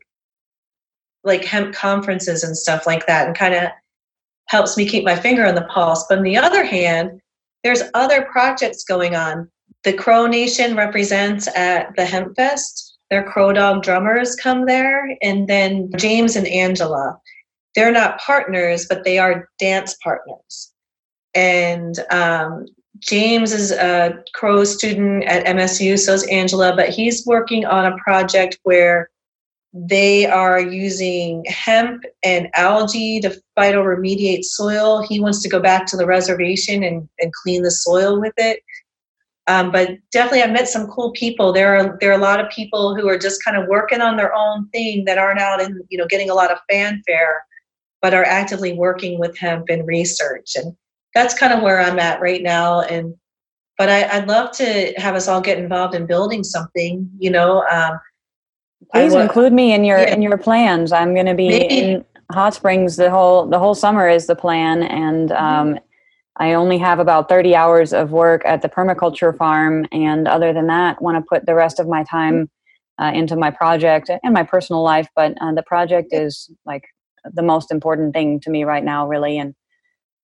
like 1.26 1.44
hemp 1.44 1.74
conferences 1.74 2.44
and 2.44 2.58
stuff 2.58 2.86
like 2.86 3.06
that 3.08 3.28
and 3.28 3.36
kind 3.36 3.54
of 3.54 3.70
helps 4.48 4.78
me 4.78 4.88
keep 4.88 5.04
my 5.04 5.16
finger 5.16 5.46
on 5.46 5.56
the 5.56 5.64
pulse. 5.64 6.06
But 6.08 6.20
on 6.20 6.24
the 6.24 6.38
other 6.38 6.64
hand, 6.64 7.20
there's 7.64 7.84
other 7.94 8.24
projects 8.32 8.84
going 8.84 9.16
on. 9.16 9.50
The 9.84 9.94
Crow 9.94 10.28
Nation 10.28 10.76
represents 10.76 11.48
at 11.56 11.96
the 11.96 12.06
Hemp 12.06 12.36
Fest. 12.36 12.98
Their 13.10 13.24
Crow 13.24 13.54
Dog 13.54 13.84
drummers 13.84 14.36
come 14.36 14.66
there, 14.66 15.16
and 15.22 15.48
then 15.48 15.90
James 15.96 16.36
and 16.36 16.48
Angela. 16.48 17.20
They're 17.76 17.92
not 17.92 18.20
partners, 18.20 18.86
but 18.88 19.04
they 19.04 19.18
are 19.18 19.50
dance 19.60 19.96
partners. 20.04 20.72
And 21.36 22.00
um, 22.10 22.66
James 23.00 23.52
is 23.52 23.72
a 23.72 24.24
Crow 24.34 24.64
student 24.64 25.26
at 25.26 25.46
MSU, 25.46 26.00
so 26.00 26.14
is 26.14 26.28
Angela, 26.28 26.76
but 26.76 26.90
he's 26.90 27.26
working 27.26 27.66
on 27.66 27.86
a 27.86 27.98
project 27.98 28.58
where 28.64 29.10
they 29.78 30.26
are 30.26 30.62
using 30.62 31.44
hemp 31.48 32.06
and 32.24 32.48
algae 32.56 33.20
to 33.20 33.30
fight 33.56 33.76
phytoremediate 33.76 34.46
soil. 34.46 35.02
He 35.02 35.20
wants 35.20 35.42
to 35.44 35.50
go 35.50 35.60
back 35.60 35.86
to 35.88 35.98
the 35.98 36.06
reservation 36.06 36.82
and, 36.82 37.10
and 37.20 37.34
clean 37.34 37.62
the 37.62 37.72
soil 37.72 38.22
with 38.22 38.34
it. 38.38 38.62
Um, 39.48 39.74
but 39.74 39.98
definitely, 40.12 40.44
I've 40.44 40.54
met 40.54 40.70
some 40.70 40.88
cool 40.88 41.12
people. 41.12 41.52
There 41.52 41.76
are 41.76 41.98
there 42.00 42.10
are 42.10 42.18
a 42.18 42.22
lot 42.22 42.40
of 42.40 42.50
people 42.50 42.96
who 42.96 43.10
are 43.10 43.18
just 43.18 43.44
kind 43.44 43.58
of 43.58 43.68
working 43.68 44.02
on 44.02 44.16
their 44.16 44.34
own 44.34 44.70
thing 44.70 45.06
that 45.06 45.18
aren't 45.18 45.42
out 45.42 45.62
and 45.62 45.84
you 45.90 45.98
know 45.98 46.08
getting 46.08 46.30
a 46.30 46.34
lot 46.34 46.52
of 46.52 46.58
fanfare, 46.72 47.44
but 48.02 48.14
are 48.14 48.24
actively 48.24 48.74
working 48.74 49.20
with 49.20 49.38
hemp 49.38 49.66
and 49.70 49.86
research. 49.86 50.54
And 50.56 50.76
that's 51.14 51.38
kind 51.38 51.54
of 51.54 51.62
where 51.62 51.80
I'm 51.80 52.00
at 52.00 52.22
right 52.22 52.42
now. 52.42 52.82
And 52.82 53.14
but 53.78 53.90
I, 53.90 54.20
would 54.20 54.28
love 54.28 54.52
to 54.54 54.94
have 54.98 55.16
us 55.16 55.28
all 55.28 55.42
get 55.42 55.60
involved 55.60 55.94
in 55.94 56.08
building 56.08 56.44
something. 56.44 57.08
You 57.20 57.30
know, 57.30 57.64
um, 57.70 58.00
Please 58.92 59.14
include 59.14 59.54
me 59.54 59.74
in 59.74 59.84
your 59.84 60.00
yeah. 60.00 60.14
in 60.14 60.22
your 60.22 60.38
plans. 60.38 60.92
I'm 60.92 61.14
going 61.14 61.26
to 61.26 61.34
be 61.34 61.50
Maybe. 61.50 61.80
in 61.80 62.06
Hot 62.32 62.54
Springs 62.54 62.96
the 62.96 63.10
whole 63.10 63.48
the 63.48 63.60
whole 63.60 63.76
summer 63.76 64.10
is 64.10 64.28
the 64.28 64.36
plan, 64.36 64.84
and 64.84 65.30
mm-hmm. 65.30 65.44
um, 65.44 65.80
I 66.38 66.54
only 66.54 66.78
have 66.78 67.00
about 67.00 67.30
30 67.30 67.56
hours 67.56 67.94
of 67.94 68.12
work 68.12 68.42
at 68.46 68.62
the 68.62 68.70
permaculture 68.70 69.36
farm, 69.36 69.86
and 69.92 70.28
other 70.28 70.54
than 70.54 70.68
that, 70.68 71.02
want 71.02 71.18
to 71.18 71.28
put 71.28 71.46
the 71.46 71.56
rest 71.56 71.80
of 71.80 71.88
my 71.88 72.04
time 72.04 72.50
uh, 73.02 73.12
into 73.14 73.36
my 73.36 73.52
project 73.52 74.10
and 74.10 74.34
my 74.34 74.44
personal 74.44 74.84
life. 74.84 75.08
But 75.16 75.36
uh, 75.42 75.54
the 75.54 75.64
project 75.64 76.10
is 76.12 76.50
like 76.66 76.84
the 77.34 77.44
most 77.44 77.72
important 77.72 78.14
thing 78.14 78.40
to 78.42 78.50
me 78.50 78.64
right 78.64 78.84
now, 78.84 79.08
really, 79.08 79.38
and. 79.38 79.56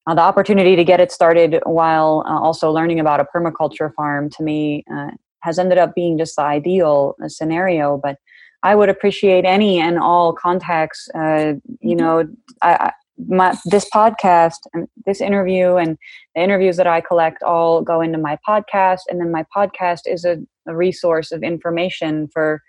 Uh, 0.08 0.16
the 0.16 0.22
opportunity 0.22 0.76
to 0.76 0.84
get 0.84 1.00
it 1.00 1.12
started 1.12 1.60
while 1.64 2.24
uh, 2.28 2.40
also 2.40 2.72
learning 2.72 3.00
about 3.00 3.20
a 3.20 3.26
permaculture 3.36 3.94
farm 3.94 4.32
to 4.32 4.42
me 4.42 4.84
uh, 4.92 5.12
has 5.42 5.60
ended 5.60 5.78
up 5.78 5.94
being 5.94 6.18
just 6.18 6.36
the 6.38 6.42
ideal 6.42 7.16
uh, 7.24 7.28
scenario. 7.28 8.00
But 8.02 8.18
I 8.64 8.76
would 8.76 8.90
appreciate 8.90 9.46
any 9.46 9.80
and 9.80 9.98
all 9.98 10.34
contacts. 10.34 11.08
Uh, 11.16 11.54
you 11.80 11.96
mm-hmm. 11.96 11.98
know, 11.98 12.28
I, 12.62 12.92
my, 13.28 13.56
this 13.66 13.88
podcast 13.90 14.58
and 14.74 14.88
this 15.06 15.22
interview 15.22 15.76
and 15.76 15.98
the 16.36 16.42
interviews 16.42 16.78
that 16.78 16.88
I 16.88 17.02
collect 17.02 17.44
all 17.44 17.82
go 17.82 18.02
into 18.02 18.18
my 18.18 18.38
podcast, 18.48 19.02
and 19.10 19.20
then 19.20 19.32
my 19.32 19.46
podcast 19.56 20.02
is 20.06 20.26
a, 20.26 20.38
a 20.68 20.76
resource 20.76 21.32
of 21.32 21.44
information 21.44 22.30
for 22.32 22.62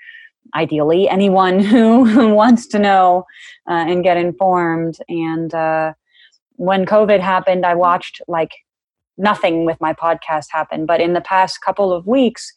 ideally 0.55 1.09
anyone 1.09 1.61
who 1.65 2.35
wants 2.35 2.67
to 2.69 2.79
know 2.79 3.25
uh, 3.69 3.85
and 3.89 4.05
get 4.05 4.17
informed. 4.17 4.99
And 5.09 5.55
uh, 5.55 5.93
when 6.57 6.87
COVID 6.87 7.21
happened, 7.21 7.65
I 7.65 7.75
watched 7.75 8.21
like 8.29 8.51
nothing 9.19 9.65
with 9.65 9.81
my 9.81 9.93
podcast 9.93 10.47
happen. 10.51 10.87
But 10.87 11.01
in 11.01 11.13
the 11.13 11.21
past 11.21 11.61
couple 11.61 11.93
of 11.93 12.07
weeks, 12.07 12.53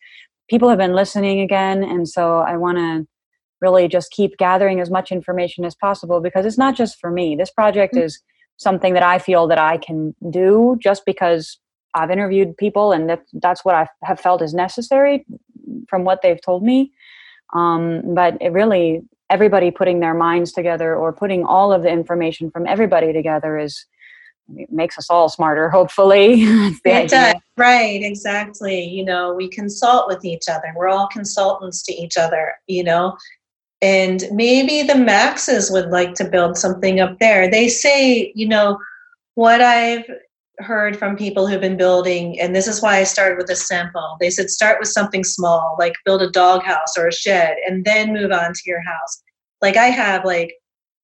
people 0.49 0.69
have 0.69 0.77
been 0.77 0.93
listening 0.93 1.41
again, 1.41 1.83
and 1.83 2.07
so 2.07 2.39
I 2.39 2.57
want 2.57 2.77
to 2.77 3.07
really 3.65 3.87
just 3.87 4.11
keep 4.11 4.37
gathering 4.37 4.79
as 4.79 4.91
much 4.91 5.11
information 5.11 5.65
as 5.65 5.75
possible 5.75 6.19
because 6.21 6.45
it's 6.45 6.57
not 6.65 6.75
just 6.75 6.99
for 6.99 7.09
me. 7.09 7.35
This 7.35 7.51
project 7.51 7.95
mm-hmm. 7.95 8.05
is 8.05 8.19
something 8.57 8.93
that 8.93 9.03
I 9.03 9.17
feel 9.19 9.47
that 9.47 9.57
I 9.57 9.77
can 9.77 10.15
do 10.29 10.77
just 10.79 11.05
because 11.05 11.59
I've 11.95 12.11
interviewed 12.11 12.55
people 12.57 12.91
and 12.91 13.09
that, 13.09 13.23
that's 13.33 13.65
what 13.65 13.75
I 13.75 13.87
have 14.03 14.19
felt 14.19 14.41
is 14.41 14.53
necessary 14.53 15.25
from 15.89 16.03
what 16.03 16.21
they've 16.21 16.41
told 16.41 16.63
me. 16.63 16.91
Um, 17.53 18.13
but 18.13 18.37
it 18.41 18.51
really, 18.51 19.01
everybody 19.29 19.71
putting 19.71 19.99
their 19.99 20.13
minds 20.13 20.51
together 20.51 20.95
or 20.95 21.11
putting 21.13 21.43
all 21.43 21.73
of 21.73 21.81
the 21.83 21.89
information 21.89 22.51
from 22.51 22.67
everybody 22.67 23.13
together 23.13 23.57
is 23.57 23.85
makes 24.69 24.97
us 24.97 25.09
all 25.09 25.27
smarter 25.27 25.69
hopefully 25.79 26.43
it 26.43 27.09
does 27.09 27.35
right 27.57 28.01
exactly 28.03 28.83
you 28.83 29.03
know 29.03 29.33
we 29.33 29.47
consult 29.49 30.07
with 30.07 30.23
each 30.23 30.43
other 30.49 30.71
we're 30.75 30.87
all 30.87 31.07
consultants 31.07 31.81
to 31.81 31.93
each 31.93 32.17
other 32.17 32.53
you 32.67 32.83
know 32.83 33.17
and 33.85 34.23
maybe 34.31 34.81
the 34.81 34.95
maxes 34.95 35.69
would 35.69 35.91
like 35.91 36.15
to 36.15 36.27
build 36.27 36.57
something 36.57 36.99
up 36.99 37.19
there. 37.19 37.49
They 37.49 37.67
say 37.67 38.31
you 38.35 38.47
know 38.47 38.79
what 39.35 39.61
i've 39.61 40.05
heard 40.59 40.97
from 40.97 41.17
people 41.17 41.45
who've 41.45 41.59
been 41.59 41.75
building 41.75 42.39
and 42.39 42.55
this 42.55 42.65
is 42.65 42.81
why 42.81 42.97
i 42.97 43.03
started 43.03 43.37
with 43.37 43.49
a 43.49 43.55
sample. 43.55 44.17
They 44.19 44.29
said 44.29 44.49
start 44.49 44.79
with 44.79 44.87
something 44.89 45.23
small 45.23 45.75
like 45.77 45.93
build 46.05 46.21
a 46.21 46.31
doghouse 46.31 46.97
or 46.97 47.07
a 47.07 47.13
shed 47.13 47.57
and 47.67 47.85
then 47.85 48.13
move 48.13 48.31
on 48.31 48.53
to 48.53 48.61
your 48.65 48.81
house. 48.81 49.21
Like 49.61 49.77
i 49.77 49.87
have 49.87 50.25
like 50.25 50.53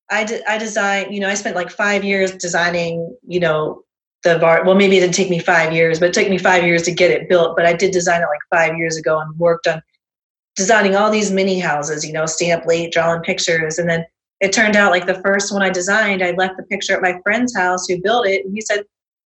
i 0.09 0.23
de- 0.23 0.49
i 0.49 0.57
designed 0.57 1.13
you 1.13 1.19
know 1.19 1.29
i 1.29 1.35
spent 1.35 1.55
like 1.55 1.69
five 1.69 2.03
years 2.03 2.31
designing 2.31 3.15
you 3.27 3.39
know 3.39 3.83
the 4.23 4.37
bar 4.39 4.63
well 4.65 4.75
maybe 4.75 4.97
it 4.97 5.01
didn't 5.01 5.15
take 5.15 5.29
me 5.29 5.39
five 5.39 5.73
years 5.73 5.99
but 5.99 6.09
it 6.09 6.13
took 6.13 6.29
me 6.29 6.37
five 6.37 6.63
years 6.63 6.83
to 6.83 6.91
get 6.91 7.11
it 7.11 7.29
built 7.29 7.55
but 7.57 7.65
i 7.65 7.73
did 7.73 7.91
design 7.91 8.21
it 8.21 8.33
like 8.35 8.45
five 8.59 8.77
years 8.77 8.97
ago 8.97 9.19
and 9.19 9.37
worked 9.39 9.67
on 9.67 9.81
designing 10.55 10.95
all 10.95 11.09
these 11.09 11.31
mini 11.31 11.59
houses, 11.59 12.05
you 12.05 12.13
know, 12.13 12.25
staying 12.25 12.51
up 12.51 12.65
late, 12.65 12.91
drawing 12.91 13.21
pictures. 13.21 13.77
And 13.77 13.89
then 13.89 14.05
it 14.41 14.51
turned 14.51 14.75
out 14.75 14.91
like 14.91 15.05
the 15.05 15.21
first 15.21 15.53
one 15.53 15.61
I 15.61 15.69
designed, 15.69 16.23
I 16.23 16.31
left 16.31 16.57
the 16.57 16.63
picture 16.63 16.95
at 16.95 17.01
my 17.01 17.19
friend's 17.23 17.55
house 17.55 17.87
who 17.87 18.01
built 18.01 18.27
it. 18.27 18.45
And 18.45 18.53
he 18.53 18.61
said, 18.61 18.83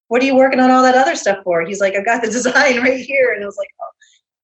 What 0.08 0.22
are 0.22 0.26
you 0.26 0.36
working 0.36 0.60
on 0.60 0.70
all 0.70 0.82
that 0.82 0.96
other 0.96 1.16
stuff 1.16 1.38
for? 1.44 1.62
He's 1.62 1.80
like, 1.80 1.94
I've 1.94 2.04
got 2.04 2.22
the 2.22 2.30
design 2.30 2.80
right 2.82 3.00
here. 3.00 3.32
And 3.32 3.42
I 3.42 3.46
was 3.46 3.56
like, 3.56 3.68
Oh. 3.80 3.90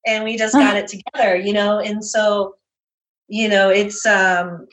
And 0.06 0.24
we 0.24 0.38
just 0.38 0.54
got 0.54 0.76
it 0.76 0.88
together, 0.88 1.36
you 1.36 1.52
know. 1.52 1.78
And 1.78 2.02
so, 2.02 2.54
you 3.28 3.48
know, 3.48 3.68
it's, 3.68 4.06
um, 4.06 4.66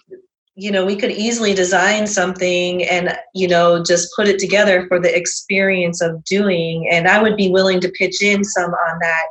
you 0.55 0.71
know, 0.71 0.85
we 0.85 0.95
could 0.95 1.11
easily 1.11 1.53
design 1.53 2.07
something 2.07 2.83
and, 2.85 3.15
you 3.35 3.47
know, 3.47 3.83
just 3.83 4.09
put 4.15 4.27
it 4.27 4.39
together 4.39 4.87
for 4.87 4.99
the 4.99 5.15
experience 5.15 6.01
of 6.01 6.23
doing. 6.23 6.87
And 6.89 7.07
I 7.07 7.21
would 7.21 7.35
be 7.35 7.51
willing 7.51 7.81
to 7.81 7.89
pitch 7.89 8.23
in 8.23 8.43
some 8.43 8.71
on 8.71 8.99
that 9.01 9.25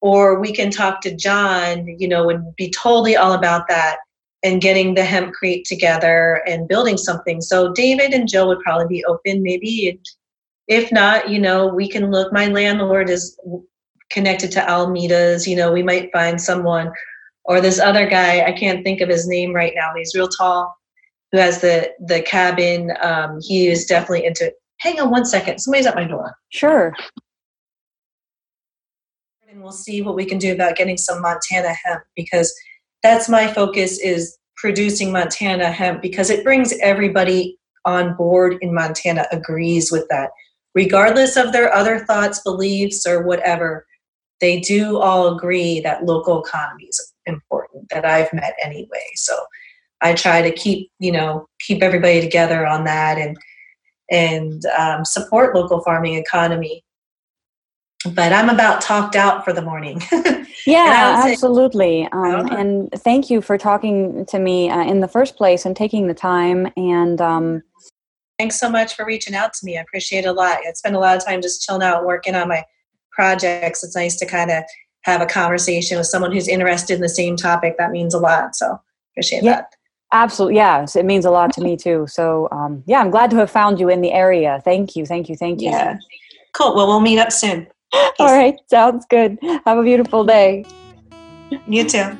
or 0.00 0.40
we 0.40 0.52
can 0.52 0.70
talk 0.70 1.00
to 1.02 1.14
John, 1.14 1.86
you 1.98 2.08
know, 2.08 2.30
and 2.30 2.54
be 2.56 2.70
totally 2.70 3.16
all 3.16 3.32
about 3.32 3.68
that 3.68 3.98
and 4.42 4.62
getting 4.62 4.94
the 4.94 5.02
hempcrete 5.02 5.64
together 5.64 6.42
and 6.46 6.68
building 6.68 6.96
something. 6.96 7.40
So 7.40 7.72
David 7.72 8.14
and 8.14 8.28
Joe 8.28 8.46
would 8.48 8.60
probably 8.60 8.86
be 8.86 9.04
open, 9.04 9.42
maybe. 9.42 10.00
If 10.68 10.90
not, 10.90 11.28
you 11.28 11.38
know, 11.38 11.66
we 11.66 11.88
can 11.88 12.10
look. 12.10 12.32
My 12.32 12.46
landlord 12.46 13.10
is 13.10 13.38
connected 14.10 14.50
to 14.52 14.60
Alameda's. 14.60 15.46
You 15.46 15.56
know, 15.56 15.72
we 15.72 15.82
might 15.82 16.12
find 16.12 16.40
someone, 16.40 16.92
or 17.44 17.60
this 17.60 17.78
other 17.78 18.08
guy. 18.08 18.44
I 18.44 18.52
can't 18.52 18.84
think 18.84 19.00
of 19.00 19.08
his 19.08 19.28
name 19.28 19.52
right 19.52 19.72
now. 19.74 19.90
He's 19.96 20.14
real 20.14 20.28
tall, 20.28 20.74
who 21.32 21.38
has 21.38 21.60
the 21.60 21.90
the 22.06 22.22
cabin. 22.22 22.92
Um, 23.02 23.40
he 23.42 23.66
is 23.66 23.84
definitely 23.84 24.24
into. 24.24 24.46
It. 24.46 24.54
Hang 24.78 25.00
on 25.00 25.10
one 25.10 25.26
second. 25.26 25.58
Somebody's 25.58 25.86
at 25.86 25.96
my 25.96 26.04
door. 26.04 26.36
Sure 26.48 26.94
we'll 29.62 29.72
see 29.72 30.02
what 30.02 30.14
we 30.14 30.24
can 30.24 30.38
do 30.38 30.52
about 30.52 30.76
getting 30.76 30.96
some 30.96 31.20
Montana 31.20 31.74
hemp 31.84 32.02
because 32.16 32.52
that's 33.02 33.28
my 33.28 33.52
focus 33.52 33.98
is 33.98 34.36
producing 34.56 35.12
Montana 35.12 35.70
hemp 35.70 36.02
because 36.02 36.30
it 36.30 36.44
brings 36.44 36.74
everybody 36.82 37.58
on 37.84 38.14
board 38.16 38.56
in 38.60 38.74
Montana 38.74 39.26
agrees 39.32 39.90
with 39.90 40.06
that. 40.10 40.30
Regardless 40.74 41.36
of 41.36 41.52
their 41.52 41.72
other 41.72 42.00
thoughts, 42.00 42.42
beliefs, 42.42 43.06
or 43.06 43.22
whatever, 43.22 43.86
they 44.40 44.60
do 44.60 44.98
all 44.98 45.34
agree 45.34 45.80
that 45.80 46.04
local 46.04 46.42
economy 46.44 46.84
is 46.84 47.12
important 47.26 47.88
that 47.90 48.04
I've 48.04 48.32
met 48.32 48.54
anyway. 48.62 49.04
So 49.14 49.34
I 50.00 50.14
try 50.14 50.42
to 50.42 50.52
keep, 50.52 50.90
you 50.98 51.12
know, 51.12 51.46
keep 51.60 51.82
everybody 51.82 52.20
together 52.20 52.66
on 52.66 52.84
that 52.84 53.18
and 53.18 53.36
and 54.12 54.64
um, 54.76 55.04
support 55.04 55.54
local 55.54 55.82
farming 55.82 56.14
economy 56.14 56.84
but 58.06 58.32
I'm 58.32 58.48
about 58.48 58.80
talked 58.80 59.14
out 59.14 59.44
for 59.44 59.52
the 59.52 59.60
morning. 59.60 60.00
yeah, 60.66 61.22
absolutely. 61.26 62.04
Um, 62.12 62.22
uh-huh. 62.22 62.56
And 62.56 62.92
thank 62.92 63.28
you 63.28 63.42
for 63.42 63.58
talking 63.58 64.24
to 64.26 64.38
me 64.38 64.70
uh, 64.70 64.84
in 64.84 65.00
the 65.00 65.08
first 65.08 65.36
place 65.36 65.66
and 65.66 65.76
taking 65.76 66.06
the 66.06 66.14
time. 66.14 66.72
And 66.76 67.20
um, 67.20 67.62
thanks 68.38 68.58
so 68.58 68.70
much 68.70 68.96
for 68.96 69.04
reaching 69.04 69.34
out 69.34 69.52
to 69.54 69.66
me. 69.66 69.76
I 69.76 69.82
appreciate 69.82 70.24
it 70.24 70.28
a 70.28 70.32
lot. 70.32 70.60
I 70.66 70.72
spend 70.72 70.96
a 70.96 70.98
lot 70.98 71.16
of 71.16 71.24
time 71.24 71.42
just 71.42 71.62
chilling 71.62 71.82
out, 71.82 72.06
working 72.06 72.34
on 72.34 72.48
my 72.48 72.64
projects. 73.12 73.84
It's 73.84 73.94
nice 73.94 74.16
to 74.16 74.26
kind 74.26 74.50
of 74.50 74.64
have 75.02 75.20
a 75.20 75.26
conversation 75.26 75.98
with 75.98 76.06
someone 76.06 76.32
who's 76.32 76.48
interested 76.48 76.94
in 76.94 77.00
the 77.02 77.08
same 77.08 77.36
topic. 77.36 77.76
That 77.76 77.90
means 77.90 78.14
a 78.14 78.18
lot. 78.18 78.56
So 78.56 78.80
appreciate 79.12 79.42
yeah. 79.42 79.56
that. 79.56 79.74
Absolutely. 80.12 80.56
Yes, 80.56 80.96
it 80.96 81.04
means 81.04 81.26
a 81.26 81.30
lot 81.30 81.52
to 81.52 81.60
me 81.60 81.76
too. 81.76 82.06
So, 82.08 82.48
um, 82.50 82.82
yeah, 82.86 83.00
I'm 83.00 83.10
glad 83.10 83.30
to 83.30 83.36
have 83.36 83.50
found 83.50 83.78
you 83.78 83.88
in 83.90 84.00
the 84.00 84.12
area. 84.12 84.60
Thank 84.64 84.96
you. 84.96 85.04
Thank 85.04 85.28
you. 85.28 85.36
Thank 85.36 85.60
you. 85.60 85.68
Yeah. 85.68 85.98
Cool. 86.52 86.74
Well, 86.74 86.86
we'll 86.86 87.00
meet 87.00 87.18
up 87.18 87.30
soon. 87.30 87.68
All 87.92 88.32
right. 88.34 88.56
Sounds 88.68 89.04
good. 89.08 89.38
Have 89.64 89.78
a 89.78 89.82
beautiful 89.82 90.24
day. 90.24 90.64
You 91.66 91.88
too. 91.88 92.16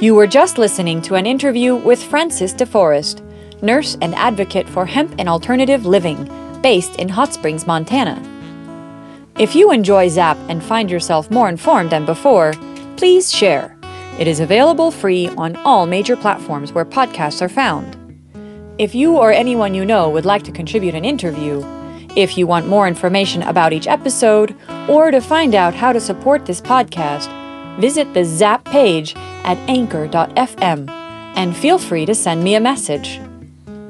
You 0.00 0.14
were 0.14 0.26
just 0.26 0.56
listening 0.56 1.02
to 1.02 1.16
an 1.16 1.26
interview 1.26 1.74
with 1.74 2.02
Frances 2.02 2.54
DeForest, 2.54 3.20
nurse 3.62 3.98
and 4.00 4.14
advocate 4.14 4.66
for 4.66 4.86
hemp 4.86 5.14
and 5.18 5.28
alternative 5.28 5.84
living, 5.84 6.26
based 6.62 6.96
in 6.96 7.10
Hot 7.10 7.34
Springs, 7.34 7.66
Montana. 7.66 8.18
If 9.38 9.54
you 9.54 9.70
enjoy 9.72 10.08
Zap 10.08 10.38
and 10.48 10.62
find 10.62 10.90
yourself 10.90 11.30
more 11.30 11.50
informed 11.50 11.90
than 11.90 12.06
before, 12.06 12.54
please 12.96 13.30
share. 13.30 13.76
It 14.18 14.26
is 14.26 14.40
available 14.40 14.90
free 14.90 15.28
on 15.36 15.56
all 15.56 15.84
major 15.84 16.16
platforms 16.16 16.72
where 16.72 16.86
podcasts 16.86 17.42
are 17.42 17.48
found. 17.50 17.99
If 18.80 18.94
you 18.94 19.18
or 19.18 19.30
anyone 19.30 19.74
you 19.74 19.84
know 19.84 20.08
would 20.08 20.24
like 20.24 20.42
to 20.44 20.50
contribute 20.50 20.94
an 20.94 21.04
interview, 21.04 21.62
if 22.16 22.38
you 22.38 22.46
want 22.46 22.66
more 22.66 22.88
information 22.88 23.42
about 23.42 23.74
each 23.74 23.86
episode, 23.86 24.56
or 24.88 25.10
to 25.10 25.20
find 25.20 25.54
out 25.54 25.74
how 25.74 25.92
to 25.92 26.00
support 26.00 26.46
this 26.46 26.62
podcast, 26.62 27.28
visit 27.78 28.14
the 28.14 28.24
Zap 28.24 28.64
page 28.64 29.14
at 29.44 29.58
anchor.fm 29.68 30.88
and 30.88 31.54
feel 31.54 31.78
free 31.78 32.06
to 32.06 32.14
send 32.14 32.42
me 32.42 32.54
a 32.54 32.60
message. 32.60 33.20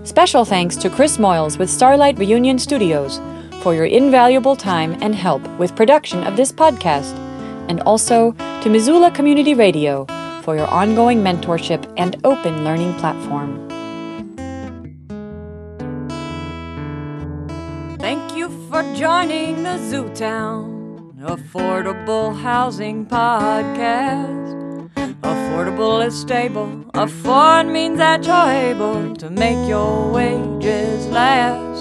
Special 0.03 0.45
thanks 0.45 0.75
to 0.75 0.91
Chris 0.91 1.19
Moyles 1.19 1.57
with 1.57 1.71
Starlight 1.71 2.19
Reunion 2.19 2.59
Studios 2.59 3.21
for 3.63 3.77
your 3.77 3.87
invaluable 3.87 4.57
time 4.57 4.99
and 5.01 5.15
help 5.15 5.47
with 5.57 5.77
production 5.77 6.25
of 6.25 6.37
this 6.37 6.51
podcast, 6.51 7.15
and 7.69 7.81
also 7.83 8.33
to 8.63 8.69
Missoula 8.69 9.13
Community 9.13 9.55
Radio 9.55 10.05
for 10.43 10.57
your 10.57 10.67
ongoing 10.67 11.23
mentorship 11.23 11.87
and 11.97 12.17
open 12.25 12.65
learning 12.65 12.93
platform. 12.95 13.70
Joining 19.01 19.63
the 19.63 19.79
Zootown 19.89 21.15
Affordable 21.23 22.39
Housing 22.39 23.07
Podcast. 23.07 24.91
Affordable 25.23 26.07
is 26.07 26.21
stable. 26.21 26.85
Afford 26.93 27.69
means 27.69 27.97
that 27.97 28.27
you're 28.27 28.53
able 28.71 29.17
to 29.17 29.31
make 29.31 29.67
your 29.67 30.13
wages 30.13 31.07
last 31.07 31.81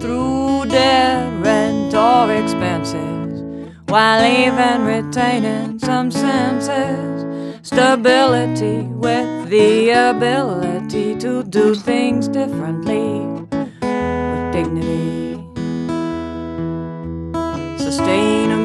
through 0.00 0.64
debt, 0.66 1.32
rent, 1.40 1.94
or 1.94 2.32
expenses, 2.32 3.44
while 3.86 4.20
even 4.26 4.84
retaining 4.84 5.78
some 5.78 6.10
senses. 6.10 7.60
Stability 7.62 8.88
with 9.06 9.48
the 9.50 9.90
ability 9.90 11.14
to 11.14 11.44
do 11.44 11.76
things 11.76 12.26
differently 12.26 13.29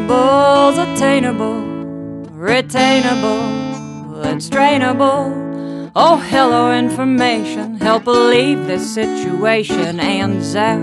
Attainable, 0.07 1.61
retainable, 2.37 4.25
it's 4.25 4.49
trainable. 4.49 5.91
Oh, 5.95 6.17
hello, 6.17 6.71
information, 6.77 7.75
help 7.75 8.05
alleviate 8.07 8.67
this 8.67 8.93
situation 8.93 9.99
and 9.99 10.43
zap. 10.43 10.79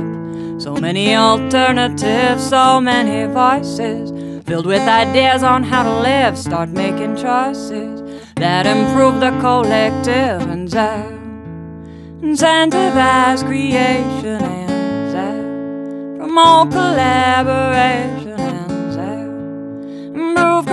So 0.60 0.74
many 0.74 1.14
alternatives, 1.14 2.48
so 2.48 2.80
many 2.80 3.32
voices, 3.32 4.10
filled 4.44 4.66
with 4.66 4.82
ideas 4.88 5.42
on 5.42 5.62
how 5.62 5.84
to 5.84 6.00
live. 6.00 6.36
Start 6.36 6.70
making 6.70 7.16
choices 7.16 8.02
that 8.36 8.66
improve 8.66 9.20
the 9.20 9.30
collective 9.40 10.42
and 10.50 10.68
zap. 10.68 11.06
incentivize 12.22 13.44
creation 13.44 14.42
and 14.42 16.18
from 16.18 16.38
all 16.38 16.66
collaboration 16.66 18.21
Move 20.14 20.71